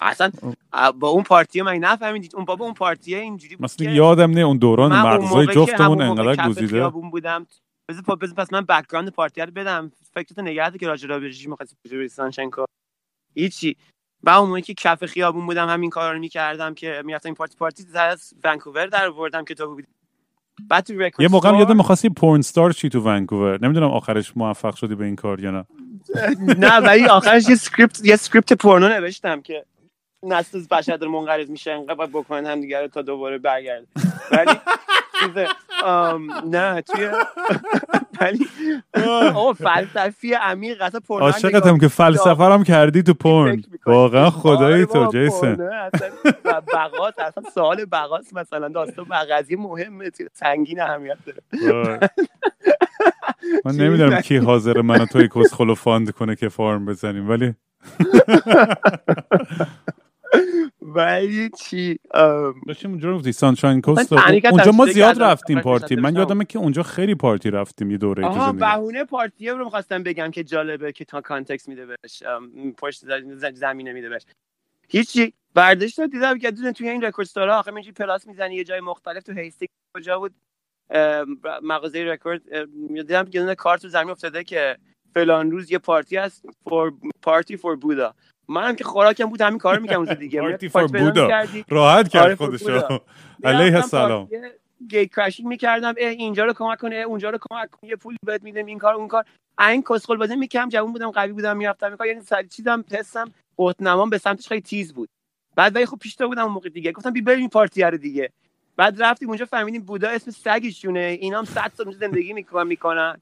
اصلا 0.00 0.30
با 1.00 1.08
اون 1.08 1.22
پارتی 1.22 1.62
من 1.62 1.74
نفهمیدید. 1.74 2.36
اون 2.36 2.44
بابا 2.44 2.64
اون 2.64 2.74
پارتی 2.74 3.14
اینجوری 3.14 3.56
بود 3.56 3.64
مثلا 3.64 3.90
یادم 3.90 4.30
نه 4.30 4.40
اون 4.40 4.58
دوران 4.58 4.92
مغزای 4.92 5.46
که 5.46 5.52
جفتمون 5.52 6.00
انقدر 6.00 6.48
گزیده 6.48 6.88
بودم. 6.88 7.46
بذار 7.88 8.16
پس 8.36 8.52
من 8.52 8.60
background 8.60 9.08
پارتی 9.08 9.40
رو 9.40 9.50
بدم. 9.50 9.92
فکرتو 10.12 10.42
نگه 10.42 10.70
دار 10.70 10.78
که 10.78 10.86
راجع 10.86 11.20
بهش 11.20 11.48
می‌خواستی 11.48 12.08
Sunshine 12.08 12.40
Coast 12.40 12.60
و 12.60 12.64
هیچی. 13.34 13.76
و 14.22 14.30
اون 14.30 14.48
موقعی 14.48 14.62
که 14.62 14.74
کف 14.74 15.04
خیابون 15.04 15.46
بودم 15.46 15.68
همین 15.68 15.90
کارا 15.90 16.12
رو 16.12 16.18
می‌کردم 16.18 16.74
که 16.74 17.02
می‌رفتم 17.04 17.28
این 17.28 17.34
پارتی 17.34 17.56
پارتی 17.56 17.84
از 17.94 18.34
ونکوور 18.44 18.86
در 18.86 19.06
آوردم 19.06 19.44
که 19.44 19.54
تو 19.54 19.74
بودی. 19.74 19.86
بعد 20.68 20.84
تو 20.84 20.92
رکورد 20.92 21.20
یه 21.20 21.28
موقع 21.28 21.58
یادم 21.58 21.76
می‌خواستی 21.76 22.08
porn 22.08 22.40
star 22.40 22.72
چی 22.72 22.88
تو 22.88 23.00
ونکوور؟ 23.00 23.64
نمی‌دونم 23.64 23.90
آخرش 23.90 24.36
موفق 24.36 24.74
شدی 24.74 24.94
به 24.94 25.04
این 25.04 25.16
کار 25.16 25.40
یا 25.40 25.50
نه. 25.50 25.64
نه 26.64 26.76
ولی 26.76 27.06
آخرش 27.06 27.48
یه 27.48 27.54
script 27.54 28.04
یه 28.04 28.16
script 28.16 28.52
پورنو 28.52 28.88
نوشتم 28.88 29.40
که 29.40 29.64
نسل 30.22 30.60
بشر 30.70 30.96
داره 30.96 31.12
منقرض 31.12 31.50
میشه 31.50 31.70
انقدر 31.72 31.94
باید 31.94 32.10
بکنن 32.12 32.46
هم 32.46 32.60
دیگه 32.60 32.80
رو 32.80 32.88
تا 32.88 33.02
دوباره 33.02 33.38
برگرده 33.38 33.86
ولی 34.32 34.52
نه 36.50 36.82
توی 36.82 37.08
ولی 38.20 38.46
او 39.34 39.52
فلسفی 39.52 40.34
عمیق 40.34 40.82
اصلا 40.82 41.00
پورنو 41.00 41.26
هم 41.26 41.32
عاشقتم 41.32 41.78
که 41.78 41.88
فلسفه 41.88 42.44
هم 42.44 42.64
کردی 42.64 43.02
تو 43.02 43.14
می‌کنی. 43.44 43.62
واقعا 43.86 44.30
خدای 44.30 44.72
آره 44.72 44.86
تو 44.86 44.92
بابا، 44.94 45.12
جیسن 45.12 45.54
پورنو 45.54 45.72
اصلا 45.72 46.10
و 46.44 46.60
بقاس 46.60 47.14
اصلا 47.18 47.44
سوال 47.54 47.84
بقاس 47.84 48.32
مثلا 48.34 48.68
داستان 48.68 49.06
و 49.08 49.14
قضیه 49.30 49.56
مهمه 49.58 50.10
سنگین 50.32 50.80
اهمیت 50.80 51.18
داره. 51.26 52.00
من 53.64 53.74
نمی‌دونم؟ 53.84 54.20
کی 54.20 54.36
حاضره 54.36 54.80
منو 54.82 55.06
توی 55.06 55.28
کسخلو 55.28 55.74
fund 55.74 56.10
کنه 56.10 56.36
که 56.36 56.48
فارم 56.48 56.86
بزنیم 56.86 57.28
ولی 57.30 57.54
ولی 60.82 61.50
چی؟ 61.50 61.98
ام، 62.14 62.54
داشتیم 62.66 62.90
اونجا 62.90 63.08
رو 63.08 63.16
گفتی 63.18 63.32
Sunshine 63.32 63.80
Coast 63.80 64.12
اونجا 64.12 64.72
ما 64.72 64.86
زیاد. 64.86 65.22
رفتیم 65.22 65.60
پارتی. 65.60 65.96
من 65.96 66.16
یادمه 66.16 66.44
که 66.44 66.58
اونجا 66.58 66.82
خیلی 66.82 67.14
پارتی 67.14 67.50
رفتیم 67.50 67.90
یه 67.90 67.98
دوره 67.98 68.24
آها 68.24 68.52
بهونه 68.52 69.04
پارتی 69.04 69.48
رو 69.48 69.64
می‌خواستم 69.64 70.02
بگم 70.02 70.30
که 70.30 70.44
جالبه 70.44 70.92
که 70.92 71.04
تا 71.04 71.20
context 71.20 71.68
میده 71.68 71.86
بهش 71.86 72.22
پشت 72.78 73.04
زمینه 73.54 73.92
میده 73.92 74.08
بهش. 74.08 74.22
هیچی. 74.88 75.32
برداشت 75.54 75.98
رو 75.98 76.06
دیدم 76.06 76.38
که 76.38 76.50
دونه 76.50 76.72
توی 76.72 76.88
این 76.88 77.02
رکورد 77.02 77.26
استورا 77.26 77.58
آخه 77.58 77.72
اینجوری 77.72 77.92
پلاس 77.92 78.26
می‌زنی 78.26 78.54
یه 78.54 78.64
جای 78.64 78.80
مختلف 78.80 79.22
تو 79.22 79.32
هیستیک 79.32 79.70
کجا 79.96 80.18
بود؟ 80.18 80.34
مغازه 81.62 82.04
رکورد 82.04 82.42
دیدم 82.94 83.24
که 83.24 83.40
دونه 83.40 83.54
کارت 83.54 83.82
تو 83.82 83.88
زمین 83.88 84.10
افتاده 84.10 84.44
که 84.44 84.76
فلان 85.14 85.50
روز 85.50 85.72
یه 85.72 85.78
پارتی 85.78 86.16
هست 86.16 86.44
فور 86.68 86.92
پارتی 87.22 87.56
فور 87.56 87.76
بودا 87.76 88.14
منم 88.48 88.76
که 88.76 88.84
خوراکم 88.84 89.24
بود 89.24 89.40
همین 89.40 89.58
کارو 89.58 89.82
می‌کنم 89.82 89.98
اون 89.98 90.14
دیگه. 90.14 90.40
پارتی 90.42 90.68
for 90.68 90.92
پیدا 90.92 91.04
بودا. 91.04 91.28
راحت 91.68 91.98
آره، 91.98 92.08
کرد 92.08 92.34
فور 92.34 92.46
خودشو. 92.46 92.98
علیه 93.44 93.76
السلام. 93.76 94.28
گیت 94.88 95.14
کراشینگ 95.14 95.48
می‌کردم 95.48 95.94
اه 95.98 96.08
اینجا 96.08 96.44
رو 96.44 96.52
کمک 96.52 96.78
کنه 96.78 96.96
اونجا 96.96 97.30
رو 97.30 97.38
کمک 97.50 97.70
کنه 97.70 97.90
یه 97.90 97.96
پول 97.96 98.16
بهت 98.26 98.42
میدم 98.42 98.66
این 98.66 98.78
کار 98.78 98.94
اون 98.94 99.08
کار. 99.08 99.24
این 99.60 99.82
کسخل 99.82 100.16
بازی 100.16 100.36
می‌کردم 100.36 100.68
جوون 100.68 100.92
بودم 100.92 101.10
قوی 101.10 101.32
بودم 101.32 101.56
می‌رفتم 101.56 101.96
کار. 101.96 102.06
یعنی 102.06 102.20
سر 102.20 102.42
چیزم 102.42 102.84
حسم 102.92 103.30
قطنمان 103.58 104.10
به 104.10 104.18
سمتش 104.18 104.48
خیلی 104.48 104.60
تیز 104.60 104.94
بود. 104.94 105.08
بعد 105.56 105.76
ولی 105.76 105.86
خب 105.86 105.96
پیش 105.98 106.14
تو 106.14 106.28
بودم 106.28 106.42
اون 106.42 106.52
موقع 106.52 106.68
دیگه. 106.68 106.92
گفتم 106.92 107.10
بی 107.10 107.20
بریم 107.20 107.48
پارتی 107.48 107.82
رو 107.82 107.96
دیگه. 107.96 108.30
بعد 108.76 109.02
رفتیم 109.02 109.28
اونجا 109.28 109.44
فهمیدیم 109.44 109.82
بودا 109.82 110.08
اسم 110.08 110.30
سگشونه 110.30 111.00
اینا 111.20 111.38
هم 111.38 111.44
100 111.44 111.72
سال 111.74 111.92
زندگی 111.92 112.32
می‌کنن 112.32 112.66
می‌کنن. 112.66 113.16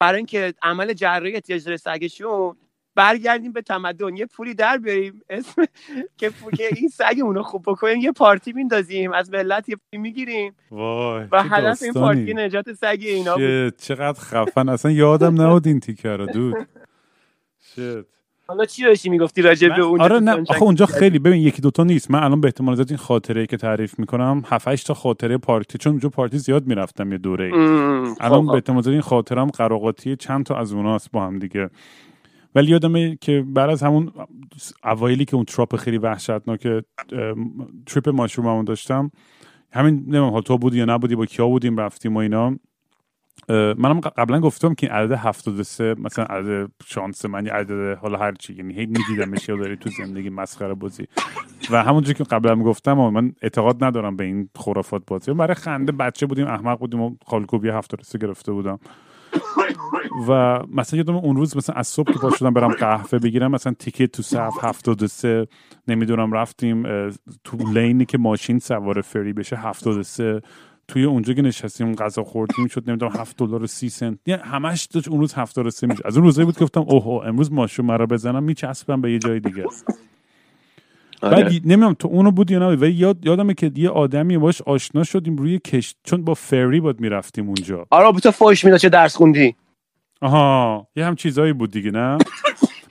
برای 0.00 0.16
اینکه 0.16 0.54
عمل 0.62 0.92
جراحی 0.92 1.34
احتیاج 1.34 1.64
داره 1.64 1.76
سگشون 1.76 2.56
برگردیم 2.94 3.52
به 3.52 3.62
تمدن. 3.62 4.16
یه 4.16 4.26
پولی 4.26 4.54
در 4.54 4.78
بیاریم. 4.78 5.22
اسم 5.30 5.64
که 6.18 6.32
این 6.76 6.88
سگمون 6.88 7.34
رو 7.34 7.42
خوب 7.42 7.62
بکنیم. 7.66 7.96
یه 7.96 8.12
پارتی 8.12 8.52
میندازیم. 8.52 9.12
از 9.12 9.30
ملت 9.30 9.68
یه 9.68 9.76
پولی 9.76 10.02
می‌گیریم. 10.02 10.54
وای 10.70 11.24
و 11.32 11.42
هدف 11.42 11.82
این 11.82 11.92
پارتی. 11.92 12.34
نجات 12.34 12.72
سگ 12.72 12.98
اینا 13.00 13.34
بود. 13.36 13.76
چقدر 13.76 14.20
خفن. 14.20 14.68
اصلا 14.68 14.90
یادم 14.90 15.42
نبود 15.42 15.66
این 15.66 15.80
تیکه 15.80 16.08
رو 16.08 16.26
دود. 16.26 16.54
شت 17.74 18.04
حالا 18.46 18.64
چی 18.64 18.82
داشتی 18.82 19.10
می‌گفتی 19.10 19.42
راجع 19.42 19.68
به 19.68 19.82
اونجا 19.82 20.04
آره 20.04 20.20
نه. 20.20 20.32
آخه 20.48 20.62
اونجا؟ 20.62 20.86
خیلی 20.86 21.18
ببین 21.18 21.42
یکی 21.42 21.62
دوتا 21.62 21.84
نیست. 21.84 22.10
من 22.10 22.22
الان 22.22 22.40
به 22.40 22.48
احتمال 22.48 22.74
زیاد 22.74 22.88
این 22.88 22.98
خاطره 22.98 23.46
که 23.46 23.56
تعریف 23.56 23.98
می‌کنم 23.98 24.42
7 24.46 24.68
8 24.68 24.86
تا 24.86 24.94
خاطره 24.94 25.38
پارتی. 25.38 25.78
چون 25.78 25.90
اونجا 25.90 26.08
پارتی 26.08 26.38
زیاد 26.38 26.66
می‌رفتم 26.66 27.12
یه 27.12 27.18
دوره 27.18 27.44
ای 27.44 27.52
ام، 27.52 28.14
الان 28.20 28.40
خب، 28.40 28.46
به 28.46 28.52
احتمال 28.52 28.82
زیاد 28.82 28.92
این 28.92 29.02
خاطرم 29.02 29.46
قراقاتی 29.46 30.16
چند 30.16 30.46
تا 30.46 30.56
از 30.56 30.72
اوناست 30.72 31.10
با 31.10 31.26
هم 31.26 31.38
دیگه. 31.38 31.70
ولی 32.54 32.70
یادمه 32.70 33.16
که 33.20 33.44
بعد 33.46 33.70
از 33.70 33.82
همون 33.82 34.12
اوایلی 34.84 35.24
که 35.24 35.36
اون 35.36 35.44
تراپ 35.44 35.76
خیلی 35.76 35.98
وحشتناک 35.98 36.68
تریپ 37.86 38.08
ماشروممون 38.08 38.64
داشتم 38.64 39.10
همین 39.72 39.94
نمی‌دونم 39.94 40.30
حال 40.30 40.42
تو 40.42 40.58
بودی 40.58 40.78
یا 40.78 40.84
نبودی 40.84 41.16
با 41.16 41.26
کیا 41.26 41.46
بودیم 41.46 41.76
رفتیم 41.76 42.14
و 42.14 42.18
اینا 42.18 42.56
منم 43.48 44.00
قبلا 44.00 44.40
گفتم 44.40 44.74
که 44.74 44.88
عدد 44.88 45.12
73 45.12 45.94
مثلا 45.98 46.24
عدد 46.24 46.70
شانس 46.86 47.24
من 47.24 47.46
یا 47.46 47.54
عدد 47.54 47.98
حالا 47.98 48.18
هر 48.18 48.32
چی 48.32 48.54
یعنی 48.54 48.74
هی 48.74 48.86
میدیدمش 48.86 49.48
یا 49.48 49.56
داری 49.56 49.76
تو 49.76 49.90
زندگی 49.90 50.30
مسخره 50.30 50.74
بازی. 50.74 51.06
و 51.70 51.82
همونجوری 51.82 52.18
که 52.18 52.24
قبلا 52.24 52.56
گفتم 52.56 52.92
من 52.92 53.32
اعتقاد 53.42 53.84
ندارم 53.84 54.16
به 54.16 54.24
این 54.24 54.48
خرافات 54.56 55.02
بازی. 55.06 55.32
برای 55.32 55.54
خنده 55.54 55.92
بچه 55.92 56.26
بودیم 56.26 56.46
احمق 56.46 56.78
بودیم 56.78 57.00
و 57.00 57.16
خالکوبی 57.26 57.68
73 57.68 58.18
گرفته 58.18 58.52
بودم. 58.52 58.78
و 60.28 60.60
مثلا 60.72 60.96
یادم 60.96 61.16
اون 61.16 61.36
روز 61.36 61.56
مثلا 61.56 61.74
از 61.74 61.88
صبح 61.88 62.12
که 62.12 62.18
پا 62.18 62.30
شدم 62.30 62.50
برم 62.54 62.72
قهوه 62.72 63.18
بگیرم 63.18 63.50
مثلا 63.50 63.74
تیکت 63.78 64.12
تو 64.12 64.22
صف 64.22 64.64
73 64.64 65.46
نمی‌دونم 65.88 66.32
رفتیم 66.32 66.82
تو 67.44 67.56
لینی 67.72 68.04
که 68.04 68.18
ماشین 68.18 68.58
سوار 68.58 69.00
فری 69.00 69.32
بشه 69.32 69.56
73 69.56 70.42
توی 70.88 71.04
اونجا 71.04 71.34
که 71.34 71.42
نشستیم 71.42 71.94
غذا 71.94 72.24
خوردیم 72.24 72.66
شد 72.66 72.90
نمی‌دونم 72.90 73.12
7 73.12 73.36
دلار 73.36 73.62
و 73.62 73.66
30 73.66 73.88
سنت. 73.88 74.18
یعنی 74.26 74.42
همش 74.42 74.84
داشت 74.84 75.08
اون 75.08 75.20
روز 75.20 75.34
73 75.34 75.86
میشه. 75.86 76.02
از 76.04 76.16
اون 76.16 76.26
روزایی 76.26 76.46
بود 76.46 76.56
که 76.56 76.64
گفتم 76.64 76.80
اوه 76.80 77.26
امروز 77.26 77.52
ماشین 77.52 77.84
مرا 77.84 78.06
بزنم 78.06 78.42
میچسبم 78.42 79.00
به 79.00 79.12
یه 79.12 79.18
جای 79.18 79.40
دیگه. 79.40 79.64
آره. 81.24 81.42
بعد 81.42 81.52
نمی‌دونم 81.52 81.94
تو 81.94 82.08
اونو 82.08 82.30
بود 82.30 82.50
یا 82.50 82.58
نه 82.58 82.66
ولی 82.66 82.92
یاد 82.92 83.26
یادمه 83.26 83.54
که 83.54 83.72
یه 83.74 83.90
آدمی 83.90 84.38
باش 84.38 84.62
آشنا 84.62 85.04
شدیم 85.04 85.36
روی 85.36 85.58
کشت 85.58 85.96
چون 86.04 86.24
با 86.24 86.34
فری 86.34 86.80
بود 86.80 87.00
می‌رفتیم 87.00 87.46
اونجا. 87.46 87.86
آره 87.90 88.20
تو 88.20 88.30
فوش 88.30 88.64
می‌داد 88.64 88.80
چه 88.80 88.88
درس 88.88 89.16
خوندی؟ 89.16 89.56
آها 90.20 90.86
یه 90.96 91.06
هم 91.06 91.16
چیزایی 91.16 91.52
بود 91.52 91.70
دیگه 91.70 91.90
نه؟ 91.90 92.18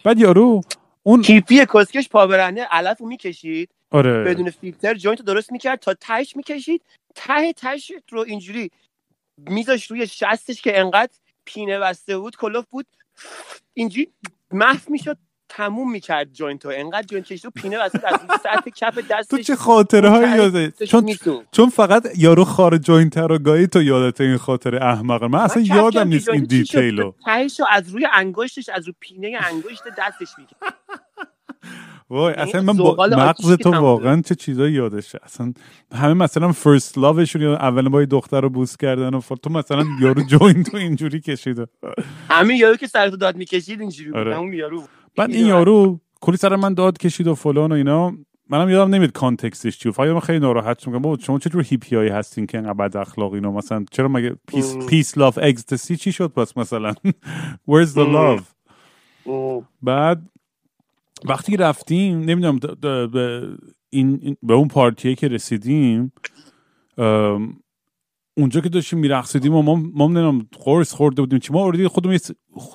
بعد 0.03 0.19
یارو 0.19 0.61
اون 1.03 1.21
هیپی 1.21 1.65
کسکش 1.73 2.09
پابرهنه 2.09 2.61
علف 2.63 3.01
رو 3.01 3.07
می‌کشید 3.07 3.69
آره. 3.91 4.23
بدون 4.23 4.49
فیلتر 4.49 4.93
joint 4.93 5.19
رو 5.19 5.25
درست 5.25 5.51
می‌کرد 5.51 5.79
تا 5.79 5.93
تهش 5.93 6.35
می‌کشید 6.35 6.81
ته 7.15 7.53
تهش 7.53 7.91
رو 8.11 8.19
اینجوری 8.19 8.71
میذاش 9.37 9.91
روی 9.91 10.07
شستش 10.07 10.61
که 10.61 10.79
انقدر 10.79 11.11
پینه 11.45 11.79
بسته 11.79 12.17
بود 12.17 12.35
کلوف 12.35 12.65
بود 12.69 12.85
اینجوری 13.73 14.07
محو 14.51 14.79
می‌شد. 14.87 15.17
تموم 15.57 15.91
می‌کرد 15.91 16.33
joint 16.33 16.65
رو 16.65 16.71
انقدر 16.75 17.07
joint 17.07 17.25
کشید 17.25 17.45
و 17.45 17.49
پینه 17.49 17.77
بود. 17.77 17.85
از 17.85 17.91
سطح 18.43 18.69
کف 18.75 18.97
دستش 19.09 19.27
تو 19.29 19.37
چه 19.37 19.55
خاطره 19.55 20.09
هایی 20.09 20.35
یاده 20.35 20.67
دستش 20.67 20.89
چون. 20.89 21.15
چون 21.51 21.69
فقط 21.69 22.07
یارو 22.17 22.45
خار 22.45 22.77
joint 22.77 23.17
رو 23.17 23.39
گاهی 23.39 23.67
تو 23.67 23.81
یادت 23.81 24.21
این 24.21 24.37
خاطره 24.37 24.83
احمقه 24.83 25.27
من 25.27 25.39
اصلا 25.39 25.63
من 25.63 25.75
یادم 25.75 26.07
نیست 26.07 26.29
این 26.29 26.43
شد؟ 26.43 26.49
detail 26.49 27.02
و 27.02 27.11
تهش 27.25 27.59
رو 27.59 27.65
از 27.71 27.89
روی 27.89 28.07
انگشتش 28.13 28.69
از 28.69 28.85
روی 28.85 28.95
پینه 28.99 29.37
انگشت 29.41 29.83
دستش 29.97 30.29
می‌کرد 30.37 30.73
وای 32.09 32.33
یعنی 32.37 32.49
اصلا 32.49 32.61
من 32.61 32.73
با 32.73 33.07
مغز 33.11 33.53
تو 33.53 33.71
واقعا 33.71 34.21
چه 34.21 34.35
چیزایی 34.35 34.73
یادشه 34.73 35.19
اصلا 35.23 35.53
همه 35.95 36.13
مثلا 36.13 36.51
first 36.51 36.97
love 36.97 37.19
شون 37.19 37.41
یا 37.41 37.55
اول 37.55 37.89
با 37.89 38.05
دختر 38.05 38.41
رو 38.41 38.49
بوس 38.49 38.77
کردن 38.77 39.13
و 39.13 39.19
فر... 39.19 39.35
تو 39.35 39.49
مثلا 39.49 39.85
یارو 40.01 40.23
joint 40.31 40.63
و 40.63 40.77
اینجوری 40.77 41.21
کشیده 41.21 41.67
همین 42.29 42.57
یارو 42.57 42.75
که 42.75 42.87
سرتو 42.87 43.17
داد 43.17 43.35
می‌کشید 43.35 43.81
اینجوری 43.81 44.11
بود 44.11 44.19
آره. 44.19 44.37
اون 44.37 44.53
یارو 44.53 44.83
بعد 45.15 45.31
این 45.31 45.45
یارو 45.47 45.99
کلی 46.21 46.37
سر 46.37 46.55
من 46.55 46.73
داد 46.73 46.97
کشید 46.97 47.27
و 47.27 47.35
فلان 47.35 47.71
و 47.71 47.75
اینا. 47.75 48.13
منم 48.49 48.69
یادم 48.69 48.93
نمیاد 48.93 49.11
context 49.11 49.64
ش 49.64 49.79
چیه 49.79 49.93
یادم 49.99 50.19
خیلی 50.19 50.39
ناراحت 50.39 50.79
شدم. 50.79 50.91
بابا 50.91 51.17
شما 51.17 51.39
چه 51.39 51.49
جور 51.49 51.63
هیپی 51.63 51.95
هایی 51.95 52.09
هستین 52.09 52.45
که 52.45 52.57
انقدر 52.57 52.73
بد 52.73 52.97
اخلاقی 52.97 53.35
اینا؟ 53.35 53.51
مثلا 53.51 53.85
چرا 53.91 54.07
مگه 54.07 54.35
peace. 54.47 54.77
peace 54.77 55.17
love 55.17 55.39
ecstasy 55.41 55.95
چی 55.95 56.11
شد 56.11 56.27
پس 56.27 56.57
مثلا؟ 56.57 56.93
Where's 57.69 57.93
the 57.95 57.97
ام. 57.97 58.37
love? 58.37 58.41
بعد 59.81 60.29
وقتی 61.25 61.57
رفتیم 61.57 62.19
نمی‌دونم 62.19 62.59
این 63.89 64.37
به 64.43 64.53
اون 64.53 64.67
پارتیه 64.67 65.15
که 65.15 65.27
رسیدیم 65.27 66.13
اونجا 68.37 68.61
که 68.61 68.69
داشتیم 68.69 68.99
میرقصیدیم 68.99 69.55
و 69.55 69.61
ما 69.61 69.75
ما 69.75 70.07
نمی‌دونم 70.07 70.47
قرص 70.59 70.93
خورده 70.93 71.21
بودیم 71.21 71.39
چی 71.39 71.53
ما 71.53 71.63
اوردی 71.63 71.87
خودمون 71.87 72.17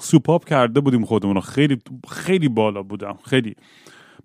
سوپاپ 0.01 0.49
کرده 0.49 0.81
بودیم 0.81 1.05
خودمون 1.05 1.35
رو. 1.35 1.41
خیلی 1.41 1.79
خیلی 2.09 2.49
بالا 2.49 2.83
بودم 2.83 3.19
خیلی. 3.25 3.55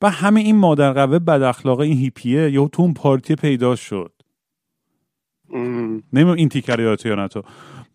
و 0.02 0.10
همه 0.10 0.42
این 0.42 0.56
مادر 0.56 0.94
قوه 0.94 1.20
بد 1.20 1.42
اخلاقه 1.42 1.84
این 1.84 1.98
هیپیه 1.98 2.52
یا 2.52 2.68
تو 2.68 2.82
اون 2.82 2.94
پارتی 2.94 3.36
پیدا 3.36 3.76
شد. 3.76 4.14
نمی‌دونم 6.14 6.38
این 6.38 6.50
تیکر 6.50 6.80
یادته 6.80 7.10
یا 7.10 7.16
نه 7.16 7.28
تو. 7.28 7.40
نه 7.40 7.46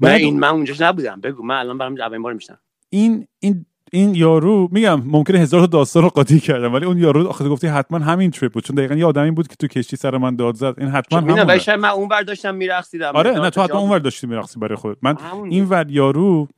بعد 0.01 0.21
این 0.21 0.39
من 0.39 0.49
اونجاش 0.49 0.81
نبودم. 0.81 1.21
بگو 1.21 1.43
من 1.43 1.59
الان 1.59 1.79
برام 1.79 2.01
اولین 2.01 2.23
بار 2.23 2.33
میشنم. 2.33 2.59
این 2.91 3.27
این 3.39 3.67
این 3.93 4.15
یارو 4.15 4.69
میگم 4.73 5.03
ممکنه 5.07 5.39
هزار 5.39 5.61
تا 5.61 5.67
داستان 5.67 6.03
رو 6.03 6.09
قاطی 6.09 6.41
کردم 6.41 6.75
ولی 6.75 6.85
اون 6.85 6.99
یارو 6.99 7.29
آخه 7.29 7.49
گفتی 7.49 7.67
حتما 7.67 7.99
همین 7.99 8.31
تریپ 8.31 8.53
بود 8.53 8.65
چون 8.65 8.77
دقیقا 8.77 8.95
یه 8.95 9.07
آدمی 9.07 9.31
بود 9.31 9.49
که 9.49 9.57
تو 9.57 9.67
کشتی 9.67 9.97
سر 9.97 10.17
من 10.17 10.37
داد 10.37 10.55
زد 10.55 10.75
این 10.79 10.89
حتما 10.89 11.19
همونه. 11.19 11.45
ولی 11.45 11.61
شاید 11.61 11.81
من 11.81 11.89
اون 11.89 12.23
داشتم 12.23 12.55
میرقصیدم. 12.55 13.13
آره 13.15 13.31
نه 13.31 13.51
تو 13.51 13.63
حتما 13.63 13.81
اونور 13.81 13.99
داشتی 13.99 14.27
میرقصی 14.27 14.61
برای 14.61 14.77
خودت 14.77 14.99
من 15.03 15.17
همون 15.17 15.51
این 15.51 15.65
ور 15.65 15.91
یارو 15.91 16.49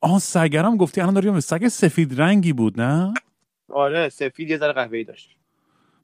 آها 0.00 0.18
سگرم 0.18 0.76
گفتی 0.76 1.00
الان 1.00 1.14
داری 1.14 1.40
سگ 1.40 1.68
سفید 1.68 2.20
رنگی 2.20 2.52
بود 2.52 2.80
نه؟ 2.80 3.14
آره 3.68 4.08
سفید 4.08 4.50
یه 4.50 4.58
ذره 4.58 4.72
قهوه‌ای 4.72 5.04
داشت. 5.04 5.36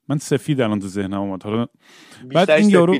من 0.07 0.17
سفید 0.17 0.61
الان 0.61 0.79
تو 0.79 0.87
ذهنم 0.87 1.21
اومد. 1.21 1.43
حالا 1.43 1.67
بعد 2.33 2.51
این 2.51 2.69
یارو. 2.69 2.99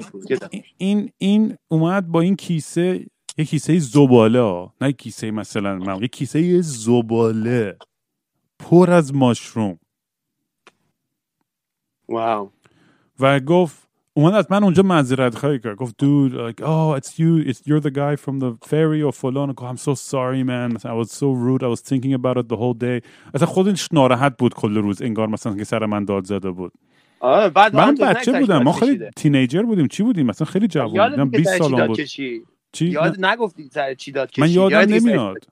این 0.78 1.12
این 1.18 1.58
اومد 1.68 2.08
با 2.08 2.22
این 2.22 2.36
کیسه 2.36 3.06
یه 3.38 3.46
کیسه 3.46 3.80
زباله 3.80 4.42
ها 4.42 4.74
نه 4.82 4.92
کیسه 4.92 5.32
مثلا 5.32 5.76
من 5.76 6.02
یه 6.02 6.08
کیسه 6.08 6.62
زباله 6.62 7.78
پر 8.60 8.92
از 8.92 9.16
ماشروم. 9.16 9.80
واو. 12.10 12.50
و 13.20 13.40
گفت 13.40 13.88
اومد 14.14 14.34
از 14.34 14.52
من 14.52 14.64
اونجا 14.64 14.84
معذرت 14.84 15.36
خواهی 15.36 15.60
کرد. 15.60 15.76
گفت 15.76 15.96
dude 16.04 16.32
like 16.32 16.62
oh 16.64 17.00
it's 17.00 17.10
you 17.10 17.50
it's 17.50 17.60
you're 17.68 17.82
the 17.82 17.92
guy 17.92 18.16
from 18.16 18.40
the 18.40 18.68
ferry 18.70 19.02
or 19.08 19.12
فلان. 19.12 19.52
گفت 19.52 19.74
I'm 19.74 19.80
so 19.80 19.96
sorry 19.96 20.44
man. 20.44 20.78
I 20.78 20.94
was 20.94 21.12
so 21.12 21.28
rude. 21.32 21.64
I 21.64 21.68
was 21.68 21.82
thinking 21.82 22.14
about 22.14 22.38
it 22.38 22.48
the 22.50 22.58
whole 22.58 22.74
day. 22.84 23.02
اصلا 23.34 23.46
خودش 23.48 23.90
ناراحت 23.94 24.38
بود 24.38 24.54
کل 24.54 24.76
روز 24.76 25.02
انگار 25.02 25.28
مثلا 25.28 25.56
که 25.56 25.64
سر 25.64 25.86
من 25.86 26.06
داد 26.06 26.26
زده 26.26 26.52
بود. 26.52 26.74
آره 27.20 27.50
بعد 27.50 27.76
من 27.76 27.96
بچه 27.96 28.40
بودم 28.40 28.64
ما 28.64 28.72
خیلی. 28.72 29.10
تینیجر 29.16 29.64
بودیم. 29.64 29.88
چی 29.88 30.04
بودیم؟ 30.04 30.26
مثلا 30.26 30.46
خیلی 30.46 30.68
جوان 30.68 31.10
بودم. 31.10 31.32
که 31.32 31.38
20 31.38 31.50
سر 31.50 31.58
چی 31.58 31.64
سالم 31.64 31.78
داد 31.78 31.88
بود. 31.88 31.98
چی؟ 32.74 32.86
یاد 32.86 33.26
نگفتی 33.26 33.70
سر 33.74 33.94
چی 33.94 34.12
داد 34.12 34.32
کشید. 34.32 34.44
من 34.44 34.50
یادم 34.52 34.72
یادی 34.80 34.94
که 34.94 35.00
سر- 35.00 35.08
نمیاد. 35.10 35.48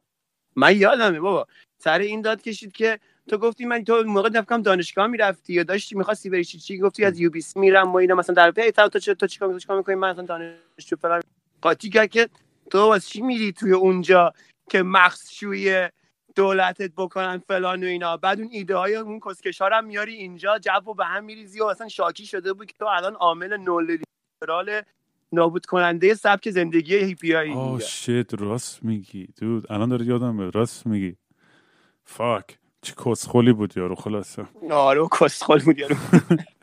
من 0.55 0.77
یادمه 0.77 1.19
بابا. 1.19 1.47
سر 1.77 1.99
این 1.99 2.21
داد 2.21 2.41
کشید 2.41 2.71
که 2.71 2.99
تو 3.29 3.37
گفتی 3.37 3.65
من 3.65 3.83
تو 3.83 4.03
موقع 4.03 4.29
نفکم 4.29 4.61
دانشگاه 4.61 5.07
می‌رفتی 5.07 5.53
یا 5.53 5.63
داشتی 5.63 5.95
می‌خواستی 5.95 6.29
بری 6.29 6.45
چی 6.45 6.59
چی 6.59 6.77
گفتی؟ 6.77 7.05
از 7.05 7.19
یو 7.19 7.29
بی 7.29 7.41
سی 7.41 7.59
میرم 7.59 7.93
و 7.93 7.95
اینا 7.95 8.15
مثلا 8.15 8.35
در 8.35 8.51
پی 8.51 8.71
تو 8.71 8.99
چه 8.99 9.13
تو 9.13 9.27
چیکار 9.27 9.59
چیکار 9.59 9.77
می‌کنی؟ 9.77 9.95
من 9.95 10.11
مثلا 10.11 10.25
دانشجو 10.25 10.95
فلان. 10.95 11.21
قاطی 11.61 11.89
کرد 11.89 12.09
که 12.09 12.29
تو 12.71 12.77
واسه 12.79 13.09
چی 13.09 13.21
میری 13.21 13.51
توی 13.51 13.71
اونجا 13.73 14.33
که 14.69 14.83
مخشوی 14.83 15.89
دولتت 16.35 16.91
بکنن 16.97 17.37
فلان 17.47 17.83
و 17.83 17.87
اینا؟ 17.87 18.17
بعد 18.17 18.39
اون 18.39 18.49
ایده 18.51 18.75
های 18.75 18.95
اون 18.95 19.19
کسکشارم 19.19 19.85
میاری 19.85 20.13
اینجا 20.15 20.59
جو 20.59 20.91
و 20.91 20.93
به 20.93 21.05
هم 21.05 21.23
میریزی 21.23 21.61
و 21.61 21.63
اصلا 21.65 21.87
شاکی 21.87 22.25
شده 22.25 22.53
بود 22.53 22.67
که 22.67 22.73
تو 22.79 22.85
الان 22.85 23.15
عامل 23.15 23.57
نولیبرال 23.57 24.81
نابود 25.31 25.65
کننده 25.65 26.13
سبک 26.13 26.49
زندگی 26.49 26.95
هیپیایی 26.95 27.53
آه. 27.53 27.79
شit 27.79 28.33
راست 28.39 28.83
میگی. 28.83 29.27
دود 29.41 29.71
الان 29.71 29.89
داره 29.89 30.05
یادم 30.05 30.39
راست 30.39 30.87
میگی. 30.87 31.15
فاک. 32.03 32.57
چه 32.81 32.93
کسخولی 33.05 33.53
بود 33.53 33.73
یارو 33.77 33.95
خلاصه. 33.95 34.45
آره 34.71 35.01
و 35.01 35.07
کسخل 35.21 35.59
بود 35.59 35.79
یارو. 35.79 35.95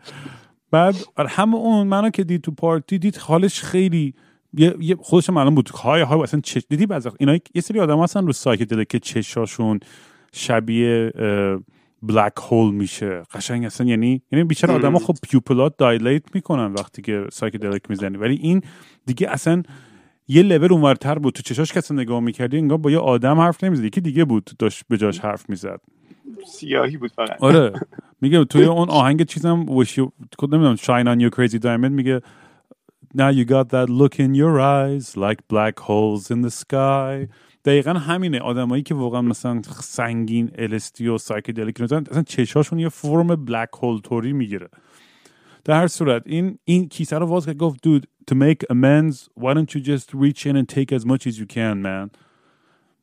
بعد 0.71 0.95
آره، 1.17 1.29
همه 1.29 1.55
اون 1.55 1.87
منو 1.87 2.11
که 2.11 2.25
دید 2.25 2.41
تو 2.41 2.51
پارتی 2.51 2.99
دید 2.99 3.17
حالش 3.17 3.63
خیلی 3.63 4.15
یه, 4.53 4.75
یه 4.81 4.97
خودش 5.01 5.31
معلوم 5.31 5.55
بود. 5.55 5.69
high 5.69 6.03
high 6.03 6.23
اصلا 6.23 6.41
چش 6.41 6.63
دیدی 6.69 6.87
بعضی 6.87 7.11
اینا 7.19 7.39
یه 7.55 7.63
سری 7.63 7.81
آدم 7.81 8.03
هستن 8.03 8.27
رو 8.27 8.33
psychedelic 8.33 8.85
که 8.85 8.99
چشاشون 8.99 9.81
شبیه 10.33 11.13
black 12.03 12.33
hole 12.51 12.75
میشه. 12.75 13.23
قشنگ 13.35 13.65
اصلا 13.65 13.87
یعنی 13.87 14.23
یعنی 14.33 14.45
بیشتر. 14.45 14.71
آدما 14.71 14.99
خب 14.99 15.15
pupil 15.31 15.69
ات 15.69 15.77
dilate 15.77 16.35
می‌کنن 16.35 16.73
وقتی 16.73 17.03
که 17.03 17.27
psychedelic 17.33 17.83
می‌زنی. 17.91 18.17
ولی 18.17 18.35
این 18.35 18.63
دیگه 19.07 19.31
اصلا 19.31 19.63
یه 20.29 20.43
لول 20.43 20.73
اونورتر 20.73 21.19
بود. 21.19 21.35
تو 21.35 21.43
چشاش 21.43 21.77
اصلا 21.77 21.97
نگاه 22.03 22.21
می‌کردی 22.21 22.59
انگار 22.59 22.79
با 22.79 22.91
یه 22.91 22.99
آدم 22.99 23.41
حرف 23.41 23.65
نمی‌زد 23.65 23.85
یکی 23.85 24.01
دیگه 24.01 24.25
بود 24.25 24.51
داشت 24.59 24.85
به 24.89 24.97
جاش 24.97 25.19
حرف 25.19 25.51
می‌زد. 25.51 25.81
سیاهی 26.47 26.97
بود 26.97 27.13
فقط. 27.13 27.43
آره. 27.43 27.73
میگه 28.21 28.45
توی 28.45 28.65
اون 28.65 28.91
آهنگ 28.91 29.25
چیزم 29.27 29.67
کد 30.39 30.55
نمی‌دونم 30.55 30.77
shine 30.77 31.07
on 31.07 31.21
you 31.23 31.37
crazy 31.39 31.59
diamond 31.59 31.91
میگه 31.91 32.21
now 33.17 33.33
you 33.33 33.45
got 33.45 33.69
that 33.71 33.89
look 33.89 34.15
in 34.19 34.35
your 34.35 34.61
eyes 34.61 35.17
like 35.17 35.41
black 35.49 35.79
holes 35.79 36.31
in 36.31 36.43
the 36.43 36.51
sky. 36.51 37.29
دقیقا 37.65 37.93
همینه. 37.93 38.41
آدمایی 38.41 38.83
که 38.83 38.95
واقعا 38.95 39.23
مثلا 39.23 39.63
سنگین 39.81 40.51
LSD 40.59 41.09
و 41.09 41.19
psychedelic 41.19 41.81
می‌زنن 41.81 42.05
اصلا 42.11 42.23
چشاشون 42.23 42.79
یه 42.79 42.89
فرم 42.89 43.27
black 43.27 43.69
hole 43.83 44.01
توری 44.01 44.33
می‌گیره. 44.33 44.69
در 45.65 45.81
هر 45.81 45.87
صورت 45.87 46.23
این 46.27 46.59
این 46.65 46.89
کیسه 46.89 47.19
رو 47.19 47.27
باز 47.27 47.47
کرد. 47.47 47.57
گفت 47.57 47.89
dude 47.89 48.03
to 48.31 48.35
make 48.35 48.75
amends 48.75 49.29
why 49.41 49.55
don't 49.55 49.75
you 49.75 49.81
just 49.81 50.15
reach 50.15 50.47
in 50.47 50.57
and 50.57 50.69
take 50.69 50.93
as 50.93 51.05
much 51.05 51.27
as 51.27 51.39
you 51.39 51.47
can 51.47 51.83
man? 51.83 52.11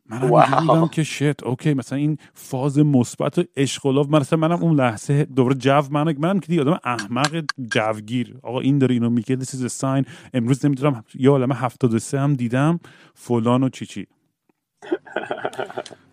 من 0.09 0.17
هم 0.17 0.29
wow. 0.29 0.35
اینجوری 0.35 0.67
بودم 0.67 0.87
که 0.87 1.03
shit 1.03 1.43
okay 1.43 1.73
مثلا 1.73 1.97
این 1.97 2.17
فاز 2.33 2.79
مثبت 2.79 3.37
و 3.37 3.43
عشق 3.57 3.85
و 3.85 4.03
love. 4.03 4.09
من 4.09 4.19
مثلا 4.19 4.39
منم 4.39 4.63
اون 4.63 4.75
لحظه 4.75 5.25
دوباره 5.25 5.55
جو 5.55 5.81
منم 5.91 6.15
منم 6.19 6.39
که 6.39 6.47
دیگه 6.47 6.61
آدم 6.61 6.79
احمق 6.83 7.43
جوگیر. 7.71 8.35
آقا 8.43 8.59
این 8.59 8.77
داره 8.77 8.93
اینو 8.93 9.09
میگه 9.09 9.35
this 9.35 9.49
is 9.49 9.69
a 9.69 9.81
sign. 9.81 10.07
امروز 10.33 10.65
نمی‌دونم 10.65 11.03
یه 11.15 11.29
عالمه 11.29 11.55
73 11.55 12.19
هم 12.19 12.33
دیدم 12.33 12.79
فلان 13.13 13.63
و 13.63 13.69
چی 13.69 13.85
چی. 13.85 14.07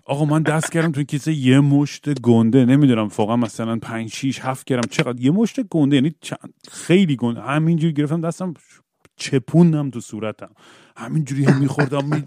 آقا 0.04 0.24
من 0.24 0.42
دست 0.42 0.72
کردم 0.72 0.92
تو 0.92 1.02
کیسه 1.02 1.32
یه 1.32 1.60
مشت 1.60 2.20
گنده 2.20 2.64
نمی‌دونم 2.64 3.08
واقعا 3.16 3.36
مثلا 3.36 3.76
5 3.76 4.12
6 4.12 4.38
7 4.40 4.66
گرم. 4.66 4.82
چقدر؟ 4.90 5.20
یه 5.20 5.30
مشت 5.30 5.60
گنده 5.60 5.96
یعنی 5.96 6.14
چند- 6.20 6.54
خیلی 6.70 7.16
گنده. 7.16 7.40
همینجوری 7.40 7.92
گرفتم 7.92 8.20
دستم 8.20 8.54
چپوندم 9.16 9.90
تو 9.90 10.00
صورتم. 10.00 10.50
همینجوری 10.96 11.44
هم 11.44 11.60
میخوردم 11.60 12.04
می... 12.04 12.24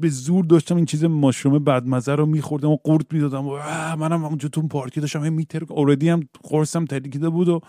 به 0.00 0.08
زور 0.08 0.44
داشتم 0.44 0.76
این 0.76 0.84
چیز 0.84 1.04
ماشروم 1.04 1.64
بدمزه 1.64 2.14
رو 2.14 2.26
میخوردم 2.26 2.70
و 2.70 2.76
قورت 2.76 3.06
می‌دادم 3.12 3.46
و 3.46 3.58
منم 3.96 4.24
اونجا 4.24 4.48
تو 4.48 4.68
پارکی 4.68 5.00
داشتم 5.00 5.24
هم 5.24 5.32
میتر 5.32 5.62
اوردی 5.68 6.08
هم 6.08 6.28
قرصم 6.42 6.84
ترکیده 6.84 7.28
بود 7.28 7.48
و 7.48 7.60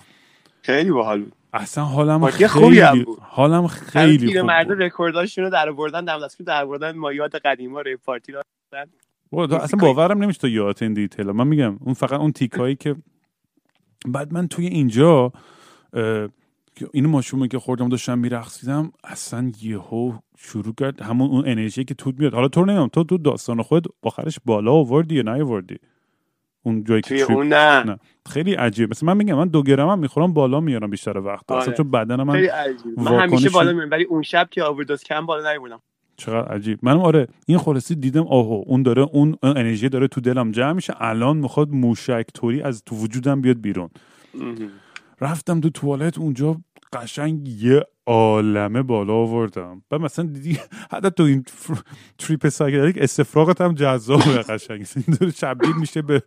خیلی 0.62 0.92
باحال 0.92 1.22
بود. 1.22 1.34
اصلا 1.54 1.84
حالم 1.84 2.20
پارتی 2.20 2.48
خوبی 2.48 2.80
هم 2.80 2.92
خیلی 2.92 3.04
بود. 3.04 3.20
حالم 3.22 3.68
خیلی 3.68 4.18
خیلی 4.18 4.40
خوب 4.40 4.50
مرد 4.50 4.68
بود. 4.68 4.82
رکورداشونو 4.82 5.48
رو 5.48 5.54
در 5.54 5.70
آوردن 5.70 6.06
دم 6.06 6.26
دستگیر 6.26 6.46
در 6.46 6.64
آوردن 6.64 6.98
مایات 6.98 7.36
قدیما 7.36 7.82
ری 7.82 7.96
پارتی 7.96 8.32
رو 8.32 8.42
بابا، 9.32 9.48
تو 9.48 9.56
اصلا 9.56 9.80
باورم 9.80 10.24
نمیشه 10.24 10.40
تو 10.40 10.48
یادت 10.48 10.82
این 10.82 10.94
دیتیل. 10.94 11.26
من 11.26 11.48
میگم 11.48 11.78
اون 11.80 11.94
فقط 11.94 12.20
اون 12.20 12.32
تیکایی 12.32 12.76
که 12.76 12.96
بعد 14.08 14.34
من 14.34 14.48
توی 14.48 14.68
اینجا 14.68 15.32
اه، 15.94 16.28
که 16.76 16.90
این 16.94 17.06
ماشومه 17.06 17.48
که 17.48 17.60
خوردم 17.60 17.90
داشتم 17.90 18.20
میرقصیدم 18.20 18.92
اصلا 19.04 19.52
یهو 19.62 20.14
شروع 20.38 20.74
کرد. 20.74 21.02
همون 21.02 21.30
اون 21.30 21.44
انرژی 21.48 21.84
که 21.84 21.94
توت 21.94 22.20
میاد. 22.20 22.34
حالا 22.34 22.48
تو 22.48 22.66
نمی‌دونم 22.66 22.88
تو 22.88 23.04
تو 23.04 23.18
داستان 23.18 23.62
خود 23.62 23.88
آخرش 24.02 24.40
بالا 24.46 24.72
آوردی 24.72 25.16
یا 25.16 25.22
نیاوردی؟ 25.22 25.80
اون 26.64 26.84
جایی 26.84 27.02
که 27.02 27.10
توی 27.10 27.36
اون 27.36 27.48
نه. 27.48 27.84
نه. 27.84 28.00
خیلی 28.30 28.54
عجیب 28.54 28.90
مثلا 28.90 29.14
من 29.14 29.18
میگم 29.18 29.38
من 29.38 29.48
دو 29.48 29.64
گرم 29.64 29.90
هم 29.90 30.00
می‌خورم 30.00 30.34
بالا 30.34 30.60
میارم 30.60 30.90
بیشتر 30.90 31.18
وقت 31.18 31.52
اصلا 31.52 31.68
آره. 31.68 31.74
چون 31.74 31.92
بدن 31.92 32.24
من 32.24 32.34
خیلی 32.34 32.48
عجیب 32.48 33.00
من 33.00 33.20
همیشه 33.20 33.50
بالا 33.50 33.74
میرم 33.74 33.92
ولی 33.92 34.04
اون 34.04 34.22
شب 34.22 34.48
که 34.52 34.64
آوردوز 34.64 35.04
کم 35.04 35.26
بالا 35.26 35.52
نیوردم 35.52 35.80
چقدر 36.18 36.54
عجیب. 36.54 36.80
منم 36.82 37.00
آره 37.00 37.28
این 37.46 37.58
خلاصی 37.58 37.96
دیدم 37.96 38.28
آهو 38.28 38.64
اون 38.68 38.84
داره 38.84 39.02
اون 39.02 39.36
اون 39.44 39.58
انرژی 39.58 39.90
داره 39.90 40.08
تو 40.08 40.22
دلم 40.22 40.52
جمع 40.52 40.74
میشه. 40.74 40.94
الان 40.98 41.38
می‌خواد 41.38 41.70
موشک 41.70 42.26
توری 42.34 42.62
از 42.62 42.84
تو 42.86 42.96
وجودم 42.96 43.42
بیاد 43.42 43.62
بیرون. 43.62 43.90
رفتم 45.22 45.60
تو 45.60 45.70
توالت 45.70 46.18
اونجا 46.18 46.58
قشنگ 46.94 47.48
یه 47.48 47.84
عالمه 48.08 48.82
بالا 48.84 49.14
آوردم. 49.14 49.84
و 49.92 50.00
مثلا 50.00 50.26
دیدی 50.26 50.60
حتی 50.92 51.10
تو 51.10 51.24
این 51.24 51.46
trip 52.18 52.50
psychedelic 52.50 52.98
استفراغت 52.98 53.62
هم 53.62 53.74
جذابه 53.74 54.24
قشنگ. 54.50 54.86
این 54.96 55.18
داره 55.22 55.32
شبیه 55.32 55.78
میشه 55.78 56.02
به 56.02 56.24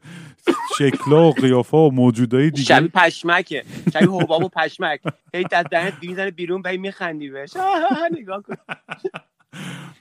شکلا 0.79 1.29
و 1.29 1.33
قیافه 1.33 1.77
و 1.77 1.91
موجودای 1.91 2.51
دیگه. 2.51 2.65
شبیه 2.67 2.89
پشمکه. 2.89 3.65
شبیه 3.93 4.11
حباب 4.11 4.45
و 4.45 4.49
پشمک. 4.49 5.01
هی 5.35 5.45
از 5.53 5.65
دهنت 5.71 5.95
می‌زنه 6.03 6.31
بیرون 6.31 6.63
هی 6.67 6.77
میخندی 6.79 7.31
بهش 7.31 7.57
نگاه 8.19 8.43
کن. 8.43 8.55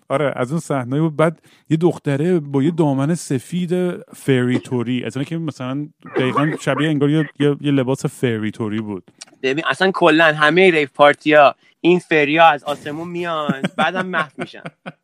آره 0.09 0.33
از 0.35 0.51
اون 0.51 0.59
صحنه 0.59 1.01
بود. 1.01 1.15
بعد 1.15 1.41
یه 1.69 1.77
دختره 1.77 2.39
با 2.39 2.63
یه 2.63 2.71
دامن 2.71 3.15
سفید 3.15 4.01
فری 4.13 4.59
توری 4.59 5.03
از 5.03 5.17
اون 5.17 5.25
که 5.25 5.37
مثلا 5.37 5.87
دقیقا 6.15 6.51
شبیه 6.59 6.89
انگار 6.89 7.09
یه, 7.09 7.29
یه, 7.39 7.71
لباس 7.71 8.05
فری 8.05 8.51
توری 8.51 8.81
بود. 8.81 9.03
ببین 9.43 9.63
اصلا 9.67 9.91
کلا 9.91 10.25
همه 10.25 10.71
rave 10.71 10.91
party 10.91 11.45
ا 11.45 11.55
این 11.81 11.99
فریا 11.99 12.45
از 12.45 12.63
آسمون 12.63 13.07
میان 13.07 13.61
بعدم 13.77 14.05
محو 14.05 14.31
میشن. 14.37 14.63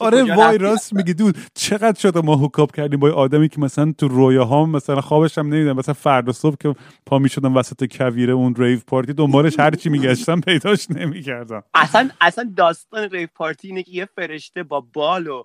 آره 0.00 0.34
وای؟ 0.34 0.58
راست 0.58 0.92
میگی. 0.92 1.14
دود 1.14 1.36
چقدر 1.54 2.00
شده 2.00 2.20
ما 2.20 2.36
هوکاپ 2.36 2.76
کردیم 2.76 3.00
با 3.00 3.10
آدمی 3.10 3.48
که 3.48 3.60
مثلا 3.60 3.92
تو 3.98 4.08
رویاهام 4.08 4.70
مثلا 4.70 5.00
خوابش 5.00 5.38
هم 5.38 5.46
نمی‌دونم 5.46 5.76
مثلا 5.76 5.94
فردا 5.94 6.32
صبح 6.32 6.56
که 6.60 6.74
پا 7.06 7.18
می‌شدم 7.18 7.56
وسط 7.56 7.84
کویره 7.96 8.32
اون 8.32 8.54
ریو 8.54 8.78
پارتی 8.86 9.12
دنبالش 9.12 9.58
هر 9.58 9.70
چی 9.70 9.88
میگشتم 9.88 10.40
پیداش 10.40 10.90
نمی‌کردم. 10.90 11.62
اصلا 11.74 12.10
اصلا 12.20 12.52
داستان 12.56 13.10
ریف 13.10 13.30
پارتی 13.34 13.68
اینه 13.68 13.82
که 13.82 13.92
یه 13.92 14.08
فرشته 14.16 14.62
با 14.62 14.80
بال 14.92 15.26
و 15.26 15.44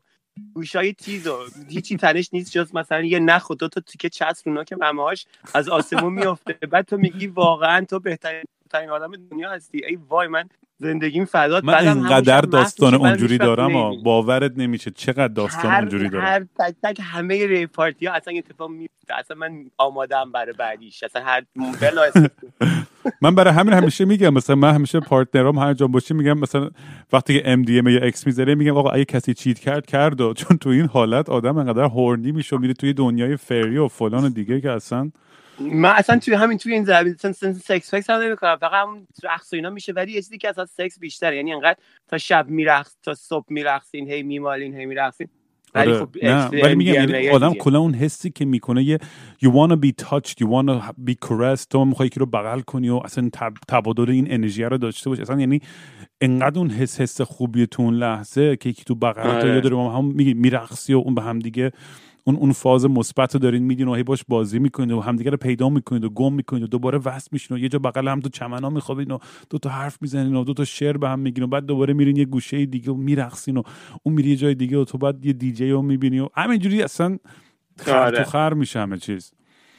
گوشای 0.53 0.93
تیز 0.93 1.27
و 1.27 1.37
هیچی 1.69 1.97
تنش 1.97 2.29
نیست 2.33 2.51
جز 2.51 2.75
مثلا 2.75 3.01
یه 3.01 3.19
نخ 3.19 3.49
و 3.49 3.55
دو 3.55 3.67
تا 3.67 3.81
تیکه 3.81 4.09
چسب 4.09 4.49
رو 4.49 4.53
نوک 4.53 4.73
ممهاش 4.73 5.25
از 5.53 5.69
آسمون 5.69 6.13
میفته 6.13 6.53
بعد 6.53 6.85
تو 6.85 6.97
میگی 6.97 7.27
واقعا 7.27 7.85
تو 7.85 7.99
بهترین 7.99 8.43
بهترین 8.71 8.89
آدم 8.89 9.11
دنیا 9.31 9.49
هستی 9.51 9.85
ای 9.85 9.97
وای 10.09 10.27
من 10.27 10.49
زندگیم 10.77 11.25
فدات 11.25 11.63
من 11.63 11.87
اینقدر 11.87 12.41
داستان 12.41 12.93
اونجوری 12.93 13.37
دارم 13.37 13.71
نمی‌بینی. 13.71 14.03
باورت 14.03 14.51
نمیشه 14.57 14.91
چقدر 14.91 15.27
داستان 15.27 15.71
هر 15.71 15.79
اونجوری 15.79 16.09
دارم 16.09 16.25
هر 16.25 16.45
تک 16.59 16.75
تک 16.83 17.01
همه 17.03 17.47
rave 17.47 17.65
party 17.65 18.05
ها 18.05 18.13
اصلا 18.13 18.33
اتفاق 18.37 18.69
میفته 18.69 19.13
اصلا 19.19 19.37
من 19.37 19.65
آمادم 19.77 20.31
برای 20.31 20.53
بعدیش 20.53 21.03
اصلا 21.03 21.23
هر 21.23 21.43
بلا. 21.81 22.11
من 23.21 23.35
برای 23.35 23.53
همین 23.53 23.73
همیشه 23.73 24.05
میگم 24.05 24.33
مثلا 24.33 24.55
من 24.55 24.73
همیشه 24.73 24.99
partner 24.99 25.50
ام 25.50 25.57
هر 25.59 25.73
جا 25.73 25.87
باشه 25.87 26.15
میگم 26.15 26.39
مثلا 26.39 26.69
وقتی 27.13 27.39
که 27.41 27.51
MDMA 27.51 28.01
اکس 28.01 28.27
می‌ذاره 28.27 28.55
میگم 28.55 28.77
آقا 28.77 28.89
اگه 28.89 29.05
کسی 29.05 29.33
cheat 29.33 29.59
کرد 29.59 29.85
کرد 29.85 30.21
و. 30.21 30.33
چون 30.33 30.57
تو 30.57 30.69
این 30.69 30.85
حالت 30.85 31.29
آدم 31.29 31.57
انقدر 31.57 31.83
horny 31.83 32.31
میشه 32.31 32.57
میره 32.57 32.73
توی 32.73 32.93
دنیای 32.93 33.37
free 33.37 33.77
و 33.77 33.87
فلان 33.87 34.23
و 34.25 34.29
دیگه 34.29 34.61
که 34.61 34.71
اصلا 34.71 35.11
من 35.59 35.89
اصلا 35.89 36.19
توی 36.19 36.33
همین 36.33 36.57
توی 36.57 36.73
این 36.73 36.83
زمین 36.83 37.15
سن 37.19 37.53
سکس 37.53 37.91
فکس 37.91 38.09
هم 38.09 38.21
نمی‌کنم 38.21 38.55
فقط 38.55 38.87
همون 38.87 39.07
رقص 39.23 39.53
و 39.53 39.55
اینا 39.55 39.69
میشه 39.69 39.91
ولی 39.91 40.11
یه 40.11 40.21
چیزی 40.21 40.37
که 40.37 40.49
اصلا 40.49 40.65
سکس 40.65 40.99
بیشتر 40.99 41.33
یعنی 41.33 41.53
انقدر 41.53 41.77
تا 42.07 42.17
شب 42.17 42.45
میرقص 42.49 42.95
تا 43.03 43.13
صبح 43.13 43.45
میرقصین 43.49 44.11
هی 44.11 44.23
میمالین 44.23 44.75
هی 44.75 44.85
میرقصین 44.85 45.27
ولی 45.75 45.91
آره. 45.91 45.99
خب 45.99 46.09
ولی 46.63 46.75
میگم 46.75 46.93
یعنی 46.93 47.29
آدم. 47.29 47.53
کلا 47.53 47.79
اون 47.79 47.93
حسی 47.93 48.29
که 48.29 48.45
می‌کنه 48.45 48.83
یه 48.83 48.97
you 49.45 49.49
wanna 49.49 49.75
be 49.75 50.05
touched 50.05 50.35
you 50.41 50.47
wanna 50.47 50.93
be 51.07 51.13
caressed 51.27 51.67
تو 51.69 51.85
می‌خوای 51.85 52.09
که 52.09 52.19
رو 52.19 52.25
بغل 52.25 52.59
کنی 52.59 52.89
و 52.89 52.95
اصلا 52.95 53.29
تب... 53.33 53.53
تبادل 53.67 54.09
این 54.09 54.33
انرژی 54.33 54.63
رو 54.63 54.77
داشته 54.77 55.09
باشی 55.09 55.21
اصلا 55.21 55.39
یعنی 55.39 55.61
انقدر 56.21 56.59
اون 56.59 56.69
حس 56.69 57.01
حس 57.01 57.21
خوبیه 57.21 57.65
تو 57.65 57.83
اون 57.83 57.93
لحظه 57.93 58.55
که 58.55 58.69
یکی 58.69 58.83
تو 58.83 58.95
بغل 58.95 59.23
تو 59.23 59.29
آره. 59.29 59.53
یا 59.53 59.59
داره 59.59 59.75
با 59.75 59.91
هم 59.91 60.05
میگی 60.05 60.33
میرقصی 60.33 60.93
و 60.93 60.97
اون 60.97 61.15
به 61.15 61.21
هم 61.21 61.39
دیگه 61.39 61.71
اون 62.23 62.35
اون 62.35 62.51
فاز 62.51 62.85
مثبت 62.85 63.33
رو 63.33 63.39
دارین 63.39 63.63
میدین 63.63 63.87
و 63.87 63.95
هی 63.95 64.03
باش 64.03 64.23
بازی 64.27 64.59
می‌کنید 64.59 64.91
و 64.91 65.01
همدیگه 65.01 65.31
رو 65.31 65.37
پیدا 65.37 65.69
می‌کنید 65.69 66.03
و 66.03 66.09
گم 66.09 66.33
می‌کنید 66.33 66.63
و 66.63 66.67
دوباره 66.67 66.99
وصل 67.05 67.29
میشین 67.31 67.57
و 67.57 67.59
یه 67.59 67.69
جا 67.69 67.79
بغل 67.79 68.07
هم 68.07 68.19
تو 68.19 68.29
چمنا 68.29 68.69
میخوابین 68.69 69.11
و 69.11 69.17
دو 69.49 69.57
تا 69.57 69.69
حرف 69.69 69.97
می‌زنین 70.01 70.35
و 70.35 70.43
دو 70.43 70.53
تا 70.53 70.65
شعر 70.65 70.97
به 70.97 71.09
هم 71.09 71.19
میگین 71.19 71.43
و 71.43 71.47
بعد 71.47 71.65
دوباره 71.65 71.93
میرین 71.93 72.15
یه 72.17 72.25
گوشه 72.25 72.65
دیگه 72.65 72.91
و 72.91 72.95
میرقصین 72.95 73.57
و 73.57 73.63
اون 74.03 74.15
میری 74.15 74.29
یه 74.29 74.35
جای 74.35 74.55
دیگه 74.55 74.77
و 74.77 74.85
تو 74.85 74.97
بعد 74.97 75.25
یه 75.25 75.33
دیجی 75.33 75.71
رو 75.71 75.81
می‌بینی 75.81 76.19
و 76.19 76.29
همینجوری 76.35 76.83
اصلا 76.83 77.17
خر 77.79 77.97
آره. 77.97 78.17
تو 78.23 78.29
خر 78.31 78.53
میشه 78.53 78.79
همه 78.79 78.97
چیز 78.97 79.31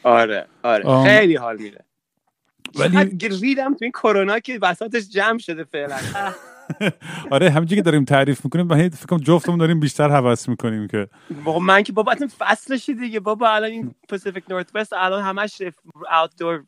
آره 0.02 0.46
آره 0.62 0.84
آم. 0.84 1.04
خیلی 1.06 1.36
حال 1.36 1.56
میده 1.62 1.84
ولی- 2.76 2.96
ولی 2.96 3.28
ریدم 3.42 3.74
تو 3.74 3.84
این 3.84 3.92
کرونا 3.92 4.40
که 4.40 4.58
وسطش 4.62 5.08
جمع 5.08 5.38
شده 5.38 5.64
فعلا 5.64 5.96
آره 7.30 7.50
همینجوری 7.50 7.76
که 7.76 7.82
داریم 7.82 8.04
تعریف 8.04 8.44
می‌کنیم 8.44 8.66
من 8.66 8.88
فکر 8.88 9.06
کنم 9.06 9.18
جفتمون 9.18 9.58
داریم 9.58 9.80
بیشتر 9.80 10.08
حواس 10.10 10.48
می‌کنیم 10.48 10.88
که 10.88 11.08
بابا 11.44 11.58
من 11.58 11.82
که 11.82 11.92
بابا 11.92 12.12
اصلا 12.12 12.28
فصلشه 12.38 12.94
دیگه. 12.94 13.20
بابا 13.20 13.48
الان 13.48 13.70
این 13.70 13.94
پاسیفیک 14.08 14.44
نورث 14.50 14.66
وست 14.74 14.92
الان 14.92 15.22
همش 15.22 15.62
آوتدور 16.10 16.62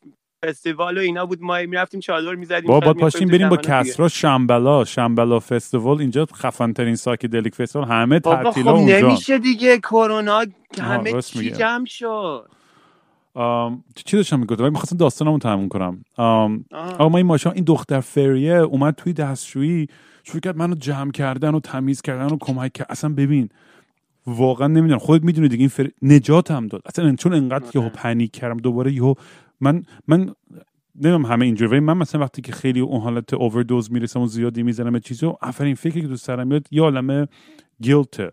فستیوال 0.45 0.99
و 0.99 1.01
اینا 1.01 1.27
بود. 1.27 1.43
ما 1.43 1.59
می‌رفتیم 1.59 2.01
چادر 2.01 2.35
می‌زدیم. 2.35 2.69
با 2.69 2.81
باید 2.81 2.97
پاشیم 2.97 3.29
بریم 3.29 3.49
با 3.49 3.57
کسرا 3.57 4.09
شمبلا 4.09 4.85
شمبلا 4.85 5.41
فستیوال 5.41 6.01
اینجا 6.01 6.27
خفن 6.35 6.73
ترین 6.73 6.97
ساکیدلیک 6.97 7.55
فستیوال 7.55 7.89
همه 7.89 8.21
بابا 8.21 8.43
تعطیلا 8.43 8.73
خب 8.73 8.79
اونجا. 8.79 9.09
نمیشه 9.09 9.39
دیگه. 9.39 9.79
کرونا 9.79 10.45
همه 10.81 11.23
چی. 11.23 11.51
جمع 11.51 11.87
شد. 11.87 12.51
چی 13.95 14.17
داشتم 14.17 14.41
می‌گفتم؟ 14.41 14.63
ولی 14.63 14.71
می‌خواستم 14.71 14.97
داستانمو 14.97 15.39
تموم 15.39 15.69
کنم. 15.69 16.05
آقا 16.17 17.09
ما 17.09 17.17
این 17.17 17.27
ماشین 17.27 17.53
این 17.53 17.65
دختر 17.65 18.01
فریه 18.01 18.55
اومد 18.55 18.95
توی 18.95 19.13
دستشویی 19.13 19.87
شروع 20.25 20.41
کرد 20.41 20.57
منو 20.57 20.75
جمع 20.75 21.11
کردن 21.11 21.55
و 21.55 21.61
تمیز 21.61 22.03
کردن 22.03 22.35
و 22.35 22.37
کمک 22.41 22.73
کرد. 22.73 22.87
اصلا 22.91 23.15
ببین 23.15 23.49
واقعا 24.27 24.67
نمی‌دونم. 24.67 24.99
خودت 24.99 25.25
می‌دونی 25.25 25.49
دیگه 25.49 25.61
این 25.61 25.69
فر... 25.69 25.89
نجاتم 26.03 26.67
داد. 26.67 26.83
اصلا 26.87 27.17
چون 27.17 27.33
انقدر 27.33 27.67
یهو 27.75 27.89
پنیک 27.89 28.31
کردم 28.31 28.57
دوباره 28.57 28.93
یهو 28.93 29.15
من 29.61 29.83
من 30.09 30.35
نمی‌دونم 30.95 31.27
همه 31.27 31.45
اینجوری 31.45 31.71
ولی 31.71 31.81
من 31.81 31.97
مثلا 31.97 32.21
وقتی 32.21 32.43
که 32.43 32.53
خیلی 32.53 32.81
اون 32.81 33.01
حالت 33.01 33.35
اووردوز 33.35 33.93
می‌رسم 33.93 34.21
و 34.21 34.27
زیادی 34.27 34.63
می‌زنم 34.63 34.99
چیزو 34.99 35.37
اولین 35.43 35.75
فکری 35.75 36.01
که 36.01 36.09
تو 36.09 36.17
سرم 36.17 36.47
میاد 36.47 36.67
یه 36.71 36.83
عالمه 36.83 37.29
گیلته 37.81 38.33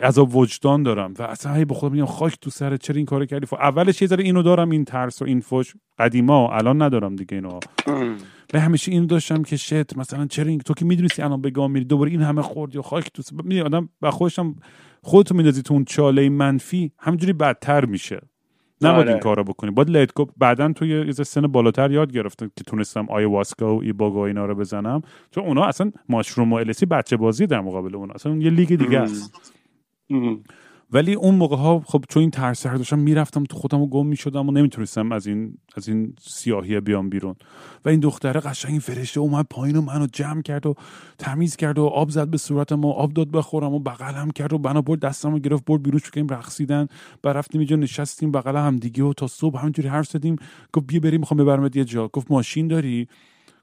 عذاب 0.00 0.36
وجدان 0.36 0.82
دارم 0.82 1.14
و 1.18 1.22
اصلا 1.22 1.54
هی 1.54 1.64
به 1.64 1.74
خودم 1.74 1.94
میگم 1.94 2.06
خاک 2.06 2.38
تو 2.40 2.50
سر 2.50 2.76
چرا 2.76 2.96
این 2.96 3.06
کارو 3.06 3.26
کردی؟ 3.26 3.46
اولش 3.52 4.02
یه 4.02 4.08
ذره 4.08 4.24
اینو 4.24 4.42
دارم 4.42 4.70
این 4.70 4.84
ترس 4.84 5.22
و 5.22 5.24
این 5.24 5.40
فوش. 5.40 5.72
قدیما 5.98 6.52
الان 6.52 6.82
ندارم 6.82 7.16
دیگه 7.16 7.34
اینو. 7.34 7.60
و 8.54 8.60
همیشه 8.60 8.92
اینو 8.92 9.06
داشتم 9.06 9.42
که 9.42 9.56
شت 9.56 9.96
مثلا 9.96 10.26
چرا 10.26 10.46
این 10.46 10.58
تو 10.58 10.74
که 10.74 10.84
می‌دونستی 10.84 11.22
الان 11.22 11.40
به 11.40 11.50
گام 11.50 11.70
میری 11.70 11.84
دوباره 11.84 12.10
این 12.10 12.22
همه 12.22 12.42
خوردی 12.42 12.78
و 12.78 12.82
خاک 12.82 13.12
تو 13.12 13.22
می‌دونی 13.32 13.60
آدم 13.60 13.88
و 14.02 14.10
خودشم 14.10 14.54
خودتو 15.02 15.34
میندازی 15.34 15.62
تو 15.62 15.74
اون 15.74 15.84
چاله 15.84 16.28
منفی 16.28 16.92
همینجوری 16.98 17.32
بدتر 17.32 17.84
میشه. 17.84 18.20
نباید 18.84 19.00
آره. 19.00 19.10
این 19.10 19.20
کارو 19.20 19.44
بکنی 19.44 19.70
باید 19.70 19.90
لیت 19.90 20.14
گو 20.14 20.26
بعدا 20.36 20.72
توی 20.72 20.88
یه 20.88 21.12
سن 21.12 21.46
بالاتر 21.46 21.90
یاد 21.90 22.12
گرفتم 22.12 22.50
که 22.56 22.64
تونستم 22.64 23.06
آیواسکا 23.08 23.76
و 23.76 23.82
ایباگا 23.82 24.20
و 24.20 24.22
اینا 24.22 24.46
رو 24.46 24.54
بزنم 24.54 25.02
چون 25.30 25.44
اونا 25.44 25.64
اصلا 25.64 25.92
ماشروم 26.08 26.52
و 26.52 26.56
السی 26.56 26.86
بچه 26.86 27.16
بازی 27.16 27.46
در 27.46 27.60
مقابل 27.60 27.96
اونا 27.96 28.14
اصلا 28.14 28.36
یه 28.36 28.50
لیگ 28.50 28.68
دیگه. 28.68 29.00
است. 29.00 29.52
ولی 30.92 31.14
اون 31.14 31.34
موقع 31.34 31.56
ها 31.56 31.82
خب 31.86 32.04
چون 32.08 32.20
این 32.20 32.30
ترس 32.30 32.66
رو 32.66 32.78
داشتم 32.78 32.98
می‌رفتم 32.98 33.44
تو 33.44 33.56
خودم 33.56 33.80
و 33.80 33.88
گم 33.88 34.06
می‌شدم 34.06 34.48
و 34.48 34.52
نمی‌تونستم 34.52 35.12
از 35.12 35.26
این 35.26 35.58
از 35.76 35.88
این 35.88 36.14
سیاهی 36.20 36.80
بیام 36.80 37.08
بیرون. 37.08 37.34
و 37.84 37.88
این 37.88 38.00
دختره 38.00 38.40
قشنگ 38.40 38.70
این 38.70 38.80
فرشته 38.80 39.20
اومد 39.20 39.46
پایین 39.50 39.76
و 39.76 39.80
منو 39.80 40.06
جمع 40.12 40.42
کرد 40.42 40.66
و 40.66 40.74
تمیز 41.18 41.56
کرد 41.56 41.78
و 41.78 41.84
آب 41.84 42.10
زد 42.10 42.28
به 42.28 42.36
صورتم 42.36 42.84
و 42.84 42.90
آب 42.90 43.12
داد 43.12 43.30
بخورم 43.30 43.72
و 43.74 43.78
بغلم 43.78 44.30
کرد 44.30 44.52
و 44.52 44.58
بنا 44.58 44.82
برد 44.82 45.00
دستم 45.00 45.32
رو 45.32 45.38
گرفت 45.38 45.64
برد 45.64 45.82
بیرون 45.82 46.00
شو 46.00 46.20
رقصیدن. 46.30 46.88
و 47.24 47.28
رفتیم 47.28 47.58
اینجا 47.58 47.76
نشستیم 47.76 48.32
بغل 48.32 48.56
هم 48.56 48.78
دیگه 48.78 49.04
و 49.04 49.12
تا 49.12 49.26
صبح 49.26 49.60
همینجوری 49.60 49.88
حرف 49.88 50.08
زدیم. 50.08 50.36
گفت 50.72 50.86
بیا 50.86 51.00
بریم 51.00 51.20
می‌خوام 51.20 51.40
ببرمت 51.40 51.76
یه 51.76 51.84
جا. 51.84 52.08
گفت 52.08 52.30
ماشین 52.30 52.68
داری؟ 52.68 53.08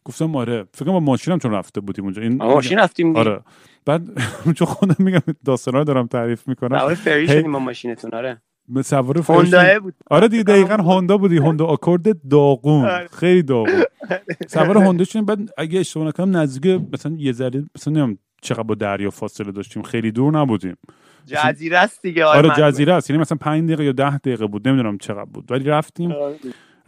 گفتم 0.10 0.36
آره 0.36 0.66
فکر 0.74 0.86
کنم 0.86 0.94
با 0.94 1.00
ماشینم 1.00 1.40
چون 1.40 1.52
رفته 1.52 1.82
بودیم 1.82 2.06
اونجا. 2.06 2.22
این 2.22 2.38
ماشین 2.38 2.80
رفتیم. 2.80 3.16
آره. 3.16 3.40
بعد 3.86 4.02
چون 4.58 4.68
خودم 4.68 4.96
میگم 5.00 5.20
داستانا 5.46 5.84
دارم 5.84 6.08
تعریف 6.08 6.48
می‌کنم. 6.48 6.80
سوار 6.80 6.94
فری 6.94 7.28
شدیم 7.28 7.52
با 7.52 7.60
ماشینتون 7.60 8.12
آره. 8.14 8.42
سوار. 8.84 9.18
هونداه 9.18 9.80
بود. 9.80 9.94
آره 10.10 10.28
دیگه 10.28 10.44
دقیقا 10.44 10.76
هوندا 10.76 11.18
بودی. 11.18 11.38
هوندا 11.38 11.66
آکورد 11.66 12.30
داغون. 12.30 12.86
آره. 12.86 13.08
خیلی 13.08 13.44
داغون. 13.44 13.84
سوار 14.48 14.78
هوندا 14.78 15.04
شدیم. 15.04 15.26
بعد 15.26 15.40
اگه 15.58 15.80
اشتباه 15.80 16.08
نکنم 16.08 16.38
نزدیک 16.38 16.82
مثلا 16.94 17.16
یه 17.18 17.32
ذره 17.32 17.64
مثلا 17.76 17.94
نمی‌دونم 17.94 18.18
چقدر 18.42 18.64
با 18.64 18.76
دریا 18.76 19.10
فاصله 19.10 19.52
داشتیم. 19.52 19.84
خیلی 19.84 20.12
دور 20.12 20.34
نبودیم. 20.34 20.78
جزیره 21.26 21.78
است 21.78 22.02
دیگه 22.02 22.26
آره 22.26 22.50
جزیره 22.58 22.94
است. 22.94 23.10
یعنی 23.10 23.22
مثلا 23.22 23.38
5 23.42 23.64
دقیقه 23.68 23.84
یا 23.86 23.92
10 23.92 24.18
دقیقه 24.18 24.48
بود. 24.48 24.68
نمی‌دونم 24.68 24.98
چقدر 24.98 25.26
بود. 25.26 25.52
ولی 25.52 25.64
رفتیم. 25.64 26.12
آره. 26.12 26.36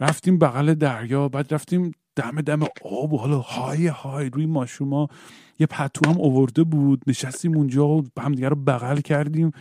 رفتیم 0.00 0.38
بغل 0.38 0.74
دریا. 0.74 1.28
بعد 1.28 1.54
رفتیم 1.54 1.92
دم 2.16 2.40
دم 2.40 2.62
آب 2.84 3.12
و 3.12 3.18
حالا 3.18 3.38
های 3.38 3.86
های 3.86 4.30
روی 4.30 4.46
ماشوما 4.46 5.08
یه 5.58 5.66
پتو 5.66 6.10
هم 6.10 6.20
اوورده 6.20 6.64
بود. 6.64 7.02
نشستیم 7.06 7.56
اونجا 7.56 7.88
و 7.88 8.04
همدیگه 8.20 8.48
رو 8.48 8.56
بغل 8.56 9.00
کردیم. 9.00 9.52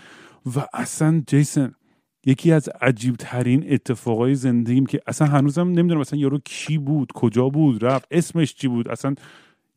و 0.56 0.66
اصلا 0.74 1.24
جیسن 1.28 1.74
یکی 2.26 2.52
از 2.52 2.70
عجیب 2.82 3.16
ترین 3.16 3.74
اتفاقای 3.74 4.36
زندگیم 4.36 4.86
که 4.86 5.02
اصلا 5.08 5.28
هنوزم 5.28 5.68
نمی‌دونم 5.68 6.00
اصلا 6.00 6.20
یارو 6.20 6.40
کی 6.46 6.78
بود 6.78 7.12
کجا 7.12 7.50
بود 7.50 7.86
رفت 7.86 8.08
اسمش 8.12 8.56
چی 8.56 8.68
بود؟ 8.68 8.88
اصلا 8.88 9.16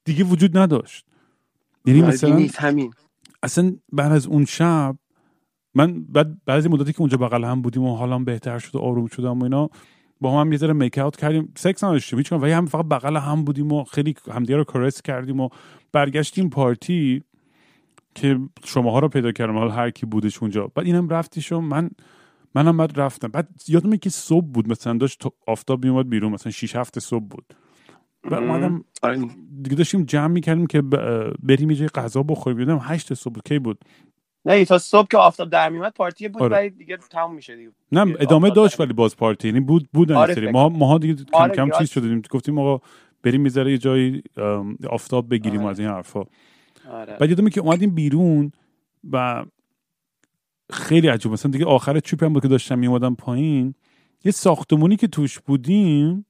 دیگه 0.04 0.24
وجود 0.24 0.58
نداشت. 0.58 1.06
یعنی 1.86 2.02
مثلا 2.02 2.48
همین. 2.58 2.92
اصلا 3.42 3.76
بعد 3.92 4.12
از 4.12 4.26
اون 4.26 4.44
شب 4.44 4.96
من 5.74 6.04
بعد 6.04 6.44
بعضی 6.44 6.68
مدتی 6.68 6.92
که 6.92 7.00
اونجا 7.00 7.16
بغل 7.16 7.44
هم 7.44 7.62
بودیم 7.62 7.82
و 7.82 7.96
حالم 7.96 8.24
بهتر 8.24 8.58
شد 8.58 8.76
و 8.76 8.78
آروم 8.78 9.06
شدم 9.06 9.40
و 9.40 9.44
اینا 9.44 9.70
با 10.20 10.40
هم, 10.40 10.52
یه 10.52 10.58
ذره 10.58 10.72
میک 10.72 10.98
اوت 10.98 11.16
کردیم. 11.16 11.52
سکس 11.56 11.84
نداشتیم 11.84 12.18
هیچ 12.18 12.32
ولی 12.32 12.52
هم 12.52 12.66
فقط 12.66 12.84
بغل 12.84 13.16
هم 13.16 13.44
بودیم 13.44 13.72
و 13.72 13.84
خیلی 13.84 14.14
همدیگه 14.32 14.56
رو 14.56 14.64
کرس 14.64 15.02
کردیم 15.02 15.40
و 15.40 15.48
برگشتیم 15.92 16.50
پارتی 16.50 17.22
که 18.14 18.38
شماها 18.64 18.98
رو 18.98 19.08
پیدا 19.08 19.32
کردم 19.32 19.58
حالا 19.58 19.70
هر 19.70 19.90
کی 19.90 20.06
بودش 20.06 20.38
اونجا. 20.38 20.66
بعد 20.74 20.86
اینم 20.86 21.08
رفتیش 21.08 21.52
و 21.52 21.60
من 21.60 21.90
منم 22.54 22.76
بعد 22.76 23.00
رفتم. 23.00 23.28
بعد 23.28 23.48
یادمه 23.68 23.96
که 23.96 24.10
صبح 24.10 24.46
بود. 24.46 24.70
مثلا 24.70 24.98
داشت 24.98 25.22
آفتاب 25.46 25.84
میومد 25.84 26.08
بیرون. 26.08 26.32
مثلا 26.32 26.52
6 26.52 26.76
هفت 26.76 26.98
صبح 26.98 27.24
بود. 27.24 27.44
و 28.24 28.34
اومدم 28.34 28.84
آره. 29.02 29.18
دیگه 29.62 29.76
داشتیم 29.76 30.04
جمع 30.04 30.26
می‌کردیم 30.26 30.66
که 30.66 30.82
بریم 31.42 31.70
یه 31.70 31.76
جای 31.76 31.88
غذا 31.88 32.22
بخوریم. 32.22 32.58
یادم 32.58 32.78
هشت 32.82 33.14
صبح 33.14 33.40
کی 33.44 33.58
بود؟ 33.58 33.84
نه 34.44 34.64
تا 34.64 34.78
صبح 34.78 35.08
که 35.08 35.18
آفتاب 35.18 35.50
در 35.50 35.68
میومد 35.68 35.92
پارتی 35.92 36.28
بود 36.28 36.42
آره. 36.42 36.56
ولی 36.56 36.70
دیگه 36.70 36.96
تموم 36.96 37.34
میشه 37.34 37.56
دیگه. 37.56 37.70
نه 37.92 38.16
ادامه 38.20 38.50
داشت 38.50 38.80
ولی 38.80 38.92
باز 38.92 39.16
پارتی. 39.16 39.48
یعنی 39.48 39.60
بود 39.60 39.88
بودن 39.92 40.14
آره، 40.14 40.34
سری. 40.34 40.50
ما 40.50 40.68
ماها 40.68 40.98
دیگه 40.98 41.14
کم 41.14 41.24
آره، 41.32 41.54
کم. 41.54 41.70
چیز 41.78 41.90
شدیم 41.90 42.22
گفتیم 42.30 42.58
آقا 42.58 42.84
بریم 43.22 43.40
می‌ذاره 43.40 43.70
یه 43.70 43.78
جایی 43.78 44.22
آفتاب 44.90 45.30
بگیریم 45.30 45.60
آره. 45.60 45.70
از 45.70 45.80
این 45.80 45.88
حرفا. 45.88 46.24
آره. 46.90 47.16
بعد 47.16 47.28
یادمه 47.30 47.50
که 47.50 47.60
اومدیم 47.60 47.94
بیرون 47.94 48.52
و 49.12 49.44
خیلی 50.72 51.08
عجیب. 51.08 51.32
مثلا 51.32 51.50
دیگه 51.50 51.64
آخر 51.64 52.00
چوپ 52.00 52.24
هم 52.24 52.32
بود 52.32 52.42
که 52.42 52.48
داشتم 52.48 52.78
میومدم 52.78 53.14
پایین 53.14 53.74
یه 54.24 54.32
ساختمونی 54.32 54.96
که 54.96 55.06
توش 55.06 55.38
بودیم 55.38 56.26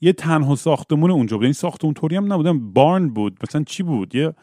یه 0.00 0.12
تنها 0.12 0.54
ساختمون 0.54 1.10
اونجا 1.10 1.36
بود. 1.36 1.44
یعنی 1.44 1.52
ساختمون 1.52 1.94
طوری 1.94 2.16
هم 2.16 2.32
نبودم. 2.32 2.72
بارن 2.72 3.08
بود. 3.08 3.38
مثلا 3.42 3.64
چی 3.64 3.82
بود؟ 3.82 4.14
یه 4.14 4.34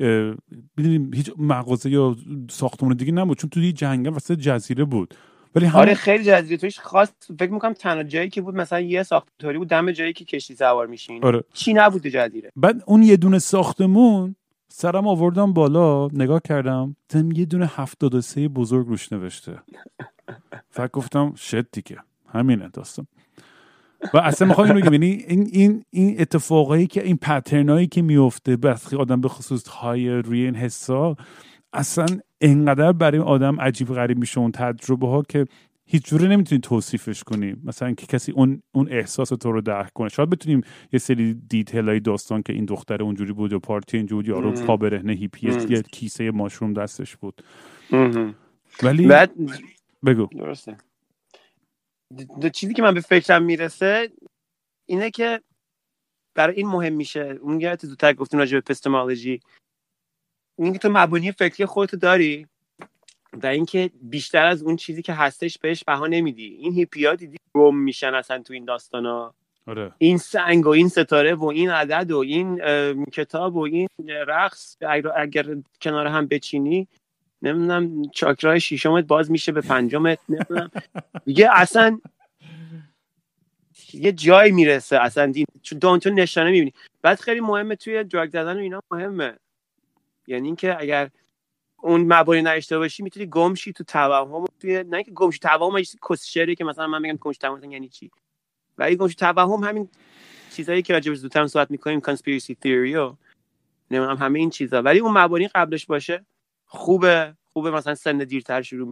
اه، 0.00 0.34
می‌دونی 0.76 1.16
هیچ 1.16 1.32
مغازه 1.38 1.90
یا 1.90 2.16
ساختمون 2.50 2.96
دیگه 2.96 3.12
نبود 3.12 3.38
چون 3.38 3.50
تو 3.50 3.60
یه 3.60 3.72
جنگل 3.72 4.10
وسط 4.10 4.34
جزیره 4.34 4.84
بود. 4.84 5.14
ولی 5.54 5.66
همون 5.66 5.80
آره 5.82 5.94
خیلی 5.94 6.24
جزیره. 6.24 6.56
توش 6.56 6.80
خاص 6.80 7.08
فکر 7.38 7.50
می‌کنم 7.52 7.72
تنها 7.72 8.02
جایی 8.02 8.28
که 8.28 8.40
بود 8.42 8.54
مثلا 8.54 8.80
یه 8.80 9.02
ساختاری 9.02 9.58
بود 9.58 9.68
دم 9.68 9.92
جایی 9.92 10.12
که 10.12 10.24
کشتی 10.24 10.54
سوار 10.54 10.86
میشین. 10.86 11.24
آره. 11.24 11.44
چی 11.52 11.72
نبوده 11.74 12.10
جزیره؟ 12.10 12.52
بعد 12.56 12.82
اون 12.86 13.02
یه 13.02 13.16
دونه 13.16 13.38
ساختمون 13.38 14.36
سرم 14.68 15.06
آوردم 15.06 15.52
بالا 15.52 16.08
نگاه 16.12 16.40
کردم 16.44 16.96
دیدم 17.08 17.32
یه 17.32 17.44
دونه 17.44 17.66
73 17.74 18.48
بزرگ 18.48 18.86
روش 18.86 19.12
نوشته. 19.12 19.58
فکر 20.76 20.88
گفتم 20.88 21.34
شد 21.34 21.66
دیگه. 21.72 21.98
همینه 22.28 22.68
داستان. 22.72 23.06
و 24.14 24.18
اصلا 24.18 24.48
می‌خوام 24.48 24.66
اینو 24.66 24.80
بگم 24.80 24.92
یعنی 24.92 25.24
این 25.28 25.48
این 25.52 25.84
این 25.90 26.20
اتفاقایی 26.20 26.86
که 26.86 27.04
این 27.04 27.16
پترنایی 27.16 27.86
که 27.86 28.02
میفته 28.02 28.56
بس 28.56 28.94
آدم 28.94 29.20
به 29.20 29.28
خصوص 29.28 29.68
های 29.68 30.08
روی 30.08 30.44
این 30.44 30.54
حسا 30.54 31.16
اصلا 31.72 32.06
انقدر 32.40 32.92
برای 32.92 33.20
آدم 33.20 33.60
عجیب 33.60 33.88
غریب 33.88 34.18
میشه 34.18 34.38
اون 34.38 34.52
تجربه 34.52 35.08
ها 35.08 35.22
که 35.28 35.44
هیچ 35.86 36.06
جوره 36.06 36.28
نمی‌تونی 36.28 36.60
توصیفش 36.60 37.24
کنی 37.24 37.54
مثلا 37.64 37.92
که 37.92 38.06
کسی 38.06 38.32
اون 38.32 38.62
اون 38.74 38.88
احساس 38.90 39.28
تو 39.28 39.52
رو 39.52 39.60
درک 39.60 39.92
کنه 39.92 40.08
شاید 40.08 40.30
بتونیم 40.30 40.60
یه 40.92 40.98
سری 40.98 41.34
دیتیل 41.48 41.88
های 41.88 42.00
داستان 42.00 42.42
که 42.42 42.52
این 42.52 42.64
دختر 42.64 43.02
اونجوری 43.02 43.32
بود 43.32 43.52
و 43.52 43.58
پارتی 43.58 43.96
اینجوری 43.96 44.28
یارو. 44.28 44.52
پا 44.52 44.76
برهنه 44.76 45.12
هیپی. 45.12 45.48
یه 45.68 45.82
کیسه 45.82 46.30
ماشروم 46.30 46.72
دستش 46.72 47.16
بود. 47.16 47.42
ولی 48.82 49.06
بعد 49.06 49.32
بگو 50.06 50.26
درسته 50.26 50.76
د- 52.12 52.42
د- 52.42 52.50
چیزی 52.50 52.74
که 52.74 52.82
من 52.82 52.94
به 52.94 53.00
فکرم 53.00 53.42
می‌رسه 53.42 54.12
اینه 54.86 55.10
که 55.10 55.40
برای 56.34 56.56
این 56.56 56.66
مهم 56.66 56.92
میشه. 56.92 57.38
اون 57.40 57.60
یادت 57.60 57.86
زودتر 57.86 58.12
گفتیم 58.12 58.40
راجع 58.40 58.52
به 58.52 58.58
اپیستمولوژی 58.58 59.40
اینکه 60.58 60.78
تو 60.78 60.88
مبانی 60.92 61.32
فکری 61.32 61.66
خودتو 61.66 61.96
داری 61.96 62.46
و 63.32 63.46
اینکه 63.46 63.90
بیشتر 64.02 64.46
از 64.46 64.62
اون 64.62 64.76
چیزی 64.76 65.02
که 65.02 65.12
هستش 65.12 65.58
بهش 65.58 65.84
بها 65.84 66.06
نمیدی. 66.06 66.46
این 66.46 66.72
هیپیا 66.72 67.14
دیدی 67.14 67.36
گم 67.54 67.76
میشن 67.76 68.14
اصلا 68.14 68.42
تو 68.42 68.52
این 68.52 68.64
داستانا. 68.64 69.34
آره. 69.66 69.92
این 69.98 70.18
سنگ 70.18 70.66
و 70.66 70.68
این 70.68 70.88
ستاره 70.88 71.34
و 71.34 71.44
این 71.44 71.70
عدد 71.70 72.10
و 72.10 72.18
این 72.18 72.60
کتاب 73.12 73.56
و 73.56 73.60
این 73.60 73.88
رقص 74.08 74.76
اگر, 74.80 75.12
اگر 75.16 75.56
کنار 75.80 76.06
هم 76.06 76.26
بچینی 76.26 76.88
نمی‌دونم 77.42 78.02
چاکرای 78.14 78.60
شیشمت 78.60 79.04
باز 79.04 79.30
میشه 79.30 79.52
به 79.52 79.60
پنجمت 79.60 80.18
نمی‌دونم. 80.28 80.70
دیگه 81.26 81.48
اصلا 81.52 82.00
یه 83.92 84.12
جایی 84.12 84.52
می‌رسه 84.52 84.96
اصلا. 84.98 85.32
دین 85.32 85.44
چون 85.62 85.98
تو 85.98 86.10
نشانه 86.10 86.50
می‌بینی. 86.50 86.72
بعد 87.02 87.20
خیلی 87.20 87.40
مهمه 87.40 87.76
توی 87.76 88.04
دراگ 88.04 88.30
زدن 88.30 88.56
و 88.56 88.60
اینا 88.60 88.80
مهمه. 88.90 89.36
یعنی 90.26 90.46
اینکه 90.46 90.80
اگر 90.80 91.10
اون 91.78 92.12
مبانی 92.12 92.42
نداشته 92.42 92.78
باشی 92.78 93.02
می‌تونی 93.02 93.26
گمشی 93.26 93.72
تو 93.72 93.84
توهم 93.84 94.44
توی 94.60 94.84
نه 94.84 94.96
اینکه 94.96 95.10
گمشی 95.10 95.38
توهم 95.38 95.82
کسشری 96.10 96.54
که 96.54 96.64
مثلا 96.64 96.86
من 96.86 97.02
میگم 97.02 97.16
گمشی 97.16 97.38
توهم 97.38 97.72
یعنی 97.72 97.88
چی؟ 97.88 98.10
ولی 98.78 98.96
گمشی 98.96 99.14
توهم 99.14 99.64
همین 99.64 99.88
چیزایی 100.52 100.82
که 100.82 100.92
راجع 100.92 101.10
به 101.10 101.16
زودتر 101.16 101.46
صحبت 101.46 101.70
می‌کنیم 101.70 102.00
conspiracy 102.00 102.54
theory 102.64 102.94
و 102.96 103.16
نمی‌دونم 103.90 104.16
همه 104.16 104.38
این 104.38 104.50
چیزا. 104.50 104.82
ولی 104.82 104.98
اون 104.98 105.18
مبانی 105.18 105.48
قبلش 105.48 105.86
باشه 105.86 106.26
خوبه 106.74 107.34
خوبه 107.52 107.70
مثلا 107.70 107.94
سن 107.94 108.18
دیرتر 108.18 108.62
شروع 108.62 108.90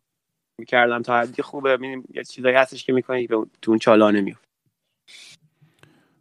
می‌کردم 0.60 1.02
تا 1.02 1.18
حدی 1.18 1.42
خوبه. 1.42 1.76
می‌بینیم 1.76 2.04
یه 2.14 2.24
چیزایی 2.24 2.54
هستش 2.56 2.84
که 2.84 2.92
می‌کنی 2.92 3.26
به 3.26 3.46
تو 3.62 3.70
اون 3.70 3.78
چالانه 3.78 4.20
میفت 4.20 4.44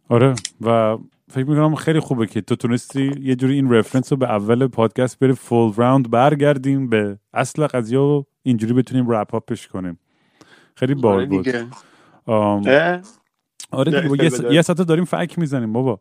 آره 0.08 0.34
و 0.60 0.98
فکر 1.30 1.44
می‌کنم 1.44 1.74
خیلی 1.74 2.00
خوبه 2.00 2.26
که 2.26 2.40
تو 2.40 2.56
تونستی 2.56 3.12
یه 3.20 3.34
جوری 3.34 3.54
این 3.54 3.72
رفرنس 3.72 4.12
رو 4.12 4.18
به 4.18 4.30
اول 4.30 4.66
پادکست 4.66 5.18
بری 5.18 5.32
فول 5.32 5.72
راوند 5.76 6.10
برگردیم 6.10 6.88
به 6.88 7.18
اصل 7.34 7.66
قضیه 7.66 7.98
و 7.98 8.22
اینجوری 8.42 8.72
بتونیم 8.72 9.10
رپ 9.10 9.34
اپش 9.34 9.68
کنیم. 9.68 9.98
خیلی 10.74 10.94
بال 10.94 11.26
بود. 11.26 11.48
آم، 12.26 12.62
آره 13.70 14.08
دیگه 14.08 14.24
یه. 14.24 14.54
یه 14.54 14.62
ساعت 14.62 14.82
داریم 14.82 15.04
فک 15.04 15.38
می‌زنیم 15.38 15.72
بابا. 15.72 16.00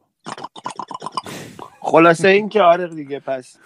خلاصه 1.79 2.27
این 2.27 2.49
که 2.49 2.61
آره 2.61 2.87
دیگه 2.87 3.19
پس 3.19 3.57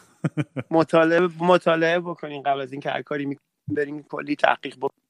مطالعه 0.71 1.29
مطالعه 1.39 1.99
بکنین 1.99 2.43
قبل 2.43 2.61
از 2.61 2.71
اینکه 2.71 2.89
هر 2.89 3.01
کاری 3.01 3.25
می‌کنین 3.25 3.45
بریم 3.67 4.03
کلی 4.03 4.35
تحقیق 4.35 4.75
بکنین 4.77 5.05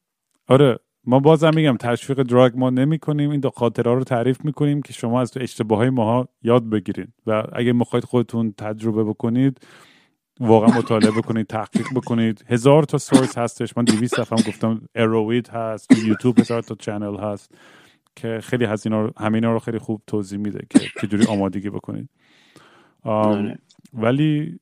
آره 0.47 0.79
ما 1.07 1.19
بازم 1.19 1.51
میگم 1.55 1.77
تشویق 1.77 2.23
دراگ 2.23 2.53
ما 2.55 2.69
نمی 2.69 2.99
کنیم 2.99 3.29
این 3.31 3.39
دو 3.39 3.49
خاطره 3.49 3.93
رو 3.93 4.03
تعریف 4.03 4.45
می‌کنیم 4.45 4.81
که 4.81 4.93
شما 4.93 5.21
از 5.21 5.31
تو 5.31 5.39
اشتباه 5.39 5.77
های 5.77 5.89
ماها 5.89 6.27
یاد 6.43 6.69
بگیرید 6.69 7.13
و 7.27 7.43
اگه 7.53 7.73
می‌خواید 7.73 8.03
خودتون 8.03 8.53
تجربه 8.57 9.03
بکنید 9.03 9.59
واقعا 10.39 10.77
مطالعه 10.77 11.11
بکنید 11.11 11.47
تحقیق 11.47 11.87
بکنید. 11.95 12.45
هزار 12.47 12.83
تا 12.83 12.97
سورس 12.97 13.37
هستش. 13.37 13.77
من 13.77 13.83
200 13.83 14.15
صفحه 14.15 14.37
هم 14.37 14.43
گفتم 14.47 14.81
اروید 14.95 15.47
هست 15.47 15.89
تو 15.89 16.07
یوتیوب 16.07 16.39
هزار 16.39 16.61
تا 16.61 16.75
چنل 16.75 17.17
هست 17.17 17.51
که 18.15 18.39
خیلی 18.43 18.65
از 18.65 18.85
اینا 18.85 19.01
رو 19.01 19.11
همینا 19.17 19.53
رو 19.53 19.59
خیلی 19.59 19.79
خوب 19.79 20.01
توضیح 20.07 20.39
میده 20.39 20.67
که 20.69 20.79
چجوری 21.01 21.25
آمادگی 21.25 21.69
بکنید. 21.69 22.09
آم، 23.03 23.13
آره. 23.13 23.59
ولی 23.93 24.59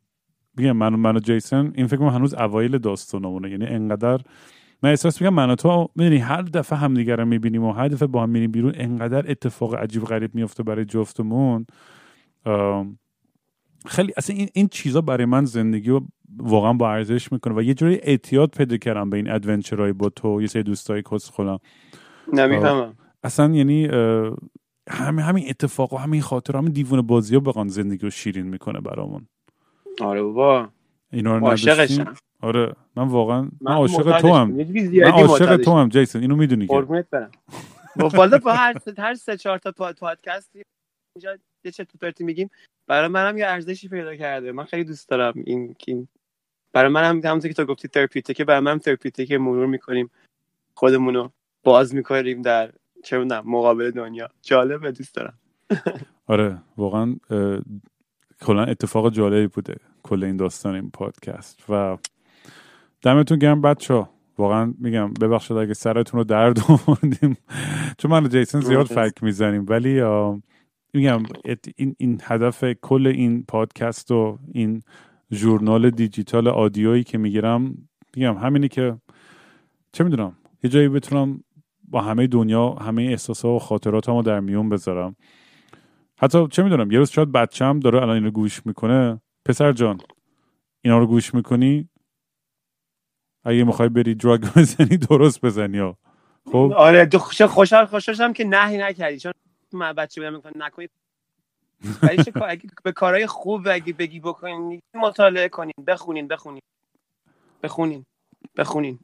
میگم 0.58 0.72
من 0.72 0.94
و 0.94 0.98
من 0.98 1.16
و 1.16 1.20
جیسن 1.20 1.72
این 1.76 1.88
فکر 1.88 1.98
کنم 1.98 2.10
هنوز 2.10 2.34
اوایل 2.34 2.78
داستانمونه. 2.78 3.50
یعنی 3.50 3.66
انقدر 3.66 4.20
من 4.84 4.90
احساس 4.90 5.22
می‌کنم 5.22 5.36
من 5.36 5.50
و 5.50 5.56
تو 5.56 5.90
می‌دونی 5.96 6.18
هر 6.18 6.42
دفعه 6.42 6.80
همدیگه 6.80 7.16
رو 7.16 7.26
می‌بینیم 7.26 7.64
و 7.64 7.72
هر 7.72 7.88
دفعه 7.88 8.08
با 8.08 8.24
هم 8.24 8.30
میریم 8.30 8.52
بیرون 8.52 8.74
انقدر 8.76 9.32
اتفاق 9.32 9.76
عجیب 9.76 10.04
غریب 10.04 10.36
میفته 10.36 10.64
برای 10.64 10.86
جفتمون. 10.86 11.66
خیلی 13.86 14.14
اصلا 14.18 14.36
این, 14.36 14.50
این 14.54 14.68
چیزا 14.68 15.02
برای 15.02 15.26
من 15.26 15.46
زندگی 15.46 15.90
رو 15.90 16.08
واقعا 16.38 16.74
با 16.74 16.92
ارزش 16.92 17.32
می‌کنه 17.32 17.56
و 17.56 17.62
یه 17.62 17.74
جوری 17.74 18.00
اعتیاد 18.04 18.50
پیدا 18.50 18.78
کردم 18.78 19.10
به 19.10 19.18
این 19.18 19.32
ادونچرهای 19.32 19.94
با 19.94 20.10
تو 20.10 20.42
یه 20.42 20.48
سری 20.48 20.64
دوستای 20.64 21.04
کس 21.12 21.30
خودم. 21.30 21.60
نمی‌فهمم. 22.34 22.94
اصلا 23.24 23.54
یعنی 23.54 23.88
همین 24.90 25.26
همین 25.26 25.46
اتفاق 25.50 25.94
و 25.94 25.98
همین 25.98 26.22
خاطر 26.22 26.58
همین 26.58 26.72
دیوونه 26.72 27.02
بازی 27.02 27.36
ها 27.36 27.42
بقان 27.42 27.68
زندگی 27.68 28.04
رو 28.04 28.10
شیرین 28.10 28.48
می‌کنه 28.48 28.82
برامون. 28.82 29.28
آره 30.02 30.22
بابا. 30.24 30.70
اینا 31.12 31.38
رو 31.38 31.46
نداشتیم؟ 31.46 31.70
عاشقشم 31.70 32.16
آره 32.42 32.74
من 32.96 33.08
واقعا 33.08 33.42
من 33.42 33.50
من 33.62 33.72
عاشق. 33.72 34.20
تو 34.22 34.34
هم 34.34 34.52
من 34.52 35.12
عاشق. 35.12 35.58
تو 35.58 35.72
هم 35.78 35.90
جیسون. 35.90 36.22
اینو 36.22 36.36
می‌دونی 36.36 36.68
که. 36.68 36.74
قربونت 36.74 37.10
برم. 37.10 37.32
با 38.00 38.10
بالا 38.10 38.38
با 38.38 38.54
هر 38.54 38.76
هر 38.98 39.14
سه 39.16 39.38
چهار 39.38 39.58
تا 39.58 39.72
پاد- 39.72 39.96
پادکست 40.00 40.52
اینجا 41.16 41.38
یه 41.66 41.72
چه 41.72 41.84
تو 41.86 41.98
پرتی 41.98 42.24
میگیم. 42.24 42.50
برای 42.88 43.08
منم 43.08 43.38
یه 43.38 43.46
ارزشی 43.48 43.88
پیدا 43.88 44.16
کرده. 44.16 44.52
من 44.52 44.64
خیلی 44.64 44.84
دوست 44.84 45.10
دارم 45.10 45.34
این 45.46 45.76
این 45.88 46.08
برای 46.74 46.92
منم 46.92 47.22
همونطور 47.26 47.48
که 47.48 47.54
تو 47.54 47.66
گفتی 47.66 47.88
تراپیوتیکه 47.88 48.46
برای 48.46 48.60
من 48.60 48.80
تراپیوتیک 48.80 49.32
مرور 49.32 49.66
می‌کنیم. 49.66 50.12
خودمونو 50.76 51.30
باز 51.64 51.96
می‌کنیم 51.96 52.42
در 52.42 52.72
چه 53.04 53.18
می‌دونم 53.18 53.44
مقابل 53.46 53.92
دنیا. 53.92 54.30
جالبه 54.42 54.92
دوست 54.92 55.16
دارم. 55.16 55.40
آره 56.28 56.58
واقعا 56.78 57.16
کلا 58.44 58.64
اتفاق 58.64 59.10
جالبی 59.10 59.48
بوده 59.48 59.76
کل 60.04 60.24
این 60.24 60.38
داستان 60.38 60.76
این 60.76 60.90
پادکست. 60.90 61.64
و 61.70 61.98
دمتون 63.02 63.40
گرم 63.40 63.62
بچه 63.62 64.06
واقعا 64.38 64.74
میگم 64.80 65.14
ببخشید 65.14 65.58
اگه 65.58 65.74
سرتون 65.74 66.18
رو 66.18 66.24
درد 66.24 66.60
آوردیم. 66.70 67.38
چون 67.98 68.12
من 68.12 68.26
و 68.26 68.28
جیسون 68.28 68.62
زیاد. 68.62 68.86
فک 68.86 69.24
می‌زنیم. 69.24 69.66
ولی 69.70 70.02
میگم 70.94 71.24
این, 71.76 71.96
این 71.98 72.22
هدف 72.24 72.64
کل 72.82 73.08
این 73.08 73.44
پادکست 73.48 74.12
و 74.12 74.40
این 74.52 74.82
ژورنال 75.32 75.90
دیجیتال 75.90 76.48
آدیویی 76.48 77.04
که 77.04 77.18
می‌گیرم 77.18 77.78
میگم 78.16 78.38
همینی 78.38 78.68
که 78.68 78.98
چه 79.92 80.04
می‌دونم 80.04 80.38
یه 80.64 80.70
جایی 80.70 80.90
بتونم 80.90 81.44
با 81.88 82.02
همه 82.02 82.28
دنیا 82.28 82.70
همه 82.70 83.02
احساسات 83.04 83.56
و 83.56 83.60
خاطراتمو 83.60 84.22
در 84.22 84.40
میون 84.40 84.70
بذارم. 84.70 85.16
حتی 86.24 86.48
چه 86.48 86.64
می‌دونم 86.64 86.92
یه 86.92 87.00
روز 87.00 87.10
شاید 87.10 87.32
بچم 87.32 87.80
داره 87.80 88.02
الان 88.02 88.16
اینو 88.16 88.32
گوش 88.32 88.66
می‌کنه. 88.66 89.22
پسر 89.46 89.72
جان 89.72 90.02
اینا 90.82 90.98
رو 90.98 91.08
گوش 91.08 91.34
می‌کنی؟ 91.34 91.90
اگه 93.44 93.64
می‌خوای 93.64 93.90
بری 93.90 94.16
دراگ 94.16 94.42
بزنی 94.56 94.98
درست 94.98 95.46
بزنی 95.46 95.78
ها. 95.78 95.98
خب؟ 96.46 96.74
آره 96.78 97.10
خوشحال 97.48 97.86
خوشحالم 97.86 98.34
که 98.34 98.44
نهی 98.44 98.78
نکردی. 98.78 99.20
چون 99.20 99.34
من 99.74 99.94
بچه 99.94 100.22
بودم 100.22 100.36
می‌کنم 100.36 100.64
نکنید 100.64 100.92
ولی 102.04 102.24
اگه 102.48 102.70
به 102.84 102.92
کارهای 102.92 103.28
خوب 103.28 103.68
اگه 103.68 103.94
بگی 103.94 104.20
بکنین 104.20 104.80
مطالعه 104.94 105.50
کنین. 105.50 105.74
بخونین 105.88 106.28
بخونین. 106.28 106.62
بخونین. 107.64 108.06
بخونین. 108.58 109.00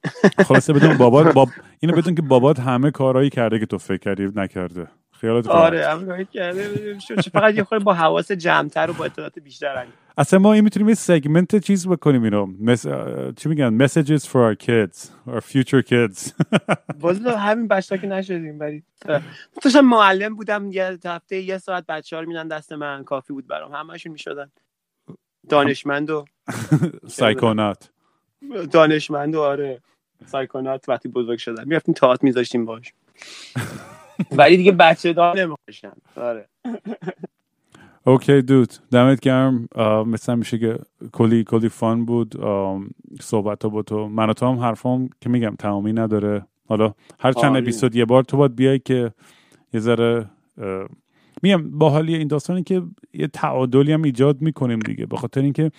خلاصه 0.48 0.74
بدون 0.74 0.98
بابات 1.04 1.34
باب... 1.34 1.50
اینو 1.80 1.96
بدون 1.96 2.16
که 2.16 2.22
بابات 2.22 2.60
همه 2.60 2.92
کارهایی 2.92 3.30
کرده 3.30 3.60
که 3.60 3.66
تو 3.66 3.78
فکر 3.78 3.98
کردی 3.98 4.30
نکرده. 4.36 4.88
خیالت. 5.22 5.48
آره 5.48 5.88
همین 5.88 6.24
کرده 6.26 7.00
شو- 7.00 7.16
چه 7.16 7.30
فقط 7.30 7.56
یه 7.56 7.64
خورده 7.64 7.84
با 7.84 7.94
حواس 7.94 8.32
جمعتر 8.32 8.90
و 8.90 8.94
با 8.94 9.06
اطلاعات 9.06 9.40
بیشتر 9.40 9.86
اصلا 10.18 10.40
ما 10.40 10.54
این 10.54 10.64
می‌تونیم 10.64 10.90
یه 10.90 10.96
سگمنت 10.96 11.56
چیز 11.56 11.88
بکنیم 11.88 12.24
اینو. 12.24 12.46
مس... 12.62 12.86
چی 13.36 13.50
میگن؟ 13.50 13.88
Messages 13.88 14.22
for 14.26 14.40
our 14.52 14.56
kids 14.66 15.08
our 15.32 15.42
future 15.42 15.82
kids. 15.90 16.32
باز 17.02 17.26
همین 17.26 17.68
بچه 17.68 17.98
که 17.98 18.08
نشدیم 18.08 18.60
ولی 18.60 18.84
داشتم 19.64 19.80
معلم 19.80 20.36
بودم 20.36 20.72
یه 20.72 20.98
هفته 21.06 21.42
یه 21.42 21.58
ساعت 21.58 21.86
بچه 21.86 22.16
ها 22.16 22.22
رو 22.22 22.28
میدن 22.28 22.48
دست 22.48 22.74
من 22.74 23.04
کافی 23.04 23.34
بود 23.34 23.48
برام. 23.48 23.72
همشون 23.76 24.12
می‌شدن. 24.12 24.52
دانشمند 25.50 26.10
و 26.10 26.26
psychonaut 27.08 27.90
دانشمند 28.72 29.36
و 29.36 29.42
آره 29.42 29.82
psychonaut 30.26 30.90
وقتی 30.90 31.10
بزرگ 31.10 31.38
شدن. 31.40 31.64
می‌رفتیم 31.68 31.94
تئاتر 31.94 32.26
میذاشتیم 32.26 32.66
باش 32.66 32.94
ولی 34.32 34.58
دیگه 34.58 34.72
بچه 34.72 35.14
دار 35.14 35.40
نمیشن 35.40 35.92
آره. 36.16 36.48
okay 38.06 38.42
dude 38.42 38.70
دمت 38.92 39.20
گرم. 39.20 39.68
مثل 40.08 40.36
میشه 40.36 40.58
که 40.58 40.78
کلی 41.12 41.44
کلی 41.44 41.70
fun 41.70 42.06
بود. 42.06 42.36
صحبت 43.22 43.66
با 43.66 43.82
تو. 43.82 44.08
من 44.08 44.30
و 44.30 44.34
تو 44.34 44.46
هم 44.46 44.60
حرفام 44.60 45.10
که 45.22 45.30
میگم 45.30 45.56
تمامی 45.60 45.94
نداره. 45.94 46.46
حالا 46.68 46.94
هر 47.20 47.32
چند 47.32 47.56
اپیزود 47.56 47.96
یه 47.96 48.06
بار 48.06 48.24
تو 48.24 48.38
باید 48.38 48.56
بیای 48.56 48.80
که 48.80 49.12
یه 49.74 49.80
ذره 49.80 50.26
میگم 51.42 51.72
با 51.72 51.90
حالی 51.90 52.16
این 52.16 52.28
داستانی 52.28 52.64
که 52.64 52.82
یه 53.14 53.28
تعادلی 53.28 53.94
هم 53.94 54.02
ایجاد 54.02 54.42
می‌کنیم 54.42 54.80
دیگه. 54.80 55.06
به 55.06 55.18
خاطر 55.18 55.42
اینکه 55.42 55.72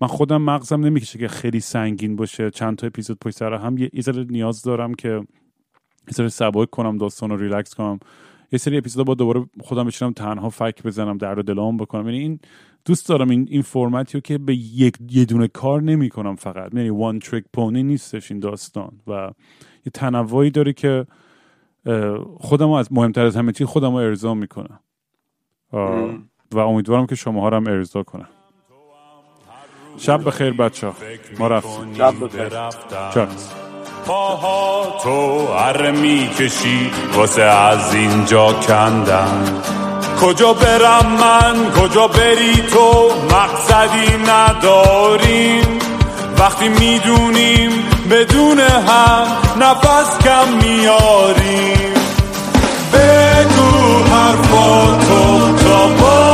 من 0.00 0.08
خودم 0.08 0.42
مغزم 0.42 0.84
نمی‌کشه 0.84 1.18
که 1.18 1.28
خیلی 1.28 1.60
سنگین 1.60 2.16
باشه. 2.16 2.50
چند 2.50 2.76
تا 2.76 2.86
اپیزود 2.86 3.18
پشت 3.18 3.36
سر 3.36 3.54
هم 3.54 3.78
یه 3.78 4.00
ذره 4.00 4.24
نیاز 4.24 4.62
دارم 4.62 4.94
که 4.94 5.22
یه 6.18 6.28
سبک 6.28 6.70
کنم 6.70 6.98
داستان 6.98 7.30
رو 7.30 7.36
ریلکس 7.36 7.74
کنم. 7.74 8.00
یه 8.52 8.58
سری 8.58 8.78
اپیزود 8.78 9.06
با 9.06 9.14
دوباره 9.14 9.46
خودم 9.60 9.84
بشینم 9.84 10.12
تنها 10.12 10.50
فک 10.50 10.82
بزنم 10.82 11.18
درد 11.18 11.44
دلام 11.44 11.76
بکنم. 11.76 12.06
یعنی 12.08 12.18
این 12.18 12.40
دوست 12.84 13.08
دارم 13.08 13.30
این 13.30 13.46
این 13.50 13.62
فرمتی 13.62 14.14
رو 14.14 14.20
که 14.20 14.38
به 14.38 14.54
یک 14.54 14.96
یه 15.10 15.24
دونه 15.24 15.48
کار 15.48 15.82
نمی 15.82 16.08
کنم 16.08 16.36
فقط. 16.36 16.74
یعنی 16.74 16.88
وان 16.88 17.18
تریک 17.18 17.44
پونی 17.52 17.82
نیستش 17.82 18.30
این 18.30 18.40
داستان 18.40 18.92
و 19.06 19.30
یه 19.86 19.90
تنوعی 19.94 20.50
داره 20.50 20.72
که 20.72 21.06
خودم 22.38 22.70
از 22.70 22.92
مهمتر 22.92 23.26
از 23.26 23.36
همه 23.36 23.52
چی 23.52 23.64
خودم 23.64 23.90
رو 23.90 23.96
ارضا 23.96 24.34
می‌کنم 24.34 24.80
و 26.52 26.58
امیدوارم 26.58 27.06
که 27.06 27.14
شما 27.14 27.50
هم 27.50 27.66
ارضا 27.66 28.02
کنم 28.02 28.28
شب 29.96 30.24
بخیر 30.24 30.52
بچه 30.52 30.86
ها 30.86 30.94
ما 31.38 31.46
رفتیم. 31.46 31.94
شب 31.94 32.14
بخیر. 32.24 33.63
پاها 34.06 34.98
تو 35.02 35.48
اره 35.58 35.90
می‌کشی 35.90 36.90
واسه 37.14 37.42
از 37.42 37.94
اینجا 37.94 38.52
کندن. 38.52 39.62
کجا 40.20 40.52
برم 40.52 41.06
من؟ 41.06 41.70
کجا 41.72 42.06
بری 42.06 42.62
تو؟ 42.72 43.10
مقصدی 43.30 44.16
نداریم. 44.28 45.78
وقتی 46.38 46.68
می‌دونیم 46.68 47.70
بدون 48.10 48.60
هم 48.60 49.26
نفس 49.60 50.18
کم 50.24 50.48
میاریم. 50.62 51.94
بگو 52.92 54.04
حرفاتو 54.04 55.56
تا 55.56 55.86
باور 55.86 56.33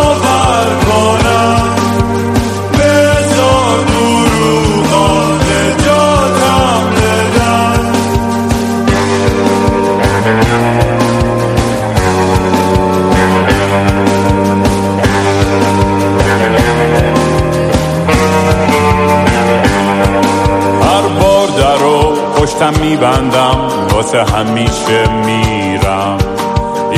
پشتم 22.40 22.72
میبندم 22.80 23.68
واسه 23.92 24.24
همیشه 24.24 25.08
میرم. 25.26 26.18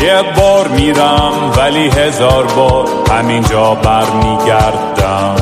یه 0.03 0.23
بار 0.37 0.69
میرم 0.69 1.33
ولی 1.57 1.91
هزار 1.91 2.45
بار 2.45 2.89
همینجا 3.11 3.75
برمیگردم. 3.75 5.35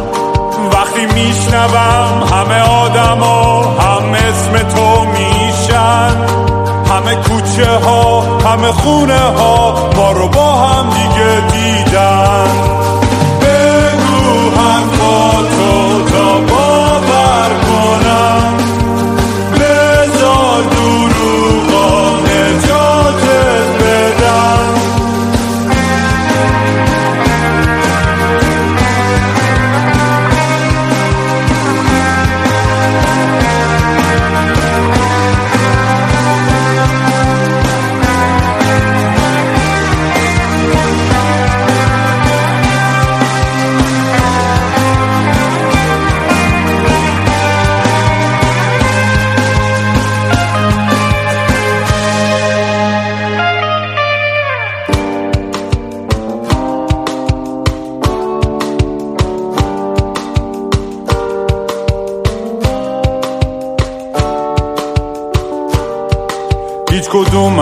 وقتی 0.72 1.06
میشنوم 1.06 2.22
همه 2.32 2.60
آدما 2.62 3.62
هم 3.62 4.12
اسم 4.12 4.68
تو 4.68 5.04
میشن. 5.04 6.16
همه 6.90 7.14
کوچه 7.14 7.70
ها 7.84 8.20
همه 8.20 8.72
خونه 8.72 9.20
ها 9.20 9.90
ما 9.96 10.12
رو 10.12 10.28
با 10.28 10.52
هم 10.52 10.90
دیگه 10.90 11.40
دیدن. 11.52 12.50
بگو 13.40 14.50
حرفاتو 14.60 16.02
تا 16.12 16.38
باور 16.40 16.59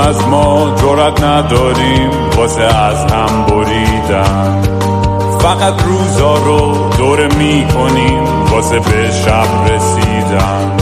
از 0.09 0.29
ما 0.29 0.75
جرات 0.77 1.23
نداریم 1.23 2.11
واسه 2.37 2.63
از 2.63 3.13
هم 3.13 3.47
بریدن. 3.47 4.63
فقط 5.39 5.75
روزا 5.83 6.35
رو 6.35 6.91
دور 6.99 7.27
می‌کنیم 7.35 8.25
واسه 8.53 8.79
به 8.79 9.11
شب 9.11 9.73
رسیدن. 9.73 10.77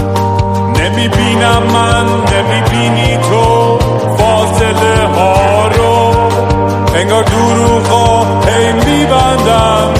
نمی‌بینم 0.81 1.62
من 1.74 2.07
نمی 2.07 2.61
بینی 2.70 3.16
تو 3.16 3.78
فاصله 4.19 5.07
ها 5.16 5.69
رو. 5.69 6.16
انگار 6.94 7.23
دروغا 7.23 8.23
هی 8.47 8.73
میبندم 8.73 9.95